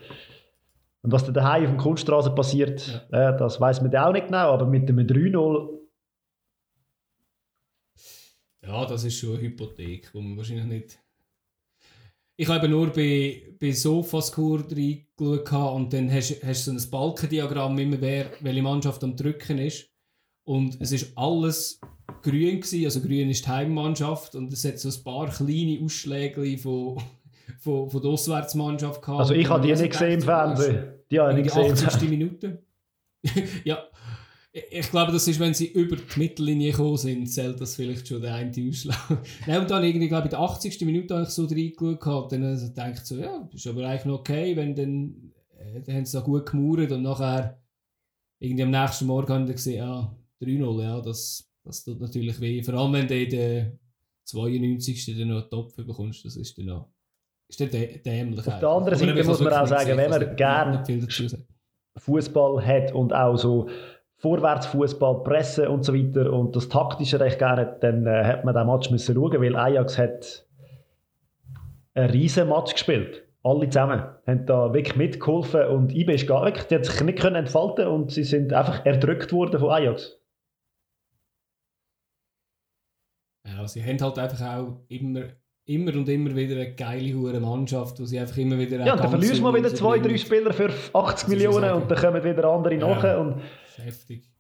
Und 1.03 1.12
was 1.12 1.25
dann 1.25 1.35
daheim 1.35 1.64
auf 1.64 1.71
der 1.71 1.79
Kunststraße 1.79 2.31
passiert, 2.35 3.07
ja. 3.11 3.31
äh, 3.31 3.37
das 3.37 3.61
weiß 3.61 3.81
man 3.83 3.95
auch 3.97 4.12
nicht 4.12 4.27
genau, 4.27 4.53
aber 4.53 4.66
mit 4.66 4.88
dem 4.88 4.99
3-0 4.99 5.81
ja, 8.62 8.85
das 8.85 9.05
ist 9.05 9.19
schon 9.19 9.31
eine 9.31 9.40
Hypothek, 9.40 10.11
wo 10.12 10.21
man 10.21 10.37
wahrscheinlich 10.37 10.66
nicht 10.66 10.99
ich 12.40 12.49
habe 12.49 12.71
nur 12.71 12.90
bei, 12.90 13.43
bei 13.61 13.73
Sofascore 13.73 14.64
reingeschaut 14.70 15.75
und 15.75 15.92
dann 15.92 16.11
hast 16.11 16.42
du 16.42 16.55
so 16.55 16.70
ein 16.70 16.90
Balkendiagramm 16.90 17.79
immer, 17.79 18.01
wer, 18.01 18.31
welche 18.40 18.62
Mannschaft 18.62 19.05
am 19.05 19.14
Drücken 19.14 19.59
ist. 19.59 19.87
Und 20.44 20.81
es 20.81 20.92
ist 20.92 21.12
alles 21.16 21.79
grün 22.23 22.61
gewesen, 22.61 22.85
also 22.87 23.01
grün 23.03 23.29
ist 23.31 23.44
die 23.44 23.51
Heimmannschaft 23.51 24.35
und 24.35 24.53
es 24.53 24.64
hat 24.64 24.79
so 24.79 24.88
ein 24.88 25.05
paar 25.05 25.29
kleine 25.29 25.85
Ausschläge 25.85 26.59
von, 26.59 27.01
von, 27.59 27.90
von 27.90 28.03
der 28.03 28.11
Auswärtsmannschaft 28.11 29.03
gehabt. 29.03 29.20
Also 29.20 29.35
ich 29.35 29.49
habe 29.49 29.66
die 29.66 29.75
nicht 29.75 29.92
gesehen 29.92 30.12
im 30.12 30.23
Fernsehen. 30.23 30.94
Die 31.11 31.20
habe 31.20 31.33
ich 31.33 31.44
nicht 31.44 31.55
gesehen. 31.55 31.87
80. 31.87 32.09
Minute. 32.09 32.62
ja, 33.64 33.85
ich 34.52 34.90
glaube, 34.90 35.12
das 35.12 35.28
ist, 35.28 35.38
wenn 35.38 35.54
sie 35.54 35.68
über 35.68 35.96
die 35.96 36.18
Mittellinie 36.18 36.72
gekommen 36.72 36.96
sind, 36.96 37.26
zählt 37.26 37.60
das 37.60 37.76
vielleicht 37.76 38.08
schon 38.08 38.20
der 38.20 38.34
eine 38.34 38.50
Ausschlag. 38.68 39.22
Nein, 39.46 39.60
und 39.60 39.70
dann 39.70 39.84
irgendwie, 39.84 40.08
glaube 40.08 40.26
ich, 40.26 40.32
in 40.32 40.38
der 40.38 40.40
80. 40.40 40.80
Minute 40.82 41.14
habe 41.14 41.24
ich 41.24 41.30
so 41.30 41.44
reingeschaut, 41.44 42.32
dann 42.32 42.44
also 42.44 42.68
denke 42.68 42.98
ich 42.98 43.04
so, 43.04 43.16
ja, 43.16 43.48
ist 43.52 43.66
aber 43.66 43.86
eigentlich 43.86 44.06
noch 44.06 44.20
okay, 44.20 44.56
wenn 44.56 44.74
dann, 44.74 45.32
äh, 45.56 45.80
dann 45.82 45.96
haben 45.96 46.04
sie 46.04 46.16
da 46.16 46.24
gut 46.24 46.50
gemauert 46.50 46.90
und 46.90 47.02
nachher 47.02 47.62
irgendwie 48.40 48.64
am 48.64 48.70
nächsten 48.70 49.06
Morgen 49.06 49.32
haben 49.32 49.46
sie 49.46 49.52
gesehen, 49.52 49.78
ja, 49.78 50.16
3-0, 50.42 50.82
ja, 50.82 51.00
das, 51.00 51.48
das 51.62 51.84
tut 51.84 52.00
natürlich 52.00 52.40
weh. 52.40 52.62
Vor 52.62 52.74
allem, 52.74 52.92
wenn 52.94 53.06
du 53.06 53.22
in 53.22 53.30
der 53.30 53.78
92. 54.24 55.16
dann 55.16 55.28
noch 55.28 55.42
einen 55.42 55.50
Topf 55.50 55.76
bekommst, 55.76 56.24
das 56.24 56.36
ist 56.36 56.58
dann 56.58 56.64
noch, 56.66 56.88
ist 57.48 57.60
dann 57.60 57.70
dämlich. 57.70 58.46
Auf 58.46 58.58
der 58.58 58.68
anderen 58.68 58.98
Seite 58.98 59.24
muss 59.24 59.40
man 59.40 59.52
auch 59.52 59.66
sagen, 59.66 59.96
wenn 59.96 60.10
man 60.10 60.34
gerne 60.34 60.82
Fußball 61.98 62.66
hat 62.66 62.92
und 62.92 63.12
auch 63.12 63.36
so 63.36 63.68
Vorwärtsfußball, 64.20 65.22
Presse 65.24 65.70
und 65.70 65.83
so 65.83 65.94
weiter 65.94 66.30
und 66.33 66.54
das 66.54 66.68
Taktische 66.68 67.18
recht 67.18 67.38
gerne, 67.38 67.76
dann 67.80 68.06
äh, 68.06 68.24
hat 68.24 68.44
man 68.44 68.54
den 68.54 68.66
Match 68.66 68.90
müssen 68.90 69.14
schauen, 69.14 69.40
weil 69.40 69.56
Ajax 69.56 69.96
hat 69.98 70.46
einen 71.94 72.11
riesen 72.11 72.48
Match 72.48 72.72
gespielt. 72.72 73.26
Alle 73.42 73.70
zusammen 73.70 74.02
haben 74.26 74.44
da 74.44 74.74
wirklich 74.74 74.96
mitgeholfen 74.96 75.64
und 75.68 75.94
IB 75.94 76.14
ist 76.14 76.26
gar 76.26 76.44
nicht, 76.44 76.70
die 76.70 76.74
hat 76.74 76.85
sich 76.85 77.00
nicht 77.00 77.18
können 77.18 77.37
entfalten 77.37 77.87
und 77.87 78.11
sie 78.11 78.24
sind 78.24 78.52
einfach 78.52 78.85
erdrückt 78.85 79.33
worden 79.33 79.59
von 79.59 79.70
Ajax. 79.70 80.20
Ja, 83.46 83.66
sie 83.66 83.83
haben 83.83 84.00
halt 84.00 84.18
einfach 84.18 84.59
auch 84.59 84.85
immer 84.88 85.22
immer 85.74 85.94
und 85.94 86.09
immer 86.09 86.35
wieder 86.35 86.56
eine 86.56 86.74
geile 86.74 87.14
hure 87.14 87.40
Mannschaft, 87.40 88.00
wo 88.00 88.04
sie 88.04 88.18
einfach 88.18 88.37
immer 88.37 88.59
wieder 88.59 88.85
Ja, 88.85 88.96
dann 88.96 89.09
verlierst 89.09 89.38
du 89.38 89.42
mal 89.42 89.54
wieder 89.54 89.72
zwei, 89.74 89.98
drei 89.98 90.16
Spieler 90.16 90.52
für 90.52 90.70
80 90.92 91.28
Millionen 91.28 91.72
und 91.72 91.90
dann 91.90 91.98
kommen 91.98 92.24
wieder 92.24 92.44
andere 92.44 92.74
ja, 92.74 92.88
nach. 92.88 93.20
Und 93.20 93.40
heftig. 93.76 94.30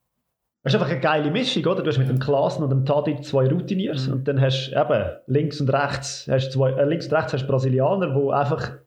Es 0.62 0.74
ist 0.74 0.80
einfach 0.80 0.92
eine 0.92 1.00
geile 1.00 1.30
Mischung, 1.30 1.64
oder? 1.64 1.82
Du 1.82 1.88
hast 1.88 1.98
mit 1.98 2.08
dem 2.08 2.18
Klassen 2.18 2.62
und 2.62 2.70
dem 2.70 2.84
Tadic 2.84 3.24
zwei 3.24 3.48
Routiniers 3.48 4.08
mhm. 4.08 4.14
und 4.14 4.28
dann 4.28 4.40
hast 4.40 4.70
du 4.70 4.78
eben 4.78 5.10
links 5.26 5.60
und 5.60 5.72
rechts 5.72 6.26
hast 6.28 6.52
zwei, 6.52 6.72
äh, 6.72 6.84
links 6.84 7.06
und 7.06 7.14
rechts 7.14 7.32
hast 7.32 7.46
Brasilianer, 7.46 8.14
die 8.14 8.32
einfach 8.32 8.78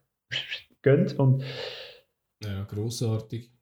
gehen 0.82 1.10
und 1.16 1.42
ja, 2.42 2.64
grossartig. 2.64 3.53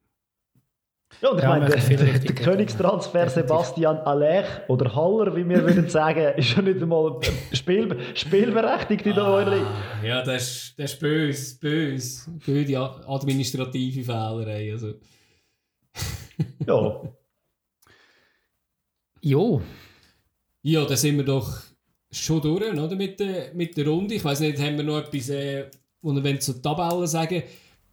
Ja, 1.20 1.30
und 1.30 1.38
ich 1.38 1.44
ja, 1.44 1.50
meine, 1.50 1.68
der, 1.68 2.18
der 2.18 2.34
Königstransfer 2.34 3.28
Sebastian 3.28 3.98
Aller 3.98 4.44
oder 4.68 4.94
Haller, 4.94 5.36
wie 5.36 5.48
wir 5.48 5.62
würden 5.62 5.88
sagen, 5.88 6.34
ist 6.36 6.56
ja 6.56 6.62
nicht 6.62 6.82
einmal 6.82 7.20
Spiel, 7.52 7.96
spielberechtigt 8.14 9.06
in 9.06 9.14
der 9.14 9.24
ah, 9.24 9.34
Eure 9.34 9.66
Ja, 10.02 10.22
das 10.22 10.42
ist, 10.42 10.78
das 10.78 10.92
ist 10.94 11.00
böse, 11.00 11.58
böse. 11.60 12.30
Böse 12.44 12.78
administrative 13.06 14.04
Fehlerei. 14.04 14.72
Also. 14.72 14.94
ja. 16.66 17.02
Jo. 19.20 19.62
Ja, 20.62 20.84
da 20.84 20.96
sind 20.96 21.16
wir 21.16 21.24
doch 21.24 21.60
schon 22.10 22.40
durch 22.40 22.72
oder? 22.72 22.96
Mit, 22.96 23.20
der, 23.20 23.54
mit 23.54 23.76
der 23.76 23.86
Runde. 23.86 24.14
Ich 24.14 24.24
weiß 24.24 24.40
nicht, 24.40 24.60
haben 24.60 24.76
wir 24.76 24.84
noch 24.84 24.98
etwas, 24.98 25.28
äh, 25.28 25.70
wo 26.00 26.12
wir 26.12 26.40
zur 26.40 26.60
Tabelle 26.60 27.06
sagen 27.06 27.42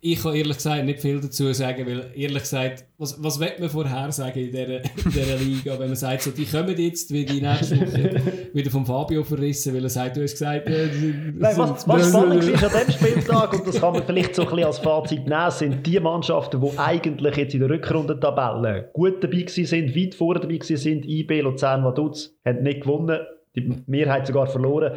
ich 0.01 0.23
kann 0.23 0.33
ehrlich 0.33 0.55
gesagt 0.55 0.85
nicht 0.85 1.01
viel 1.01 1.19
dazu 1.19 1.51
sagen, 1.51 1.85
weil 1.85 2.11
ehrlich 2.15 2.43
gesagt, 2.43 2.85
was, 2.97 3.21
was 3.21 3.37
wird 3.37 3.59
man 3.59 3.69
vorher 3.69 4.09
sagen 4.13 4.39
in 4.39 4.51
dieser, 4.51 4.77
in 4.77 5.11
dieser 5.11 5.35
Liga, 5.35 5.77
wenn 5.77 5.87
man 5.87 5.95
sagt, 5.97 6.21
so, 6.21 6.31
die 6.31 6.45
kommen 6.45 6.77
jetzt 6.77 7.11
wie 7.11 7.25
die 7.25 7.41
nächste 7.41 7.81
Woche 7.81 8.21
wieder 8.53 8.71
vom 8.71 8.85
Fabio 8.85 9.25
verrissen, 9.25 9.75
weil 9.75 9.83
er 9.83 9.89
sagt, 9.89 10.15
du 10.15 10.21
hast 10.23 10.31
gesagt, 10.31 10.67
äh, 10.67 10.87
Nein, 11.35 11.57
was, 11.57 11.85
was 11.85 12.09
spannend 12.09 12.43
ist 12.45 12.63
an 12.63 12.69
diesem 12.69 12.91
Spieltag, 12.93 13.53
und 13.53 13.67
das 13.67 13.81
kann 13.81 13.91
man 13.93 14.03
vielleicht 14.03 14.35
so 14.35 14.43
ein 14.43 14.49
bisschen 14.49 14.65
als 14.67 14.79
Fazit 14.79 15.27
nehmen, 15.27 15.51
sind 15.51 15.85
die 15.85 15.99
Mannschaften, 15.99 16.61
die 16.61 16.79
eigentlich 16.79 17.35
jetzt 17.35 17.53
in 17.53 17.59
der 17.59 17.69
Rückrundentabelle 17.69 18.89
gut 18.93 19.21
dabei 19.21 19.45
sind, 19.47 19.95
weit 19.95 20.15
vorne 20.15 20.39
dabei 20.39 20.59
sind, 20.61 21.05
IB, 21.05 21.41
Luzern, 21.41 21.83
Vaduz, 21.83 22.33
haben 22.45 22.63
nicht 22.63 22.81
gewonnen, 22.81 23.19
die 23.53 23.83
Mehrheit 23.87 24.27
sogar 24.27 24.47
verloren. 24.47 24.93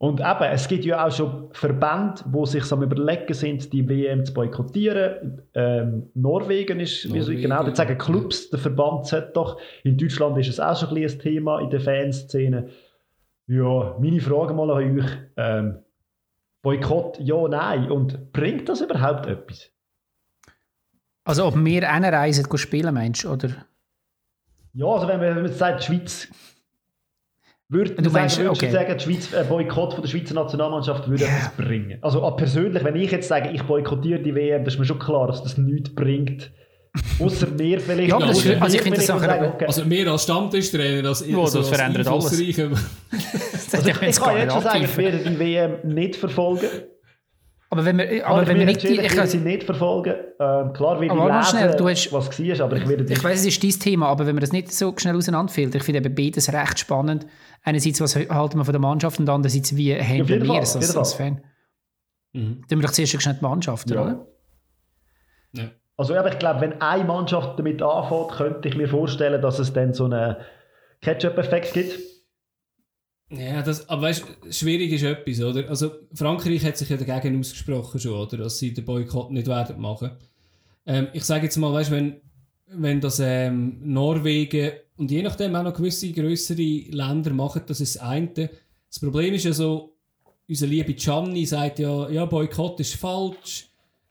Und 0.00 0.20
eben, 0.20 0.42
es 0.52 0.68
gibt 0.68 0.84
ja 0.84 1.04
auch 1.04 1.10
schon 1.10 1.48
Verbände, 1.50 2.22
die 2.24 2.46
sich 2.46 2.72
am 2.72 2.84
überlegen 2.84 3.34
sind, 3.34 3.72
die 3.72 3.88
WM 3.88 4.24
zu 4.24 4.32
boykottieren. 4.32 5.42
Ähm, 5.54 6.10
Norwegen 6.14 6.78
ist, 6.78 7.04
Norwegen, 7.06 7.28
wie 7.28 7.42
genau, 7.42 7.66
jetzt 7.66 7.78
sagen 7.78 7.98
Clubs, 7.98 8.48
der 8.48 8.60
Verband 8.60 9.06
sollte 9.06 9.32
doch. 9.34 9.60
In 9.82 9.98
Deutschland 9.98 10.38
ist 10.38 10.50
es 10.50 10.60
auch 10.60 10.78
schon 10.78 10.96
ein, 10.96 11.02
ein 11.02 11.18
Thema 11.18 11.60
in 11.60 11.70
der 11.70 11.80
Fanszene. 11.80 12.68
Ja, 13.48 13.96
meine 13.98 14.20
Frage 14.20 14.54
mal 14.54 14.70
an 14.70 14.98
euch. 14.98 15.06
Ähm, 15.36 15.78
Boykott, 16.62 17.18
ja, 17.20 17.48
nein. 17.48 17.90
Und 17.90 18.32
bringt 18.32 18.68
das 18.68 18.80
überhaupt 18.80 19.26
etwas? 19.26 19.70
Also 21.24 21.46
ob 21.46 21.56
wir 21.56 21.82
reisen 21.82 22.46
spielen, 22.58 22.94
meinst 22.94 23.24
du? 23.24 23.30
Oder? 23.32 23.50
Ja, 24.74 24.86
also 24.86 25.08
wenn 25.08 25.18
man, 25.20 25.36
wenn 25.36 25.42
man 25.44 25.52
sagt, 25.52 25.80
die 25.82 25.86
Schweiz 25.86 26.28
würde 27.68 27.94
Du 28.02 28.10
meinst, 28.10 28.36
sagen, 28.36 28.48
okay. 28.48 28.70
sagen, 28.70 28.96
die 28.96 29.04
Schweiz, 29.04 29.34
ein 29.34 29.46
Boykott 29.48 29.94
von 29.94 30.02
der 30.02 30.08
Schweizer 30.08 30.34
Nationalmannschaft 30.34 31.08
würde 31.08 31.24
Ja. 31.24 31.30
etwas 31.30 31.50
bringen? 31.56 31.98
Also 32.02 32.24
ah, 32.24 32.30
persönlich, 32.32 32.82
wenn 32.84 32.96
ich 32.96 33.10
jetzt 33.10 33.28
sage, 33.28 33.50
ich 33.50 33.62
boykottiere 33.62 34.20
die 34.20 34.34
WM, 34.34 34.64
das 34.64 34.74
ist 34.74 34.80
mir 34.80 34.86
schon 34.86 34.98
klar, 34.98 35.26
dass 35.26 35.42
das 35.42 35.58
nichts 35.58 35.94
bringt. 35.94 36.50
Außer 37.20 37.46
mir 37.48 37.80
vielleicht. 37.80 38.08
Ja, 38.10 38.18
das 38.18 38.46
also 38.60 38.76
ich 38.76 38.82
finde 38.82 38.98
das 38.98 39.08
wo 39.08 39.18
sagen, 39.18 39.44
okay. 39.54 39.66
Also 39.66 39.84
mehr 39.84 40.06
als 40.10 40.22
Stammtischtrainer, 40.24 41.08
als, 41.08 41.26
Ja, 41.26 41.36
das 41.40 41.56
als 41.56 41.68
verändert 41.68 42.06
alles. 42.06 42.24
Das 43.70 43.74
Also 43.74 43.88
ich 43.90 43.94
kann 44.20 44.36
jetzt 44.38 44.52
schon 44.52 44.62
sagen, 44.62 44.84
ich 44.84 44.96
werde 44.96 45.18
die 45.18 45.38
WM 45.38 45.76
nicht 45.94 46.16
verfolgen. 46.16 46.68
Aber 47.70 47.84
wenn 47.84 47.98
wir, 47.98 48.26
Aber 48.26 48.36
aber 48.36 48.42
ich 48.44 48.48
wenn 48.48 48.58
wir 48.60 48.64
nicht... 48.66 48.82
Ich, 48.82 49.30
sie 49.30 49.38
nicht 49.38 49.64
verfolgen. 49.64 50.14
Ähm, 50.40 50.72
klar 50.72 50.98
will 51.00 51.10
Aber 51.10 51.28
ich 51.28 51.36
lesen, 51.36 51.50
schnell, 51.50 51.76
du 51.76 51.88
hast- 51.88 52.12
was 52.12 52.38
war, 52.38 52.60
aber 52.64 52.76
ich 52.78 52.88
werde 52.88 53.12
ich 53.12 53.22
weiss, 53.22 53.40
es 53.40 53.46
ist 53.46 53.62
dein 53.62 53.70
Thema, 53.78 54.06
aber 54.08 54.26
wenn 54.26 54.34
man 54.34 54.40
das 54.40 54.52
nicht 54.52 54.72
so 54.72 54.94
schnell 54.96 55.14
auseinanderfällt, 55.14 55.74
ich 55.74 55.82
finde 55.82 55.98
eben 55.98 56.14
beides 56.14 56.50
recht 56.50 56.78
spannend. 56.78 57.26
Einerseits, 57.62 58.00
was 58.00 58.16
halten 58.16 58.56
wir 58.58 58.64
von 58.64 58.72
der 58.72 58.80
Mannschaft 58.80 59.20
und 59.20 59.28
andererseits, 59.28 59.76
wie 59.76 59.94
handeln 59.94 60.26
jeden 60.28 60.48
wir 60.48 60.60
es 60.62 60.76
als, 60.76 60.96
als. 60.96 61.12
Fan. 61.12 61.42
Mhm. 62.32 62.64
Dann 62.68 62.78
wir 62.78 62.86
doch 62.86 62.92
zuerst 62.92 63.20
schnell 63.20 63.34
die 63.34 63.42
Mannschaft, 63.44 63.90
Ja. 63.90 64.02
oder? 64.02 64.26
Ja. 65.52 65.70
Also 65.98 66.14
aber 66.14 66.32
ich 66.32 66.38
glaube, 66.38 66.60
wenn 66.60 66.80
eine 66.80 67.04
Mannschaft 67.04 67.58
damit 67.58 67.82
anfängt, 67.82 68.30
könnte 68.30 68.68
ich 68.68 68.76
mir 68.76 68.88
vorstellen, 68.88 69.42
dass 69.42 69.58
es 69.58 69.72
dann 69.72 69.92
so 69.92 70.04
einen 70.04 70.36
Ketchup-Effekt 71.02 71.74
gibt. 71.74 71.98
Ja, 73.30 73.60
das, 73.62 73.88
aber 73.88 74.02
weißt 74.02 74.24
schwierig 74.50 74.92
ist 74.92 75.02
etwas, 75.02 75.42
oder? 75.42 75.68
Also, 75.68 75.90
Frankreich 76.14 76.64
hat 76.64 76.78
sich 76.78 76.88
ja 76.88 76.96
dagegen 76.96 77.38
ausgesprochen 77.38 78.00
schon, 78.00 78.14
oder? 78.14 78.38
Dass 78.38 78.58
sie 78.58 78.72
den 78.72 78.84
Boykott 78.84 79.32
nicht 79.32 79.48
werden 79.48 79.80
machen. 79.80 80.12
Ähm, 80.86 81.08
ich 81.12 81.24
sage 81.24 81.44
jetzt 81.44 81.56
mal, 81.56 81.72
weißt 81.72 81.90
wenn, 81.90 82.20
wenn 82.68 83.00
das 83.00 83.18
ähm, 83.18 83.80
Norwegen 83.82 84.70
und 84.96 85.10
je 85.10 85.22
nachdem 85.22 85.56
auch 85.56 85.64
noch 85.64 85.74
gewisse 85.74 86.12
größere 86.12 86.90
Länder 86.90 87.32
machen, 87.32 87.62
das 87.66 87.80
ist 87.80 87.96
das 87.96 88.02
eine. 88.02 88.50
Das 88.88 89.00
Problem 89.00 89.34
ist 89.34 89.44
ja 89.44 89.52
so, 89.52 89.96
unser 90.48 90.66
liebe 90.68 90.94
Gianni 90.94 91.44
sagt 91.44 91.80
ja, 91.80 92.08
ja, 92.08 92.24
Boykott 92.24 92.78
ist 92.80 92.94
falsch. 92.94 93.67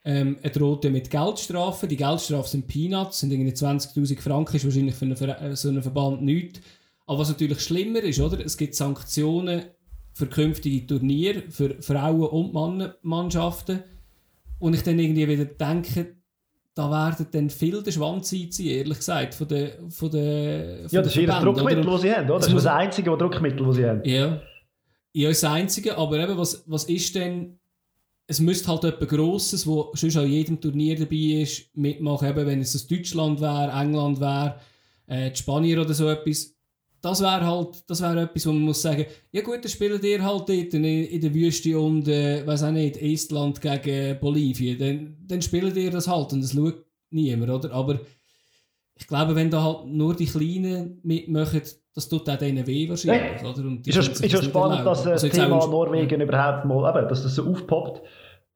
Ähm, 0.08 0.38
er 0.40 0.48
droht 0.48 0.84
ja 0.84 0.90
mit 0.90 1.10
Geldstrafen. 1.10 1.86
Die 1.86 1.96
Geldstrafen 1.98 2.50
sind 2.50 2.66
Peanuts, 2.66 3.20
sind 3.20 3.30
irgendwie 3.30 3.52
20.000 3.52 4.18
Franken, 4.22 4.56
ist 4.56 4.64
wahrscheinlich 4.64 4.94
für 4.94 5.04
einen, 5.04 5.16
Ver 5.16 5.42
äh, 5.42 5.54
so 5.54 5.68
einen 5.68 5.82
Verband 5.82 6.22
nichts. 6.22 6.62
Aber 7.06 7.18
was 7.18 7.28
natürlich 7.28 7.60
schlimmer 7.60 8.00
ist, 8.00 8.18
oder? 8.18 8.42
Es 8.42 8.56
gibt 8.56 8.74
Sanktionen 8.74 9.64
für 10.14 10.26
künftige 10.26 10.86
Turniere, 10.86 11.42
für 11.50 11.76
Frauen- 11.82 12.22
und 12.22 12.54
Mannmannschaften. 12.54 13.84
Und 14.58 14.74
ich 14.74 14.82
dann 14.82 14.98
irgendwie 14.98 15.28
wieder 15.28 15.44
denke, 15.44 16.16
da 16.74 16.90
werden 16.90 17.26
dann 17.30 17.50
viel 17.50 17.82
den 17.82 17.92
Schwanz 17.92 18.32
einziehen, 18.32 18.78
ehrlich 18.78 18.98
gesagt, 18.98 19.34
von 19.34 19.46
den 19.46 19.90
von 19.90 20.10
der, 20.10 20.88
von 20.88 20.90
Ja, 20.90 21.02
das 21.02 21.14
ist 21.14 21.16
ihr 21.16 21.28
Druckmittel, 21.28 21.84
das 21.84 22.00
sie 22.00 22.14
haben, 22.14 22.30
oder? 22.30 22.38
Das 22.38 22.48
ist 22.48 22.54
das 22.54 22.66
einzige 22.66 23.14
Druckmittel, 23.14 23.66
das 23.66 23.76
sie 23.76 23.86
haben. 23.86 24.00
Ja. 24.04 24.40
Ja, 25.12 25.28
das 25.28 25.44
Einzige, 25.44 25.98
aber 25.98 26.18
eben, 26.18 26.38
was, 26.38 26.64
was 26.66 26.84
ist 26.84 27.14
denn... 27.14 27.57
Es 28.30 28.40
müsste 28.40 28.68
halt 28.68 28.84
etwas 28.84 29.08
Grosses, 29.08 29.66
wo 29.66 29.90
schon 29.94 30.14
an 30.16 30.30
jedem 30.30 30.60
Turnier 30.60 30.96
dabei 30.96 31.42
ist, 31.42 31.74
mitmachen, 31.74 32.28
eben 32.28 32.46
wenn 32.46 32.60
es 32.60 32.72
das 32.72 32.86
Deutschland 32.86 33.40
wäre, 33.40 33.72
England 33.72 34.20
wäre, 34.20 34.60
äh, 35.06 35.34
Spanier 35.34 35.80
oder 35.80 35.94
so 35.94 36.08
etwas. 36.08 36.54
Das 37.00 37.20
wäre 37.22 37.46
halt, 37.46 37.84
das 37.86 38.02
wäre 38.02 38.22
etwas, 38.22 38.46
wo 38.46 38.52
man 38.52 38.62
muss 38.62 38.82
sagen, 38.82 39.06
ja 39.32 39.40
gut, 39.40 39.64
dann 39.64 39.70
spielt 39.70 40.04
ihr 40.04 40.22
halt 40.22 40.48
dort 40.48 40.74
in, 40.74 40.84
in 40.84 41.20
der 41.20 41.32
Wüste 41.32 41.78
und, 41.78 42.06
äh, 42.06 42.46
weiß 42.46 42.64
auch 42.64 42.70
nicht, 42.70 42.98
Estland 42.98 43.60
gegen 43.60 44.20
Bolivien, 44.20 44.78
dann, 44.78 45.16
dann 45.26 45.40
spielt 45.40 45.76
ihr 45.76 45.90
das 45.90 46.06
halt 46.08 46.32
und 46.32 46.42
das 46.42 46.52
schaut 46.52 46.84
niemand, 47.10 47.50
oder? 47.50 47.72
Aber 47.72 48.00
ich 48.94 49.06
glaube, 49.06 49.34
wenn 49.36 49.50
da 49.50 49.62
halt 49.62 49.86
nur 49.86 50.14
die 50.14 50.26
Kleinen 50.26 50.98
mitmachen, 51.02 51.62
das 51.98 52.08
tut 52.08 52.28
auch 52.30 52.36
denen 52.36 52.64
weh 52.64 52.88
wahrscheinlich, 52.88 53.42
oder? 53.42 53.58
Und 53.66 53.84
die 53.84 53.90
Ist 53.90 53.96
ja, 53.96 54.02
sich 54.02 54.26
ist 54.26 54.32
ja 54.32 54.38
nicht 54.38 54.50
spannend, 54.50 54.86
dass 54.86 55.04
äh, 55.04 55.10
Also 55.10 55.10
das 55.10 55.22
jetzt 55.24 55.40
auch 55.40 55.44
Thema 55.44 55.66
Norwegen 55.66 56.20
überhaupt 56.20 56.64
mal, 56.64 56.96
eben, 56.96 57.08
dass 57.08 57.24
das 57.24 57.34
so 57.34 57.50
aufpoppt. 57.50 58.02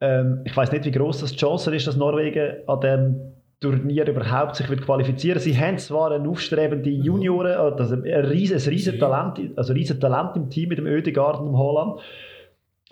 Ähm, 0.00 0.42
ich 0.44 0.56
weiß 0.56 0.70
nicht, 0.70 0.84
wie 0.84 0.92
groß 0.92 1.22
das 1.22 1.32
die 1.32 1.38
Chance 1.38 1.74
ist, 1.74 1.88
dass 1.88 1.96
Norwegen 1.96 2.68
an 2.68 2.80
dem 2.80 3.20
Turnier 3.58 4.06
überhaupt 4.06 4.54
sich 4.54 4.68
wird 4.70 4.82
qualifizieren. 4.82 5.40
Sie 5.40 5.58
haben 5.58 5.76
zwar 5.78 6.12
eine 6.12 6.28
aufstrebende 6.28 6.90
Junioren, 6.90 7.52
also 7.52 7.94
ein 7.94 8.04
riesen, 8.04 8.58
ein 8.58 8.68
riesen 8.68 8.98
Talent, 9.00 9.40
also 9.56 9.72
riesen 9.72 9.98
Talent 9.98 10.36
im 10.36 10.48
Team 10.48 10.68
mit 10.68 10.78
dem 10.78 10.86
Ödegaard 10.86 11.40
und 11.40 11.46
dem 11.46 11.58
Holland. 11.58 12.00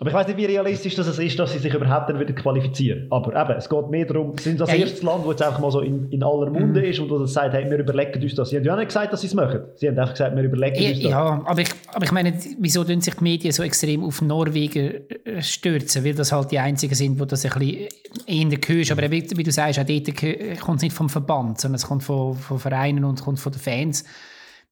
Aber 0.01 0.09
ich 0.09 0.15
weiß 0.15 0.25
nicht, 0.29 0.37
wie 0.37 0.45
realistisch 0.45 0.95
das 0.95 1.15
ist, 1.19 1.37
dass 1.37 1.53
sie 1.53 1.59
sich 1.59 1.71
überhaupt 1.71 2.09
dann 2.09 2.19
wieder 2.19 2.33
qualifizieren. 2.33 3.05
Aber 3.11 3.39
eben, 3.39 3.55
es 3.59 3.69
geht 3.69 3.89
mehr 3.91 4.03
darum, 4.05 4.35
sie 4.35 4.45
sind 4.49 4.59
das 4.59 4.69
Ja, 4.71 4.77
erste 4.77 5.05
Land, 5.05 5.23
wo 5.23 5.29
jetzt 5.29 5.43
einfach 5.43 5.59
mal 5.59 5.69
so 5.69 5.81
in, 5.81 6.09
in 6.09 6.23
aller 6.23 6.49
Munde 6.49 6.83
ist 6.83 6.97
und 6.99 7.07
wo 7.11 7.19
das 7.19 7.33
sagt, 7.33 7.53
hey, 7.53 7.69
wir 7.69 7.77
überlegen 7.77 8.19
uns 8.19 8.33
das. 8.33 8.49
Sie 8.49 8.57
haben 8.57 8.63
ja 8.63 8.75
nicht 8.75 8.87
gesagt, 8.87 9.13
dass 9.13 9.21
sie 9.21 9.27
es 9.27 9.35
machen. 9.35 9.59
Sie 9.75 9.87
haben 9.87 9.99
einfach 9.99 10.13
gesagt, 10.13 10.35
wir 10.35 10.41
überlegen 10.43 10.81
Ja, 10.81 10.89
uns 10.89 10.99
das. 11.03 11.11
ja, 11.11 11.41
aber 11.45 11.61
ich, 11.61 11.69
aber 11.93 12.03
ich 12.05 12.11
meine, 12.11 12.33
wieso 12.57 12.83
tun 12.83 12.99
sich 12.99 13.13
die 13.13 13.23
Medien 13.23 13.51
so 13.53 13.61
extrem 13.61 14.03
auf 14.03 14.23
Norwegen 14.23 15.01
äh, 15.23 15.39
stürzen? 15.43 16.03
Weil 16.03 16.15
das 16.15 16.31
halt 16.31 16.49
die 16.49 16.57
einzigen 16.57 16.95
sind, 16.95 17.21
die 17.21 17.27
das 17.27 17.45
ein 17.45 17.51
bisschen 17.59 17.87
eher 18.25 18.57
hörst. 18.67 18.91
Aber 18.91 19.11
wie, 19.11 19.23
wie 19.35 19.43
du 19.43 19.51
sagst, 19.51 19.77
auch 19.79 19.85
dort 19.85 20.15
geh- 20.15 20.55
kommt 20.55 20.77
es 20.77 20.81
nicht 20.81 20.95
vom 20.95 21.09
Verband, 21.09 21.61
sondern 21.61 21.75
es 21.75 21.85
kommt 21.85 22.01
von, 22.03 22.33
von 22.33 22.57
Vereinen 22.57 23.03
und 23.03 23.19
es 23.19 23.23
kommt 23.23 23.39
von 23.39 23.51
den 23.51 23.61
Fans. 23.61 24.03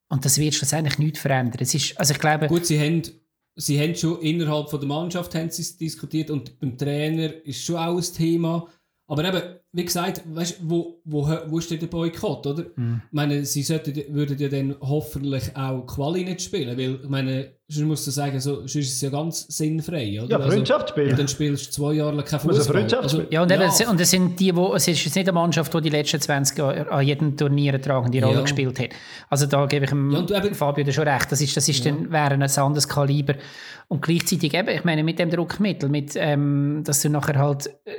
Und 0.10 0.26
das 0.26 0.40
wird 0.40 0.56
schlussendlich 0.56 0.98
nichts 0.98 1.20
verändern. 1.20 1.60
Es 1.62 1.76
ist, 1.76 2.00
also 2.00 2.14
ich 2.16 2.20
glaube, 2.20 2.48
Gut, 2.48 2.66
sie 2.66 2.80
haben, 2.80 3.04
sie 3.60 3.80
haben 3.80 3.96
schon 3.96 4.22
innerhalb 4.22 4.70
von 4.70 4.80
der 4.80 4.88
Mannschaft 4.88 5.36
haben 5.36 5.50
sie 5.50 5.78
diskutiert 5.78 6.32
und 6.32 6.60
beim 6.60 6.78
Trainer 6.78 7.34
ist 7.46 7.64
schon 7.64 7.76
auch 7.76 7.98
ein 7.98 8.14
Thema. 8.14 8.68
Aber 9.10 9.26
eben, 9.26 9.42
wie 9.74 9.86
gesagt, 9.86 10.22
weißt, 10.26 10.60
wo, 10.64 11.02
wo, 11.04 11.28
wo 11.48 11.58
ist 11.58 11.70
denn 11.72 11.80
der 11.80 11.88
Boykott, 11.88 12.46
oder? 12.46 12.66
Mhm. 12.76 13.02
Ich 13.08 13.12
meine, 13.14 13.44
sie 13.44 13.64
sollten, 13.64 13.96
würden 14.14 14.38
ja 14.38 14.48
dann 14.50 14.76
hoffentlich 14.82 15.56
auch 15.56 15.82
Quali 15.88 16.24
nicht 16.24 16.42
spielen, 16.42 16.78
weil, 16.78 17.00
ich 17.04 17.10
meine, 17.10 17.52
sonst 17.68 17.88
musst 17.88 18.08
du 18.08 18.12
sagen, 18.12 18.40
so, 18.40 18.58
sonst 18.62 18.76
ist 18.76 18.94
es 18.94 19.02
ja 19.02 19.10
ganz 19.10 19.46
sinnfrei, 19.48 20.20
oder? 20.24 20.40
Ja, 20.40 20.48
Freundschaftsspiel. 20.48 21.04
Also, 21.04 21.14
und 21.14 21.20
dann 21.20 21.28
spielst 21.28 21.68
du 21.68 21.72
zwei 21.72 21.94
Jahre 21.94 22.16
lang 22.16 22.26
kein 22.26 22.40
Fußball. 22.40 22.64
Freundschaftsspiel. 22.76 23.28
Ja, 23.32 23.42
und, 23.44 23.52
eben, 23.52 23.62
es- 23.64 23.88
und 23.88 24.00
es 24.00 24.12
sind 24.12 24.40
die, 24.40 24.56
wo, 24.56 24.74
es 24.76 24.88
ist 24.88 25.04
jetzt 25.04 25.16
nicht 25.16 25.28
eine 25.28 25.34
Mannschaft, 25.34 25.74
die 25.74 25.82
die 25.82 25.90
letzten 25.90 26.22
20 26.22 26.58
Jahre 26.58 26.92
an 26.92 27.06
jedem 27.06 27.36
Turnier 27.36 27.74
eine 27.74 27.82
tragende 27.82 28.22
Rolle 28.24 28.36
Ja. 28.38 28.42
gespielt 28.42 28.80
hat. 28.80 28.90
Also 29.30 29.48
da 29.48 29.66
gebe 29.66 29.86
ich 29.86 29.90
dem 29.92 30.12
Ja, 30.12 30.22
eben- 30.44 30.54
Fabio 30.56 30.84
da 30.84 30.92
schon 30.92 31.08
recht. 31.08 31.32
Das 31.32 31.42
ist, 31.42 31.58
das 31.58 31.68
ist 31.68 31.84
dann, 31.86 32.12
wäre 32.12 32.36
ein 32.36 32.42
anderes 32.44 32.88
Kaliber. 32.88 33.34
Und 33.88 34.04
gleichzeitig 34.04 34.54
eben, 34.54 34.70
ich 34.70 34.84
meine, 34.84 35.04
mit 35.04 35.18
dem 35.18 35.32
Druckmittel, 35.32 35.90
mit, 35.90 36.12
ähm, 36.16 36.84
dass 36.86 37.02
du 37.02 37.10
nachher 37.10 37.40
halt 37.40 37.68
äh, 37.86 37.92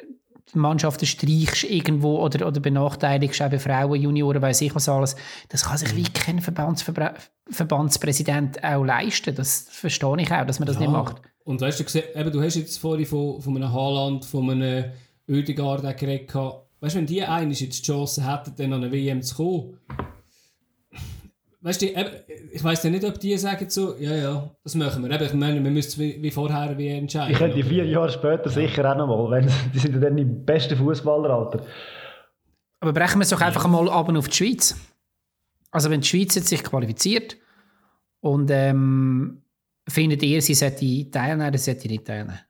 Mannschaften 0.55 1.07
streichst 1.07 1.65
irgendwo 1.65 2.19
oder, 2.19 2.47
oder 2.47 2.61
benachteiligst, 2.61 3.41
eben 3.41 3.61
Frauen, 3.61 4.01
Junioren, 4.01 4.43
weiß 4.43 4.61
ich 4.63 4.75
was 4.75 4.89
alles, 4.89 5.17
das 5.49 5.65
kann 5.65 5.79
sich 5.79 5.95
wie 5.97 6.05
kein 6.05 6.41
Verbandsverbra- 6.41 7.15
Verbandspräsident 7.51 8.63
auch 8.63 8.85
leisten. 8.85 9.35
Das 9.35 9.67
verstehe 9.71 10.21
ich 10.21 10.33
auch, 10.33 10.47
dass 10.47 10.59
man 10.59 10.67
das 10.67 10.79
nicht 10.79 10.91
macht. 10.91 11.21
Und 11.45 11.61
weißt 11.61 11.81
du, 11.81 12.19
eben, 12.19 12.33
du 12.33 12.43
hast 12.43 12.55
jetzt 12.57 12.79
vorhin 12.79 13.07
von, 13.07 13.41
von 13.41 13.57
einem 13.57 13.73
Haaland, 13.73 14.25
von 14.25 14.51
einem 14.51 14.85
Ödegaard 15.29 15.85
auch 15.85 15.97
geredet. 15.97 16.29
gehabt. 16.29 16.67
Weißt 16.81 16.95
du, 16.95 16.99
wenn 16.99 17.07
die 17.07 17.23
eigentlich 17.23 17.61
jetzt 17.61 17.79
die 17.81 17.93
Chance 17.93 18.27
hätten, 18.27 18.55
dann 18.57 18.73
an 18.73 18.85
eine 18.85 18.93
WM 18.93 19.23
zu 19.23 19.35
kommen, 19.35 19.79
weißt 21.61 21.83
du, 21.83 21.87
ich 22.53 22.65
weiß 22.65 22.85
ja 22.85 22.91
nicht, 22.91 23.05
ob 23.05 23.19
die 23.19 23.37
sagen 23.37 23.69
so, 23.69 23.97
ja, 23.99 24.15
ja, 24.15 24.51
das 24.63 24.75
machen 24.75 25.03
wir. 25.03 25.11
Eben, 25.11 25.25
ich 25.25 25.35
meine, 25.35 25.63
wir 25.63 25.71
müssen 25.71 26.01
wie, 26.01 26.23
wie 26.23 26.31
vorher 26.31 26.77
wie 26.77 26.89
entscheiden. 26.89 27.33
Ich 27.33 27.39
könnte 27.39 27.63
vier 27.63 27.87
Jahre 27.87 28.11
später 28.11 28.49
sicher 28.49 28.91
auch 28.91 28.97
noch 28.97 29.07
mal, 29.07 29.31
wenn 29.31 29.51
die 29.75 29.79
sind 29.79 29.95
ja 29.95 30.01
dann 30.01 30.19
im 30.19 30.45
besten 30.45 30.77
Fußballeralter. 30.77 31.65
Aber 32.81 32.93
brechen 32.93 33.19
wir 33.19 33.23
es 33.23 33.29
doch 33.29 33.41
einfach 33.41 33.67
mal 33.69 33.89
ab 33.91 34.09
auf 34.09 34.29
die 34.29 34.37
Schweiz. 34.37 34.75
Also 35.71 35.91
wenn 35.91 36.01
die 36.01 36.09
Schweiz 36.09 36.35
jetzt 36.35 36.49
sich 36.49 36.65
qualifiziert 36.65 37.37
und 38.21 38.51
ähm, 38.51 39.43
findet 39.89 40.23
ihr, 40.23 40.41
sie 40.43 40.55
sollte 40.55 41.11
teilnehmen 41.11 41.49
oder 41.49 41.59
sollte 41.59 41.89
nicht 41.89 42.07
teilnehmen? 42.07 42.41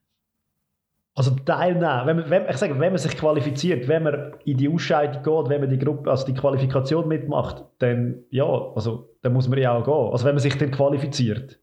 Also 1.21 1.33
teilnehmen. 1.45 2.07
Wenn 2.07 2.17
man, 2.17 2.31
wenn, 2.31 2.49
ich 2.49 2.57
sage, 2.57 2.81
wenn 2.81 2.93
man 2.95 2.97
sich 2.97 3.15
qualifiziert, 3.15 3.87
wenn 3.89 4.05
man 4.05 4.37
in 4.47 4.57
die 4.57 4.71
Ausscheidung 4.71 5.23
geht, 5.23 5.51
wenn 5.51 5.61
man 5.61 5.69
die 5.69 5.79
Gruppe, 5.79 6.11
also 6.11 6.25
die 6.25 6.33
Qualifikation 6.33 7.07
mitmacht, 7.07 7.63
dann 7.79 8.25
ja, 8.31 8.47
also 8.47 9.15
dann 9.21 9.35
muss 9.35 9.47
man 9.47 9.59
ja 9.59 9.75
auch 9.75 9.85
gehen. 9.85 10.13
Also 10.13 10.25
wenn 10.25 10.35
man 10.35 10.41
sich 10.41 10.57
dann 10.57 10.71
qualifiziert. 10.71 11.61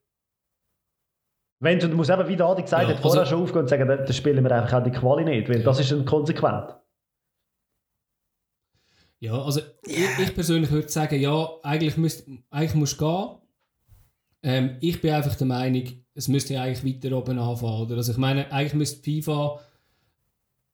Wenn 1.60 1.80
du 1.80 1.88
musst 1.88 2.12
eben, 2.12 2.28
wie 2.28 2.36
der 2.36 2.46
Adi 2.46 2.62
gesagt 2.62 2.84
Ja, 2.84 2.90
hat, 2.90 3.00
vorher 3.00 3.22
also- 3.22 3.32
schon 3.32 3.42
aufgehen 3.42 3.62
und 3.62 3.68
sagen, 3.68 3.88
dann 3.88 3.98
dann 4.06 4.14
spielen 4.14 4.44
wir 4.44 4.52
einfach 4.52 4.80
auch 4.80 4.84
die 4.84 4.92
Quali 4.92 5.24
nicht, 5.24 5.50
weil 5.50 5.64
das 5.64 5.80
ist 5.80 5.92
dann 5.92 6.06
konsequent. 6.06 6.76
Ja, 9.20 9.42
also 9.42 9.62
ich, 9.82 10.20
ich 10.20 10.36
persönlich 10.36 10.70
würde 10.70 10.88
sagen, 10.90 11.20
ja, 11.20 11.50
eigentlich, 11.64 11.98
müsst, 11.98 12.30
eigentlich 12.52 12.76
musst 12.76 13.02
du 13.02 13.06
gehen. 13.08 13.38
Ähm, 14.44 14.78
ich 14.82 15.02
bin 15.02 15.16
einfach 15.16 15.34
der 15.34 15.48
Meinung, 15.48 15.84
es 16.18 16.28
müsste 16.28 16.60
eigentlich 16.60 16.84
weiter 16.84 17.16
oben 17.16 17.38
anfangen. 17.38 17.82
Oder? 17.82 17.98
Also 17.98 18.12
ich 18.12 18.18
meine, 18.18 18.52
eigentlich 18.52 18.74
müsste 18.74 19.04
FIFA 19.04 19.60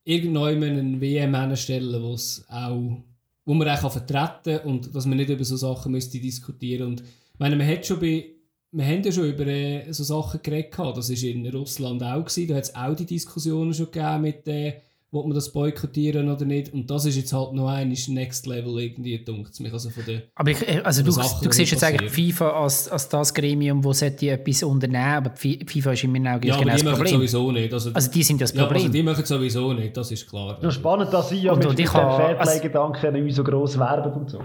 irgendwann 0.06 0.64
einen 0.64 1.02
WM 1.02 1.56
stellen, 1.56 2.02
wo's 2.02 2.46
auch, 2.48 2.98
wo 3.46 3.54
man 3.54 3.68
auch 3.68 3.92
vertreten 3.92 4.58
kann 4.58 4.70
und 4.70 4.96
dass 4.96 5.06
man 5.06 5.18
nicht 5.18 5.30
über 5.30 5.44
so 5.44 5.58
Sachen 5.58 5.92
müsste 5.92 6.20
diskutieren 6.20 6.88
Und 6.88 7.02
ich 7.02 7.40
meine, 7.40 7.58
man 7.58 7.68
hat 7.68 7.86
schon 7.86 8.00
bei 8.00 8.30
wir 8.76 8.86
haben 8.88 9.04
ja 9.04 9.12
schon 9.12 9.30
über 9.30 9.46
äh, 9.46 9.94
so 9.94 10.04
Sachen 10.04 10.42
geredet. 10.42 10.74
Das 10.80 11.10
war 11.10 11.30
in 11.30 11.48
Russland 11.48 12.02
auch. 12.02 12.26
Gewesen. 12.26 12.48
Da 12.48 12.56
hat 12.56 12.64
es 12.64 12.76
auch 12.76 12.96
die 12.96 13.06
Diskussionen 13.06 13.72
schon 13.72 13.92
gegeben 13.92 14.22
mit, 14.22 14.48
äh, 14.48 14.82
ob 15.14 15.26
man 15.28 15.36
das 15.36 15.52
boykottieren 15.54 16.30
oder 16.30 16.44
nicht. 16.46 16.74
Und 16.74 16.90
das 16.90 17.06
ist 17.06 17.16
jetzt 17.16 17.32
halt 17.34 17.54
noch 17.54 17.68
ein 17.70 17.96
Next 18.10 18.46
Level 18.48 18.80
irgendwie, 18.80 19.24
dunkt 19.24 19.60
mich. 19.60 19.72
Also 19.72 19.90
von 19.90 20.04
der, 20.06 20.24
aber 20.36 20.52
ich, 20.52 20.86
also 20.86 21.04
du, 21.04 21.12
Sachen, 21.12 21.44
du 21.44 21.52
siehst 21.52 21.72
jetzt 21.72 21.82
passieren. 21.82 22.02
eigentlich 22.02 22.34
FIFA 22.34 22.50
als, 22.64 22.88
als 22.90 23.08
das 23.10 23.34
Gremium, 23.34 23.82
das 23.82 24.00
sollte 24.00 24.30
etwas 24.32 24.64
unternehmen 24.64 25.04
aber 25.14 25.30
die 25.30 25.66
FIFA 25.66 25.92
ist 25.94 26.04
in 26.04 26.12
meinen 26.12 26.28
Augen 26.28 26.48
ja, 26.48 26.56
genau 26.58 26.62
aber 26.64 26.72
das 26.72 26.80
die 26.82 26.86
machen 26.86 26.96
Problem. 26.98 27.16
sowieso 27.16 27.52
nicht. 27.52 27.74
Also, 27.74 27.92
Also 27.94 28.12
die 28.12 28.24
sind 28.24 28.42
das 28.42 28.54
ja, 28.54 28.62
Problem. 28.64 28.82
also 28.82 28.92
die 28.94 29.04
machen 29.04 29.26
sowieso 29.26 29.74
nicht, 29.74 29.96
das 29.98 30.12
ist 30.12 30.30
klar. 30.30 30.58
Nur 30.62 30.72
spannend, 30.72 31.14
dass 31.14 31.30
sie 31.30 31.38
ja 31.42 31.52
Und- 31.54 31.60
mit, 31.60 31.68
und 31.68 31.72
mit 31.74 31.80
ich 31.86 31.90
Fairplay-Gedanken 31.90 33.24
nicht 33.24 33.36
so 33.36 33.44
gross 33.44 33.78
werben 33.78 34.12
und 34.14 34.30
so. 34.30 34.40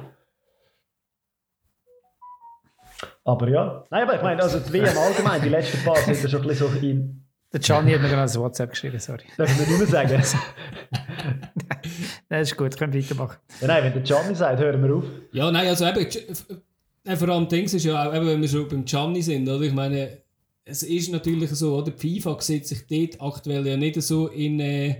Aber 3.24 3.48
ja. 3.48 3.84
Nein, 3.90 4.02
aber 4.04 4.16
ich 4.16 4.22
meine, 4.22 4.42
also 4.42 4.58
die 4.58 4.72
WM 4.72 4.96
allgemein, 4.96 5.42
die 5.42 5.48
letzten 5.50 5.84
paar 5.84 5.96
sind 5.96 6.22
ja 6.22 6.28
schon 6.28 6.40
ein 6.42 6.48
bisschen 6.48 6.72
so 6.72 6.78
in. 6.86 7.27
Der 7.52 7.60
Gianni 7.60 7.92
hat 7.92 8.02
mir 8.02 8.08
gerade 8.08 8.30
ein 8.30 8.40
WhatsApp 8.40 8.70
geschrieben, 8.70 8.98
sorry. 8.98 9.24
Darf 9.36 9.50
ich 9.50 9.66
nicht 9.66 9.78
mehr 9.78 9.86
sagen? 9.86 10.22
Nein, 12.28 12.42
ist 12.42 12.56
gut, 12.56 12.76
können 12.76 12.92
weitermachen. 12.92 13.38
ja, 13.60 13.66
nein, 13.66 13.84
wenn 13.84 13.92
der 13.94 14.02
Gianni 14.02 14.34
sagt, 14.34 14.60
hören 14.60 14.82
wir 14.82 14.94
auf. 14.94 15.04
Ja, 15.32 15.50
nein, 15.50 15.66
also 15.68 15.86
eben, 15.86 16.06
äh, 17.04 17.16
vor 17.16 17.28
allem 17.30 17.48
Dings 17.48 17.72
ist 17.72 17.84
ja 17.84 18.06
auch, 18.06 18.14
eben, 18.14 18.26
wenn 18.26 18.40
wir 18.42 18.48
schon 18.48 18.68
beim 18.68 18.84
Gianni 18.84 19.22
sind, 19.22 19.48
oder? 19.48 19.62
Ich 19.62 19.72
meine, 19.72 20.18
es 20.66 20.82
ist 20.82 21.10
natürlich 21.10 21.50
so, 21.50 21.76
oder? 21.76 21.90
Die 21.90 22.20
FIFA 22.20 22.38
sieht 22.40 22.66
sich 22.66 22.86
dort 22.86 23.20
aktuell 23.22 23.66
ja 23.66 23.76
nicht 23.78 24.00
so 24.02 24.28
in, 24.28 24.60
äh, 24.60 24.96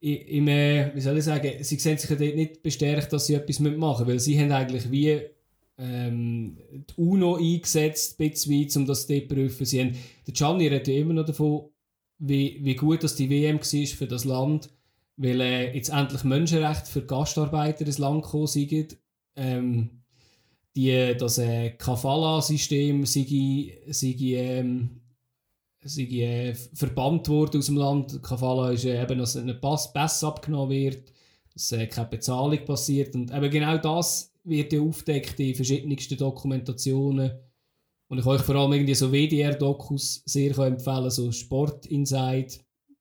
im, 0.00 0.46
äh, 0.46 0.94
wie 0.94 1.00
soll 1.00 1.18
ich 1.18 1.24
sagen, 1.24 1.52
sie 1.60 1.76
sehen 1.76 1.98
sich 1.98 2.08
ja 2.08 2.16
dort 2.16 2.36
nicht 2.36 2.62
bestärkt, 2.62 3.12
dass 3.12 3.26
sie 3.26 3.34
etwas 3.34 3.58
machen 3.58 3.76
müssen, 3.76 4.06
weil 4.06 4.20
sie 4.20 4.40
haben 4.40 4.52
eigentlich 4.52 4.88
wie 4.90 5.20
ähm, 5.78 6.58
die 6.72 7.00
UNO 7.00 7.36
eingesetzt, 7.36 8.18
ein 8.18 8.30
bisschen 8.30 8.82
um 8.82 8.86
das 8.86 9.06
zu 9.06 9.20
prüfen. 9.22 9.64
Sie 9.64 9.80
haben, 9.80 9.96
der 10.26 10.34
Gianni 10.34 10.66
redet 10.66 10.88
immer 10.88 11.14
noch 11.14 11.24
davon, 11.24 11.70
wie, 12.18 12.58
wie 12.62 12.74
gut 12.74 13.04
dass 13.04 13.14
die 13.14 13.30
WM 13.30 13.60
war 13.60 13.86
für 13.86 14.06
das 14.06 14.24
Land, 14.24 14.70
weil 15.16 15.40
äh, 15.40 15.74
jetzt 15.74 15.90
endlich 15.90 16.24
Menschenrechte 16.24 16.90
für 16.90 17.06
Gastarbeiter 17.06 17.86
ins 17.86 17.98
Land 17.98 18.24
gekommen 18.24 18.46
sind. 18.48 18.98
Ähm, 19.36 19.90
die, 20.74 21.14
das 21.18 21.38
äh, 21.38 21.70
Kafala-System 21.70 23.04
sei, 23.06 23.26
ähm, 23.30 25.00
äh, 25.96 26.54
verbannt 26.54 27.28
worden 27.28 27.58
aus 27.58 27.66
dem 27.66 27.76
Land. 27.76 28.22
Kafala 28.22 28.70
ist 28.72 28.84
äh, 28.84 29.02
eben, 29.02 29.18
dass 29.18 29.36
ein 29.36 29.60
Pass, 29.60 29.92
Pass 29.92 30.22
abgenommen 30.22 30.70
wird, 30.70 31.12
dass 31.52 31.72
äh, 31.72 31.86
keine 31.86 32.08
Bezahlung 32.08 32.64
passiert. 32.64 33.14
Und 33.14 33.32
eben 33.32 33.50
genau 33.50 33.78
das 33.78 34.32
wird 34.48 34.72
ja 34.72 34.80
aufgedeckt 34.80 35.38
in 35.40 35.54
verschiedensten 35.54 36.16
Dokumentationen. 36.16 37.32
Und 38.08 38.18
ich 38.18 38.26
euch 38.26 38.40
vor 38.40 38.54
allem 38.54 38.72
irgendwie 38.72 38.94
so 38.94 39.12
WDR-Dokus 39.12 40.22
sehr 40.24 40.52
kann 40.52 40.74
empfehlen, 40.74 41.10
so 41.10 41.30
Sport 41.30 41.86
Inside. 41.86 42.48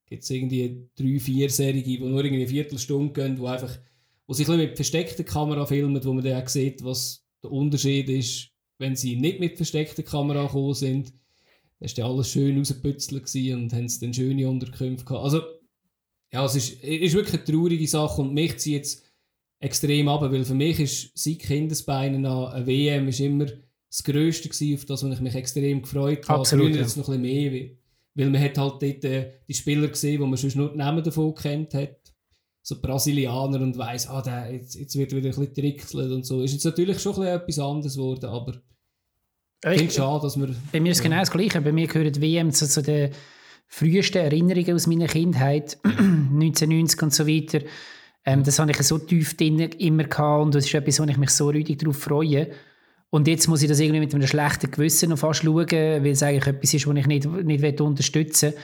Gibt 0.05 0.23
es 0.23 0.29
irgendwie 0.29 0.89
drei, 0.95 1.19
vier 1.19 1.49
Serien, 1.49 1.83
die 1.83 1.99
nur 1.99 2.23
irgendwie 2.23 2.43
eine 2.43 2.47
Viertelstunde 2.47 3.13
gehen, 3.13 3.39
wo 3.39 3.47
einfach 3.47 3.77
wo 4.27 4.33
sich 4.33 4.47
mit 4.47 4.75
versteckter 4.75 5.23
Kamera 5.23 5.65
filmen, 5.65 6.03
wo 6.03 6.13
man 6.13 6.23
dann 6.23 6.43
auch 6.43 6.49
sieht, 6.49 6.83
was 6.83 7.25
der 7.41 7.51
Unterschied 7.51 8.09
ist, 8.09 8.49
wenn 8.77 8.95
sie 8.95 9.15
nicht 9.15 9.39
mit 9.39 9.55
versteckter 9.55 10.03
Kamera 10.03 10.45
gekommen 10.45 10.73
sind. 10.73 11.13
Da 11.79 11.85
war 11.85 11.93
dann 11.95 12.05
alles 12.05 12.31
schön 12.31 12.57
rausgeputzelt 12.57 13.25
gewesen 13.25 13.63
und 13.63 13.73
haben 13.73 13.87
dann 14.01 14.13
schöne 14.13 14.49
Unterkünfte 14.49 15.05
gehabt. 15.05 15.23
Also, 15.23 15.41
ja, 16.33 16.43
es 16.43 16.55
ist, 16.55 16.83
ist 16.83 17.13
wirklich 17.13 17.35
eine 17.35 17.45
traurige 17.45 17.87
Sache 17.87 18.21
und 18.21 18.33
mich 18.33 18.57
zieht 18.57 18.83
es 18.83 19.03
extrem 19.59 20.07
ab, 20.07 20.21
weil 20.21 20.45
für 20.45 20.53
mich 20.53 20.79
ist 20.79 21.11
seit 21.15 21.39
Kindesbeinen 21.39 22.25
an 22.25 22.53
eine 22.53 22.67
WM 22.67 23.07
ist 23.07 23.19
immer 23.19 23.45
das 23.89 24.03
Grösste 24.03 24.49
gewesen, 24.49 24.75
auf 24.75 24.85
das 24.85 25.03
ich 25.03 25.19
mich 25.21 25.35
extrem 25.35 25.81
gefreut 25.81 26.27
habe. 26.27 26.39
Absolut, 26.39 26.67
Früher 26.67 26.75
ja. 26.75 26.81
jetzt 26.81 26.97
noch 26.97 27.09
ein 27.09 27.21
bisschen 27.21 27.51
mehr, 27.51 27.69
weil, 28.15 28.29
man 28.29 28.41
hat 28.41 28.57
halt 28.57 28.81
dort 28.81 29.05
äh, 29.05 29.31
die 29.47 29.53
Spieler 29.53 29.87
gesehen, 29.87 30.21
die 30.21 30.27
man 30.27 30.37
sonst 30.37 30.55
nur 30.55 30.71
die 30.71 30.77
Namen 30.77 31.03
davon 31.03 31.35
kennt 31.35 31.73
hat. 31.73 31.97
So 32.63 32.81
Brasilianer 32.81 33.61
und 33.61 33.77
weiss, 33.77 34.07
ah, 34.07 34.21
der, 34.21 34.51
jetzt, 34.51 34.75
jetzt 34.75 34.97
wird 34.97 35.15
wieder 35.15 35.29
ein 35.29 35.35
bisschen 35.35 35.53
trickselt 35.53 36.11
und 36.11 36.25
so. 36.25 36.41
Ist 36.41 36.53
jetzt 36.53 36.65
natürlich 36.65 36.99
schon 36.99 37.13
ein 37.13 37.19
bisschen 37.19 37.35
etwas 37.35 37.59
anderes 37.59 37.95
geworden, 37.95 38.25
aber 38.25 38.61
ich 39.63 39.79
finde 39.79 39.93
schade, 39.93 40.21
dass 40.23 40.37
wir... 40.37 40.53
Bei 40.71 40.79
mir 40.79 40.91
ist 40.91 40.97
es 40.97 41.03
genau 41.03 41.19
das 41.19 41.31
Gleiche. 41.31 41.61
Bei 41.61 41.71
mir 41.71 41.87
gehört 41.87 42.15
die 42.15 42.21
WM 42.21 42.51
zu, 42.51 42.67
zu 42.67 42.81
den 42.81 43.11
frühesten 43.67 44.19
Erinnerungen 44.19 44.75
aus 44.75 44.87
meiner 44.87 45.07
Kindheit, 45.07 45.77
1990 45.83 47.01
und 47.01 47.13
so 47.13 47.27
weiter. 47.27 47.61
Ähm, 48.27 48.43
das 48.43 48.59
habe 48.59 48.69
ich 48.69 48.77
so 48.83 48.97
tief 48.97 49.37
drin 49.37 49.57
immer 49.59 50.03
gehabt 50.03 50.43
und 50.43 50.53
das 50.53 50.65
ist 50.65 50.73
etwas, 50.73 50.99
wo 50.99 51.05
ich 51.05 51.17
mich 51.17 51.29
so 51.29 51.47
rüdig 51.47 51.79
darauf 51.79 51.97
freue. 51.97 52.49
Und 53.09 53.25
jetzt 53.25 53.47
muss 53.47 53.61
ich 53.61 53.69
das 53.69 53.79
irgendwie 53.79 54.01
mit 54.01 54.13
einem 54.13 54.27
schlechten 54.27 54.69
Gewissen 54.69 55.09
noch 55.11 55.17
fast 55.17 55.43
schauen, 55.43 55.65
weil 55.71 56.07
es 56.07 56.21
eigentlich 56.21 56.45
etwas 56.45 56.73
ist, 56.73 56.85
was 56.85 56.95
ich 56.97 57.07
nicht, 57.07 57.25
nicht 57.25 57.81
unterstützen 57.81 58.51
will. 58.51 58.59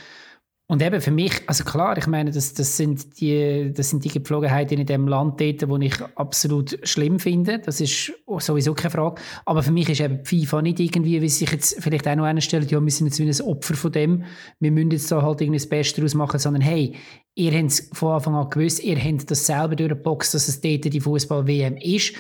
Und 0.73 0.81
eben 0.81 1.01
für 1.01 1.11
mich, 1.11 1.33
also 1.45 1.63
klar, 1.63 1.99
ich 1.99 2.07
meine, 2.07 2.31
das, 2.31 2.55
das, 2.55 2.77
sind, 2.77 3.19
die, 3.19 3.71
das 3.71 3.91
sind 3.91 4.03
die 4.03 4.09
Gepflogenheiten 4.09 4.79
in 4.79 4.87
dem 4.87 5.07
Land 5.07 5.39
dort, 5.39 5.61
die 5.61 5.85
ich 5.85 6.01
absolut 6.15 6.79
schlimm 6.81 7.19
finde. 7.19 7.59
Das 7.59 7.79
ist 7.79 8.11
sowieso 8.39 8.73
keine 8.73 8.89
Frage. 8.89 9.21
Aber 9.45 9.61
für 9.61 9.71
mich 9.71 9.87
ist 9.87 10.01
eben 10.01 10.23
die 10.23 10.47
FIFA 10.47 10.63
nicht 10.63 10.79
irgendwie, 10.79 11.21
wie 11.21 11.29
sich 11.29 11.51
jetzt 11.51 11.75
vielleicht 11.79 12.07
auch 12.07 12.15
noch 12.15 12.23
einer 12.23 12.39
ja, 12.41 12.83
wir 12.83 12.91
sind 12.91 13.05
jetzt 13.05 13.19
wie 13.19 13.29
ein 13.29 13.47
Opfer 13.47 13.75
von 13.75 13.91
dem, 13.91 14.23
wir 14.59 14.71
müssen 14.71 14.89
jetzt 14.89 15.11
da 15.11 15.21
halt 15.21 15.41
irgendwie 15.41 15.59
das 15.59 15.69
Beste 15.69 15.97
daraus 15.97 16.15
machen, 16.15 16.39
sondern 16.39 16.63
hey, 16.63 16.95
ihr 17.35 17.51
habt 17.51 17.69
es 17.69 17.91
von 17.93 18.13
Anfang 18.13 18.33
an 18.33 18.49
gewusst, 18.49 18.83
ihr 18.83 18.97
habt 18.97 19.29
das 19.29 19.45
selber 19.45 19.75
durchgeboxt, 19.75 20.33
dass 20.33 20.47
es 20.47 20.59
dort 20.59 20.91
die 20.91 21.01
Fußball-WM 21.01 21.77
ist. 21.77 22.15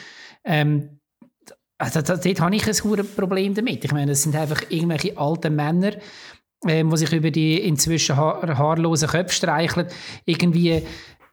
Ähm, 0.45 0.99
also, 1.79 2.03
dort 2.03 2.39
habe 2.39 2.55
ich 2.55 2.67
ein 2.67 3.05
Problem 3.15 3.55
damit. 3.55 3.83
Ich 3.83 3.91
meine, 3.91 4.11
das 4.11 4.21
sind 4.21 4.35
einfach 4.35 4.61
irgendwelche 4.69 5.17
alten 5.17 5.55
Männer, 5.55 5.93
ähm, 6.67 6.89
die 6.89 6.97
sich 6.97 7.13
über 7.13 7.31
die 7.31 7.59
inzwischen 7.59 8.15
ha 8.17 8.41
haarlosen 8.57 9.09
Köpfe 9.09 9.33
streicheln, 9.33 9.87
irgendwie, 10.25 10.81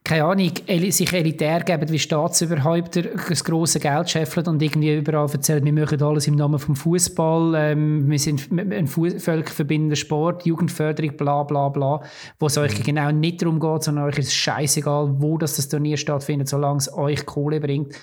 keine 0.03 0.25
Ahnung, 0.25 0.51
sich 0.91 1.13
elitär 1.13 1.61
geben 1.61 1.89
wie 1.91 1.99
Staatsüberhäupter, 1.99 3.03
das 3.29 3.45
grosse 3.45 3.81
Geld 3.81 4.11
scheffeln 4.11 4.47
und 4.47 4.63
irgendwie 4.63 4.97
überall 4.97 5.31
erzählen, 5.31 5.65
wir 5.65 5.73
machen 5.73 6.03
alles 6.03 6.27
im 6.27 6.37
Namen 6.37 6.59
vom 6.59 6.75
Fußball, 6.75 7.55
ähm, 7.57 8.11
wir 8.11 8.19
sind 8.19 8.51
ein 8.51 8.87
völkerverbindender 8.87 9.97
Sport, 9.97 10.47
Jugendförderung, 10.47 11.17
bla 11.17 11.43
bla 11.43 11.69
bla, 11.69 12.03
wo 12.39 12.47
es 12.47 12.57
euch 12.59 12.83
genau 12.83 13.11
nicht 13.11 13.43
darum 13.43 13.61
geht, 13.61 13.85
sondern 13.85 14.07
euch 14.07 14.19
ist 14.19 14.35
scheißegal, 14.35 15.15
wo 15.19 15.39
das, 15.39 15.57
das 15.57 15.69
Turnier 15.69 15.97
stattfindet, 15.97 16.49
solange 16.49 16.79
es 16.79 16.93
euch 16.93 17.27
Kohle 17.27 17.61
bringt. 17.61 17.95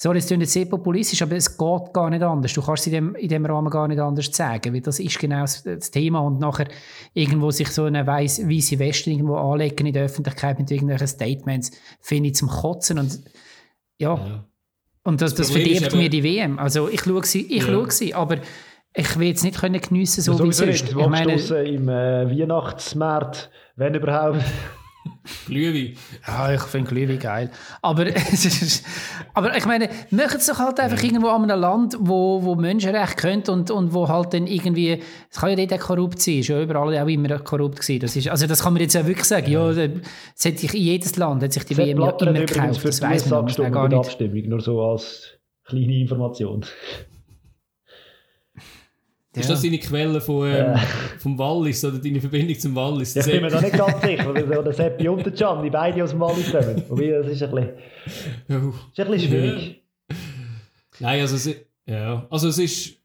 Sorry, 0.00 0.18
es 0.18 0.26
klingt 0.28 0.42
jetzt 0.42 0.52
sehr 0.52 0.66
populistisch, 0.66 1.20
aber 1.22 1.34
es 1.34 1.58
geht 1.58 1.92
gar 1.92 2.08
nicht 2.08 2.22
anders. 2.22 2.52
Du 2.52 2.62
kannst 2.62 2.82
es 2.82 2.86
in 2.86 2.92
dem, 2.92 3.14
in 3.16 3.28
dem 3.28 3.44
Rahmen 3.44 3.68
gar 3.68 3.88
nicht 3.88 3.98
anders 3.98 4.30
sagen, 4.32 4.72
weil 4.72 4.80
das 4.80 5.00
ist 5.00 5.18
genau 5.18 5.40
das, 5.40 5.64
das 5.64 5.90
Thema. 5.90 6.20
Und 6.20 6.38
nachher 6.38 6.68
irgendwo 7.14 7.50
sich 7.50 7.68
so 7.68 7.82
eine 7.82 8.06
weiss, 8.06 8.38
weisse 8.48 8.78
Weste 8.78 9.10
irgendwo 9.10 9.34
anlegen 9.34 9.88
in 9.88 9.92
der 9.92 10.04
Öffentlichkeit 10.04 10.56
mit 10.60 10.70
irgendwelchen 10.70 11.08
Statements, 11.08 11.72
finde 12.00 12.28
ich 12.28 12.36
zum 12.36 12.48
Kotzen. 12.48 13.00
Und 13.00 13.18
ja, 13.98 14.14
Ja. 14.14 14.44
und 15.02 15.20
das, 15.20 15.34
das, 15.34 15.48
Das 15.48 15.56
verdirbt 15.56 15.92
mir 15.96 16.08
die 16.08 16.22
WM. 16.22 16.60
Also 16.60 16.88
ich 16.88 17.00
schaue 17.00 17.24
sie, 17.26 17.42
ich 17.52 17.64
Ja. 17.64 17.72
schaue 17.72 17.90
sie, 17.90 18.14
aber 18.14 18.36
ich 18.94 19.18
will 19.18 19.26
jetzt 19.26 19.42
nicht 19.42 19.58
können 19.58 19.80
geniessen 19.80 20.22
so 20.22 20.34
wie 20.34 20.52
Sowieso 20.52 20.64
sonst. 20.64 20.90
Ich 20.90 20.94
meine, 21.08 21.32
im 21.64 21.88
äh, 21.88 22.30
Weihnachtsmarkt, 22.38 23.50
wenn 23.74 23.96
überhaupt. 23.96 24.44
Glühwein. 25.46 25.96
Ja, 26.26 26.52
ich 26.52 26.62
finde 26.62 26.88
Glühwein 26.88 27.18
geil. 27.18 27.50
Aber, 27.82 28.06
es 28.32 28.44
ist, 28.44 28.84
aber 29.34 29.56
ich 29.56 29.64
meine, 29.66 29.88
machen 30.10 30.36
es 30.38 30.46
doch 30.46 30.58
halt 30.58 30.80
einfach 30.80 31.02
irgendwo 31.02 31.28
an 31.28 31.50
einem 31.50 31.60
Land, 31.60 31.96
wo, 31.98 32.42
wo 32.42 32.54
Menschenrecht 32.54 33.16
könnt 33.16 33.48
und, 33.48 33.70
und 33.70 33.92
wo 33.92 34.08
halt 34.08 34.34
dann 34.34 34.46
irgendwie, 34.46 35.02
es 35.30 35.38
kann 35.38 35.50
ja 35.50 35.56
dort 35.56 35.80
auch 35.80 35.86
korrupt 35.86 36.20
sein, 36.20 36.38
ist 36.38 36.48
ja 36.48 36.60
überall 36.60 36.96
auch 36.98 37.08
immer 37.08 37.38
korrupt 37.38 37.80
gewesen. 37.80 38.00
Das 38.00 38.16
ist, 38.16 38.28
also 38.28 38.46
das 38.46 38.62
kann 38.62 38.72
man 38.72 38.82
jetzt 38.82 38.94
ja 38.94 39.06
wirklich 39.06 39.26
sagen. 39.26 39.50
Ja, 39.50 39.72
das 39.72 40.44
hätte 40.44 40.66
ich 40.66 40.74
in 40.74 40.82
jedes 40.82 41.16
Land 41.16 41.42
hat 41.42 41.52
sich 41.52 41.64
die 41.64 41.76
WM 41.76 42.00
ja 42.00 42.10
immer 42.10 42.32
gekauft. 42.32 42.80
für 42.80 42.88
Das 42.88 43.02
weiß 43.02 43.28
man 43.30 43.46
gestimmt 43.46 43.72
gar 43.72 43.88
nicht. 43.88 43.98
Abstimmung, 43.98 44.48
nur 44.48 44.60
so 44.60 44.82
als 44.82 45.38
kleine 45.64 46.00
Information. 46.00 46.64
Ist 49.40 49.50
das 49.50 49.62
deine 49.62 49.78
Quelle 49.78 50.20
von, 50.20 50.48
ähm, 50.48 50.78
vom 51.18 51.38
Wallis 51.38 51.84
oder 51.84 51.98
deine 51.98 52.20
Verbindung 52.20 52.58
zum 52.58 52.74
Wallis? 52.74 53.16
Ich 53.16 53.24
bin 53.24 53.42
mir 53.42 53.50
da 53.50 53.60
nicht 53.60 53.76
ganz 53.76 54.02
sicher, 54.02 54.34
weil 54.34 54.54
so 54.54 54.62
der 54.62 54.72
Seppi 54.72 55.08
und 55.08 55.24
der 55.24 55.32
Gianni 55.32 55.70
beide 55.70 56.04
aus 56.04 56.10
dem 56.10 56.20
Wallis 56.20 56.50
kommen. 56.50 56.82
Wobei, 56.88 57.08
das 57.08 57.28
ist 57.28 57.42
ein 57.42 57.50
bisschen, 57.50 57.72
ist 58.48 59.00
ein 59.00 59.10
bisschen 59.10 59.28
schwierig. 59.28 59.82
Nein, 61.00 61.20
also 61.20 61.36
es, 61.36 61.56
ja, 61.86 62.26
also 62.30 62.48
es 62.48 62.58
ist. 62.58 62.96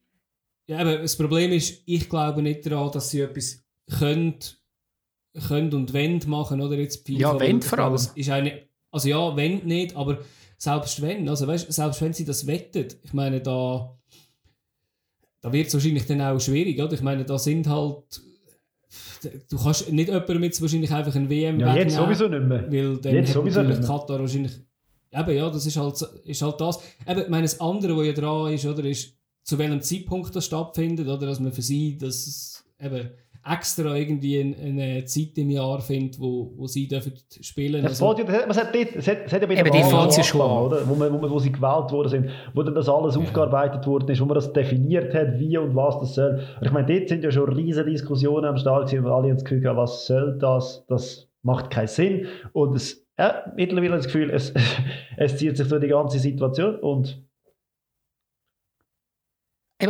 Ja, 0.65 0.79
aber 0.79 0.97
das 0.97 1.17
Problem 1.17 1.51
ist, 1.51 1.83
ich 1.85 2.09
glaube 2.09 2.41
nicht 2.41 2.65
daran, 2.65 2.89
dass 2.91 3.09
sie 3.09 3.21
etwas 3.21 3.63
können, 3.99 4.35
können 5.47 5.73
und 5.73 5.93
wollen 5.93 6.21
machen, 6.27 6.61
oder 6.61 6.75
jetzt 6.75 7.07
die 7.07 7.17
Ja, 7.17 7.31
FIFA, 7.33 7.43
wollen 7.43 7.61
vor 7.61 7.79
allem. 7.79 7.95
Ist 8.15 8.29
eine, 8.29 8.61
also 8.91 9.09
ja, 9.09 9.35
wenn 9.35 9.65
nicht, 9.65 9.95
aber 9.95 10.19
selbst 10.57 11.01
wenn, 11.01 11.27
also 11.27 11.47
weißt, 11.47 11.71
selbst 11.71 12.01
wenn 12.01 12.13
sie 12.13 12.23
das 12.23 12.47
wettet, 12.47 12.97
ich 13.03 13.11
meine, 13.11 13.41
da, 13.41 13.93
da 15.43 15.51
wird 15.51 15.67
es 15.67 15.73
wahrscheinlich 15.73 16.05
dann 16.05 16.21
auch 16.21 16.39
schwierig, 16.39 16.81
oder? 16.81 16.93
Ich 16.93 17.01
meine, 17.01 17.25
da 17.25 17.37
sind 17.37 17.67
halt, 17.67 18.21
du 19.49 19.57
kannst 19.61 19.91
nicht 19.91 20.07
jemandem 20.07 20.43
jetzt 20.43 20.61
wahrscheinlich 20.61 20.91
einfach 20.91 21.13
ein 21.15 21.29
WM 21.29 21.59
Ja, 21.59 21.75
jetzt 21.75 21.95
sowieso 21.95 22.29
nicht 22.29 22.45
mehr. 22.45 22.71
Weil 22.71 22.97
dann 22.97 23.13
Jetzt 23.13 23.27
hat 23.27 23.33
sowieso 23.33 23.61
nicht 23.61 23.79
mehr. 23.79 23.87
Katar 23.87 24.19
wahrscheinlich. 24.21 24.53
Eben, 25.11 25.35
ja, 25.35 25.49
das 25.49 25.65
ist 25.65 25.75
halt, 25.75 26.01
ist 26.23 26.41
halt 26.41 26.61
das. 26.61 26.79
Eben, 27.05 27.21
ich 27.23 27.27
meine, 27.27 27.43
das 27.43 27.59
andere, 27.59 27.97
was 27.97 28.05
ja 28.05 28.13
dran 28.13 28.53
ist, 28.53 28.65
oder, 28.65 28.85
ist, 28.85 29.17
zu 29.43 29.57
welchem 29.57 29.81
Zeitpunkt 29.81 30.33
das 30.33 30.45
stattfindet, 30.45 31.07
oder, 31.09 31.27
dass 31.27 31.41
man 31.41 31.51
für 31.51 31.61
sie, 31.61 31.97
dass 31.97 32.25
es, 32.25 32.65
eben, 32.79 33.09
extra 33.45 33.95
irgendwie 33.95 34.39
eine, 34.39 34.55
eine 34.55 35.05
Zeit 35.05 35.37
im 35.37 35.49
Jahr 35.49 35.81
findet, 35.81 36.19
wo, 36.19 36.53
wo 36.55 36.65
sie 36.67 36.87
dürfen 36.87 37.13
spielen 37.41 37.81
dürfen. 37.81 37.87
Also, 37.87 38.17
es 38.17 38.57
hat, 38.57 38.75
es 38.75 39.07
hat, 39.07 39.17
es 39.25 39.33
hat 39.33 39.41
ja 39.41 39.47
bei 39.47 39.55
der 39.55 39.65
Wahl 39.65 40.23
schon, 40.23 40.41
oder? 40.41 40.87
Wo, 40.87 40.95
man, 40.95 41.11
wo, 41.11 41.17
man, 41.17 41.29
wo 41.29 41.39
sie 41.39 41.51
gewählt 41.51 41.91
worden 41.91 42.09
sind, 42.09 42.29
wo 42.53 42.63
dann 42.63 42.75
das 42.75 42.87
alles 42.87 43.15
ja. 43.15 43.21
aufgearbeitet 43.21 43.85
worden 43.85 44.09
ist, 44.09 44.21
wo 44.21 44.25
man 44.25 44.35
das 44.35 44.53
definiert 44.53 45.13
hat, 45.13 45.39
wie 45.39 45.57
und 45.57 45.75
was 45.75 45.99
das 45.99 46.15
soll. 46.15 46.41
Und 46.59 46.65
ich 46.65 46.71
meine, 46.71 46.87
dort 46.87 47.09
sind 47.09 47.23
ja 47.23 47.31
schon 47.31 47.51
riesige 47.51 47.89
Diskussionen 47.89 48.45
am 48.45 48.57
Start 48.57 48.89
gewesen, 48.89 49.03
wo 49.03 49.09
alle 49.09 49.29
ins 49.29 49.43
Gefühl 49.43 49.67
haben, 49.67 49.77
was 49.77 50.05
soll 50.05 50.37
das, 50.39 50.85
das 50.87 51.27
macht 51.41 51.69
keinen 51.69 51.87
Sinn. 51.87 52.27
Und 52.53 52.75
es, 52.75 53.05
ja, 53.19 53.43
mittlerweile 53.55 53.97
das 53.97 54.05
Gefühl, 54.05 54.29
es, 54.29 54.53
es 55.17 55.37
zieht 55.37 55.57
sich 55.57 55.67
durch 55.67 55.81
die 55.81 55.89
ganze 55.89 56.19
Situation 56.19 56.77
und 56.77 57.21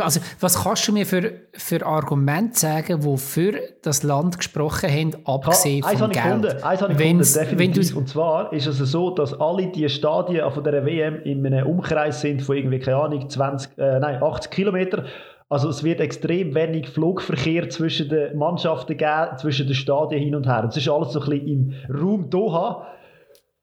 also, 0.02 0.20
was 0.40 0.62
kannst 0.62 0.88
du 0.88 0.92
mir 0.92 1.06
für, 1.06 1.32
für 1.52 1.84
Argumente 1.84 2.58
sagen, 2.58 3.00
die 3.00 3.16
für 3.18 3.52
das 3.82 4.02
Land 4.02 4.38
gesprochen 4.38 4.90
haben, 4.90 5.16
abgesehen 5.24 5.82
vom 5.82 6.10
Geld? 6.10 6.62
Eins 6.64 6.82
habe 6.82 6.92
ich 6.92 6.98
gefunden, 6.98 7.34
definitiv. 7.34 7.96
Und 7.96 8.08
zwar 8.08 8.52
ist 8.52 8.66
es 8.66 8.78
so, 8.78 9.10
dass 9.10 9.38
alle 9.38 9.68
die 9.68 9.88
Stadien 9.88 10.50
von 10.50 10.64
der 10.64 10.84
WM 10.84 11.22
in 11.22 11.44
einem 11.46 11.66
Umkreis 11.66 12.20
sind 12.20 12.42
von 12.42 12.56
irgendwie, 12.56 12.78
keine 12.78 12.96
Ahnung, 12.96 13.28
20, 13.28 13.78
äh, 13.78 13.98
nein, 13.98 14.22
80 14.22 14.50
Kilometer. 14.50 15.04
Also 15.48 15.68
es 15.68 15.84
wird 15.84 16.00
extrem 16.00 16.54
wenig 16.54 16.88
Flugverkehr 16.88 17.68
zwischen 17.68 18.08
den 18.08 18.36
Mannschaften 18.38 18.96
geben, 18.96 19.36
zwischen 19.38 19.66
den 19.66 19.74
Stadien 19.74 20.22
hin 20.22 20.34
und 20.34 20.46
her. 20.46 20.62
Das 20.62 20.76
ist 20.76 20.88
alles 20.88 21.12
so 21.12 21.20
ein 21.20 21.28
bisschen 21.28 21.46
im 21.46 21.74
Raum 21.94 22.30
Doha. 22.30 22.86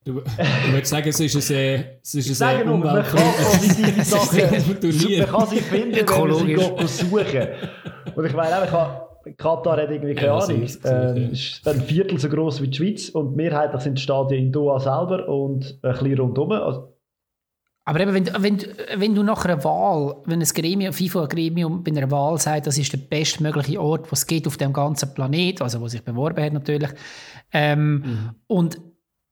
Du, 0.03 0.13
du 0.13 0.21
würdest 0.71 0.89
sagen, 0.89 1.09
es 1.09 1.19
ist 1.19 1.51
ein, 1.51 1.85
es 2.01 2.15
ist 2.15 2.41
ein 2.41 2.65
nur, 2.65 2.77
man 2.79 3.03
kann 3.03 3.21
positive 3.43 4.03
Sachen, 4.03 4.39
man 4.39 5.27
kann 5.27 5.47
sie 5.47 5.57
finden, 5.57 6.09
wenn 6.09 6.27
man 6.27 6.87
sie 6.87 7.05
suchen. 7.05 7.47
Und 8.15 8.25
ich 8.25 8.33
meine, 8.33 8.65
ich 8.65 9.37
Katar 9.37 9.77
hat 9.77 9.91
irgendwie 9.91 10.15
keine 10.15 10.27
ja, 10.27 10.37
Ahnung, 10.39 10.67
ähm, 10.85 11.31
ist 11.31 11.67
ein 11.67 11.81
Viertel 11.81 12.19
so 12.19 12.29
groß 12.29 12.61
wie 12.63 12.67
die 12.69 12.77
Schweiz 12.77 13.09
und 13.09 13.35
mehrheitlich 13.35 13.81
sind 13.81 13.99
die 13.99 14.01
Stadien 14.01 14.45
in 14.45 14.51
Doha 14.51 14.79
selber 14.79 15.27
und 15.29 15.79
ein 15.83 15.91
bisschen 15.91 16.19
rundherum. 16.19 16.51
Also, 16.53 16.97
aber 17.85 17.99
eben, 17.99 18.13
wenn, 18.13 18.25
wenn, 18.39 18.59
wenn 18.95 19.15
du 19.15 19.21
nach 19.23 19.45
einer 19.45 19.63
Wahl, 19.63 20.15
wenn 20.25 20.39
ein 20.39 20.47
Gremium, 20.47 20.93
FIFA-Gremium 20.93 21.83
bei 21.83 21.91
einer 21.91 22.09
Wahl 22.09 22.39
sagt, 22.39 22.67
das 22.67 22.77
ist 22.77 22.93
der 22.93 22.97
bestmögliche 22.97 23.79
Ort, 23.81 24.11
was 24.11 24.19
es 24.19 24.27
geht 24.27 24.47
auf 24.47 24.57
dem 24.57 24.73
ganzen 24.73 25.13
Planet, 25.13 25.61
also 25.61 25.81
wo 25.81 25.87
sich 25.87 26.03
beworben 26.03 26.43
hat 26.43 26.53
natürlich, 26.53 26.91
ähm, 27.53 27.93
mhm. 27.93 28.29
und 28.47 28.81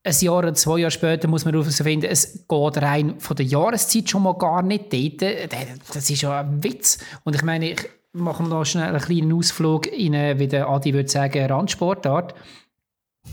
ein 0.10 0.26
Jahr 0.26 0.38
oder 0.40 0.54
zwei 0.54 0.80
Jahre 0.80 0.92
später 0.92 1.28
muss 1.28 1.46
man 1.46 1.54
herausfinden, 1.54 2.08
es 2.10 2.46
geht 2.48 2.78
rein 2.78 3.20
von 3.20 3.36
der 3.36 3.46
Jahreszeit 3.46 4.10
schon 4.10 4.24
mal 4.24 4.34
gar 4.34 4.62
nicht 4.62 4.92
dort. 4.94 5.54
Das 5.94 6.10
ist 6.10 6.22
ja 6.22 6.42
ein 6.42 6.64
Witz. 6.64 6.98
Und 7.24 7.36
ich 7.36 7.44
meine, 7.44 7.72
ich 7.72 7.90
mache 8.14 8.44
noch 8.44 8.66
schnell 8.66 8.90
einen 8.90 9.00
kleinen 9.00 9.34
Ausflug 9.34 9.88
in, 9.88 10.14
wie 10.14 10.48
der 10.48 10.68
Adi 10.68 10.94
würde 10.94 11.10
sagen, 11.10 11.46
Randsportart. 11.46 12.34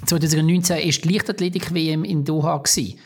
2019 0.05 0.77
war 0.77 0.83
die 0.83 1.09
Leichtathletik-WM 1.13 2.05
in 2.05 2.25
Doha. 2.25 2.59
Gewesen. 2.59 2.99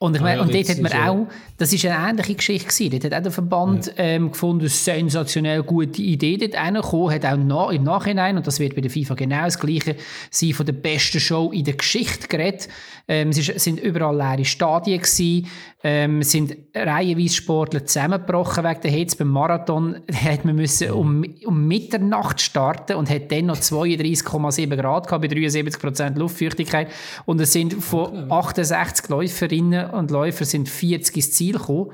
Und, 0.00 0.14
ich 0.14 0.22
meine, 0.22 0.34
ah, 0.34 0.36
ja, 0.36 0.42
und 0.42 0.54
dort 0.54 0.68
hat 0.68 0.78
man 0.78 0.92
auch, 0.92 1.26
das 1.56 1.72
ist 1.72 1.84
eine 1.84 2.08
ähnliche 2.08 2.36
Geschichte 2.36 2.68
gewesen. 2.68 2.90
Dort 2.92 3.04
hat 3.04 3.18
auch 3.18 3.22
der 3.24 3.32
Verband 3.32 3.86
ja. 3.86 3.92
ähm, 3.96 4.30
gefunden, 4.30 4.68
sensationell 4.68 5.64
gute 5.64 6.00
Idee 6.00 6.36
dort 6.36 6.54
reingekommen, 6.54 7.12
hat 7.12 7.24
auch 7.24 7.36
na, 7.36 7.72
im 7.72 7.82
Nachhinein, 7.82 8.36
und 8.36 8.46
das 8.46 8.60
wird 8.60 8.76
bei 8.76 8.80
der 8.80 8.92
FIFA 8.92 9.14
genau 9.14 9.44
das 9.44 9.58
Gleiche 9.58 9.96
sein, 10.30 10.52
von 10.52 10.66
der 10.66 10.74
besten 10.74 11.18
Show 11.18 11.50
in 11.50 11.64
der 11.64 11.74
Geschichte 11.74 12.28
geredet. 12.28 12.68
Ähm, 13.08 13.30
es 13.30 13.38
ist, 13.38 13.58
sind 13.58 13.80
überall 13.80 14.16
leere 14.16 14.44
Stadien 14.44 15.00
gewesen, 15.00 15.48
ähm, 15.82 16.22
sind 16.22 16.56
reihenweise 16.74 17.34
Sportler 17.34 17.84
zusammengebrochen 17.84 18.64
wegen 18.64 18.80
der 18.80 18.90
Hitze. 18.90 19.16
Beim 19.16 19.28
Marathon 19.28 19.96
hat 20.12 20.44
man 20.44 20.56
müssen 20.56 20.90
um, 20.90 21.24
um 21.44 21.66
Mitternacht 21.66 22.40
starten 22.40 22.96
und 22.96 23.10
hat 23.10 23.32
dann 23.32 23.46
noch 23.46 23.56
32,7 23.56 24.76
Grad 24.76 25.06
gehabt, 25.06 25.22
bei 25.22 25.28
73% 25.28 26.16
Luftfeuchtigkeit. 26.16 26.88
Und 27.24 27.40
es 27.40 27.52
sind 27.52 27.74
von 27.74 28.30
68 28.30 29.08
Läuferinnen 29.08 29.87
und 29.92 30.10
Läufer 30.10 30.44
sind 30.44 30.68
40 30.68 31.16
ins 31.16 31.32
Ziel 31.32 31.58
gekommen. 31.58 31.92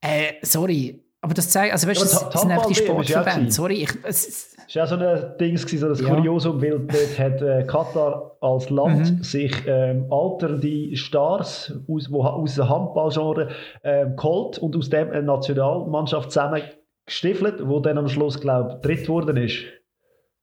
Äh, 0.00 0.34
sorry, 0.42 1.04
aber 1.22 1.34
das 1.34 1.50
zeigt, 1.50 1.72
also 1.72 1.86
weißt 1.86 2.00
du, 2.00 2.04
das, 2.04 2.30
das 2.30 2.40
sind 2.40 2.50
einfach 2.50 2.66
die 2.66 2.74
Sportverbände. 2.74 3.50
Sorry, 3.50 3.82
ich, 3.82 3.90
es, 4.04 4.56
das 4.72 4.76
war 4.76 4.84
auch 4.84 4.88
so 4.88 4.96
ein 4.96 5.38
Ding, 5.38 5.56
so 5.56 5.86
ein 5.86 5.94
ja. 5.94 6.14
Kuriosum, 6.14 6.62
weil 6.62 6.78
dort 6.86 7.18
hat 7.18 7.42
äh, 7.42 7.64
Katar 7.66 8.36
als 8.40 8.70
Land 8.70 9.18
mhm. 9.18 9.22
sich 9.22 9.52
ähm, 9.66 10.10
alternde 10.10 10.96
Stars 10.96 11.74
aus, 11.88 12.10
wo, 12.10 12.22
aus 12.22 12.54
dem 12.54 12.68
Handballgenre 12.68 13.48
ähm, 13.82 14.16
geholt 14.16 14.58
und 14.58 14.76
aus 14.76 14.88
dem 14.88 15.10
eine 15.10 15.22
Nationalmannschaft 15.22 16.30
zusammengestiefelt, 16.30 17.68
wo 17.68 17.80
dann 17.80 17.98
am 17.98 18.08
Schluss, 18.08 18.40
glaube 18.40 18.74
ich, 18.76 18.80
dritt 18.80 19.02
geworden 19.02 19.36
ist. 19.36 19.56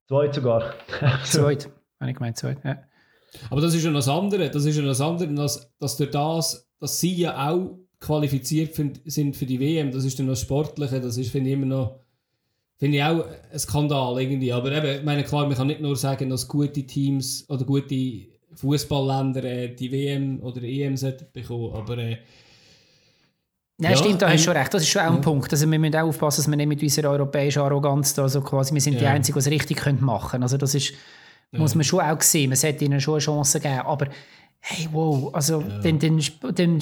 Zweit 0.07 0.35
sogar. 0.35 0.73
zweit, 1.23 1.69
habe 1.99 2.11
ich 2.11 2.17
gemeint, 2.17 2.37
zweit, 2.37 2.57
ja. 2.63 2.77
Aber 3.49 3.61
das 3.61 3.73
ist 3.73 3.83
ja 3.83 3.89
noch 3.89 3.99
das 3.99 4.09
andere, 4.09 4.49
das 4.49 4.65
ist 4.65 4.75
ja 4.75 4.81
noch 4.81 4.89
das 4.89 5.01
andere, 5.01 5.33
dass, 5.33 5.73
dass 5.79 5.97
durch 5.97 6.11
das, 6.11 6.66
dass 6.79 6.99
sie 6.99 7.15
ja 7.15 7.49
auch 7.49 7.77
qualifiziert 7.99 8.75
sind 9.05 9.35
für 9.35 9.45
die 9.45 9.59
WM, 9.59 9.91
das 9.91 10.05
ist 10.05 10.19
dann 10.19 10.27
noch 10.27 10.33
das 10.33 10.41
Sportliche, 10.41 11.01
das 11.01 11.17
ist, 11.17 11.31
finde 11.31 11.49
ich, 11.49 11.55
immer 11.55 11.65
noch, 11.65 11.99
finde 12.77 12.97
ich 12.97 13.03
auch 13.03 13.25
ein 13.51 13.59
Skandal 13.59 14.21
irgendwie. 14.21 14.53
Aber 14.53 14.71
eben, 14.71 15.03
meine, 15.03 15.23
klar, 15.23 15.47
man 15.47 15.57
kann 15.57 15.67
nicht 15.67 15.81
nur 15.81 15.95
sagen, 15.95 16.29
dass 16.29 16.47
gute 16.47 16.83
Teams 16.83 17.45
oder 17.49 17.65
gute 17.65 18.27
Fußballländer 18.53 19.43
äh, 19.43 19.75
die 19.75 19.91
WM 19.91 20.41
oder 20.41 20.61
EM 20.63 20.95
bekommen, 21.33 21.73
aber 21.73 21.97
äh, 21.97 22.17
Nein, 23.79 23.91
ja, 23.91 23.97
stimmt, 23.97 24.21
da 24.23 24.29
hast 24.29 24.39
du 24.39 24.45
schon 24.45 24.57
recht. 24.57 24.73
Das 24.73 24.81
ist 24.81 24.89
schon 24.89 25.03
auch 25.03 25.09
ein 25.09 25.15
ja. 25.15 25.21
Punkt. 25.21 25.51
Also 25.51 25.69
wir 25.69 25.77
müssen 25.77 25.95
auch 25.95 26.07
aufpassen, 26.07 26.41
dass 26.41 26.49
wir 26.49 26.57
nicht 26.57 26.67
mit 26.67 26.81
unserer 26.81 27.11
europäischen 27.11 27.59
Arroganz 27.59 28.15
da 28.15 28.27
so 28.27 28.41
quasi, 28.41 28.73
wir 28.73 28.81
sind 28.81 28.93
ja. 28.93 29.01
die 29.01 29.05
Einzigen, 29.05 29.35
die 29.35 29.39
es 29.39 29.51
richtig 29.51 30.01
machen 30.01 30.31
können. 30.31 30.43
Also 30.43 30.57
das 30.57 30.73
ist, 30.73 30.93
muss 31.51 31.75
man 31.75 31.83
schon 31.83 32.01
auch 32.01 32.19
sehen. 32.21 32.49
Man 32.49 32.57
sollte 32.57 32.85
ihnen 32.85 32.99
schon 32.99 33.15
eine 33.15 33.21
Chance 33.21 33.59
geben. 33.59 33.81
Aber 33.81 34.07
hey, 34.67 34.89
wow, 34.91 35.33
also 35.33 35.61
ja. 35.61 35.79
dann, 35.79 35.99
dann, 35.99 36.21
dann 36.55 36.79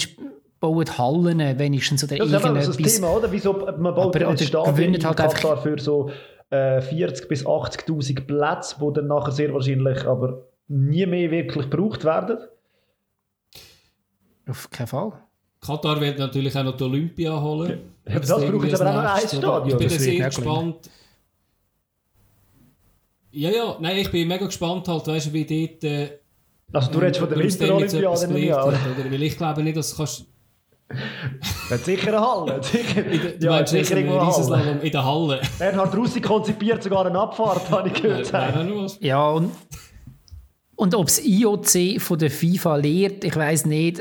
bauen 0.59 0.97
Hallen 0.97 1.59
wenigstens 1.59 2.03
oder 2.03 2.17
das 2.17 2.31
irgendetwas. 2.31 2.65
Das 2.65 2.77
ist 2.77 2.86
das 2.86 2.95
Thema, 2.95 3.09
oder? 3.15 3.31
Wieso 3.31 3.53
man 3.53 3.95
baut 3.95 4.15
aber, 4.15 4.27
ein 4.27 4.38
Stadion 4.38 4.93
in 4.93 5.05
halt 5.05 5.17
Katar 5.17 5.57
für 5.57 5.79
so 5.79 6.09
äh, 6.49 6.81
40 6.81 7.27
bis 7.27 7.45
80'000 7.45 8.25
Plätze, 8.25 8.75
die 8.79 8.93
dann 8.93 9.07
nachher 9.07 9.31
sehr 9.31 9.53
wahrscheinlich 9.53 10.05
aber 10.05 10.47
nie 10.67 11.05
mehr 11.05 11.29
wirklich 11.29 11.69
gebraucht 11.69 12.03
werden? 12.03 12.38
Auf 14.47 14.69
keinen 14.69 14.88
Fall. 14.88 15.13
Katar 15.61 16.01
wird 16.01 16.19
natürlich 16.19 16.55
auch 16.55 16.63
noch 16.63 16.77
die 16.77 16.83
Olympia 16.83 17.39
holen. 17.41 17.79
Ja, 18.07 18.19
das 18.19 18.29
braucht 18.29 18.65
jetzt 18.65 18.81
aber 18.81 18.91
auch 18.91 19.03
noch 19.03 19.23
ein 19.23 19.27
Stadion. 19.27 19.67
Ich 19.67 19.77
bin 19.77 19.89
sehr 19.89 20.25
gespannt. 20.25 20.89
Ja, 23.31 23.49
ja, 23.49 23.77
nein, 23.81 23.97
ich 23.97 24.09
bin 24.11 24.27
mega 24.27 24.45
gespannt, 24.45 24.88
halt, 24.88 25.07
weißt 25.07 25.27
du, 25.27 25.33
wie 25.33 25.45
dort. 25.45 25.83
Äh, 25.83 26.19
also, 26.74 26.91
du 26.91 26.99
redest 26.99 27.20
von 27.20 27.30
der 27.30 27.39
Winterolympiade 27.39 28.34
nicht 28.34 28.47
Jahr. 28.47 28.68
Oder? 28.68 28.80
Weil 29.09 29.24
ich 29.24 29.38
glaube 29.38 29.63
nicht, 29.63 29.78
dass 29.78 29.91
du 29.91 29.97
kannst. 29.97 30.26
Hat 31.70 31.84
sicher 31.84 32.09
eine 32.09 32.22
Halle. 32.22 32.61
du 33.39 33.45
ja, 33.45 33.51
meinst 33.51 33.72
sicher 33.72 33.97
irgendwo 33.97 34.20
Riesenslalom 34.20 34.82
in 34.82 34.91
der 34.91 35.03
Halle. 35.03 35.41
Bernhard 35.59 35.95
Russi 35.95 36.22
konzipiert 36.22 36.84
sogar 36.84 37.05
eine 37.05 37.20
Abfahrt, 37.20 37.70
habe 37.72 37.89
ich 37.89 38.01
gehört. 38.01 38.32
Ja, 39.01 39.32
und, 39.32 39.51
und 40.76 40.93
ob 40.93 41.07
das 41.07 41.24
IOC 41.26 41.99
von 41.99 42.20
der 42.20 42.30
FIFA 42.30 42.76
lehrt, 42.76 43.24
ich 43.24 43.36
weiß 43.36 43.66
nicht. 43.66 43.99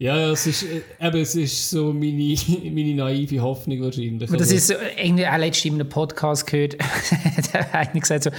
Ja, 0.00 0.30
es 0.30 0.46
ist, 0.46 0.62
äh, 0.62 0.80
eben, 0.98 1.20
es 1.20 1.34
ist 1.34 1.68
so 1.68 1.92
meine, 1.92 2.34
meine 2.72 2.94
naive 2.94 3.38
Hoffnung 3.42 3.82
wahrscheinlich. 3.82 4.30
das 4.30 4.50
ist 4.50 4.68
so, 4.68 4.74
irgendwie 4.96 5.26
auch 5.26 5.36
letztens 5.36 5.74
in 5.74 5.74
einem 5.74 5.90
Podcast 5.90 6.46
gehört, 6.46 6.78
der 7.52 7.70
hat 7.70 7.92
gesagt 7.92 8.24
so, 8.24 8.30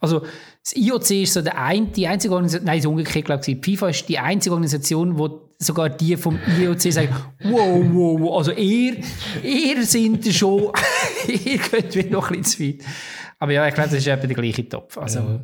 also 0.00 0.22
das 0.62 0.76
IOC 0.76 1.10
ist 1.22 1.32
so 1.32 1.42
der 1.42 1.58
ein, 1.58 1.92
die 1.92 2.06
einzige 2.06 2.34
Organisation, 2.34 2.66
nein, 2.66 2.78
es 2.78 2.84
ist 2.84 2.88
umgekehrt, 2.88 3.24
glaube 3.24 3.42
ich, 3.46 3.64
FIFA 3.64 3.88
ist 3.88 4.08
die 4.08 4.18
einzige 4.18 4.52
Organisation, 4.52 5.18
wo 5.18 5.48
sogar 5.58 5.90
die 5.90 6.16
vom 6.16 6.38
IOC 6.58 6.92
sagen, 6.92 7.14
wow, 7.44 7.84
wow, 7.92 8.20
wow, 8.20 8.38
also 8.38 8.52
ihr, 8.52 8.96
ihr 9.42 9.84
sind 9.84 10.26
schon, 10.26 10.70
ihr 11.44 11.58
könnt 11.58 11.94
mir 11.94 12.10
noch 12.10 12.30
ein 12.30 12.42
bisschen 12.42 12.78
zu 12.78 12.84
weit. 12.84 12.86
Aber 13.38 13.52
ja, 13.52 13.66
ich 13.66 13.74
glaube, 13.74 13.90
das 13.90 13.98
ist 13.98 14.06
eben 14.06 14.20
der 14.20 14.36
gleiche 14.36 14.68
Topf. 14.68 14.98
Also, 14.98 15.20
ja. 15.20 15.40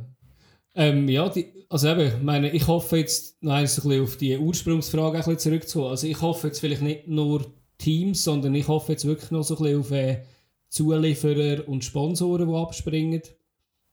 Ähm, 0.75 1.09
ja, 1.09 1.29
die, 1.31 1.47
also 1.69 1.89
eben, 1.89 2.25
meine, 2.25 2.51
ich 2.51 2.67
hoffe 2.67 2.99
jetzt 2.99 3.43
noch 3.43 3.55
ein 3.55 3.64
bisschen 3.64 4.03
auf 4.03 4.17
die 4.17 4.37
Ursprungsfrage 4.37 5.19
ein 5.19 5.25
bisschen 5.25 5.39
zurückzukommen. 5.39 5.91
Also 5.91 6.07
ich 6.07 6.21
hoffe 6.21 6.49
jetzt 6.49 6.61
vielleicht 6.61 6.83
nicht 6.83 7.09
nur 7.09 7.47
Teams, 7.79 8.23
sondern 8.23 8.55
ich 8.55 8.69
hoffe 8.69 8.93
jetzt 8.93 9.07
wirklich 9.07 9.31
noch 9.31 9.43
so 9.43 9.57
ein 9.57 9.62
bisschen 9.62 9.81
auf 9.81 9.91
äh, 9.91 10.23
Zulieferer 10.69 11.67
und 11.69 11.85
Sponsoren, 11.85 12.49
die 12.49 12.55
abspringen. 12.55 13.23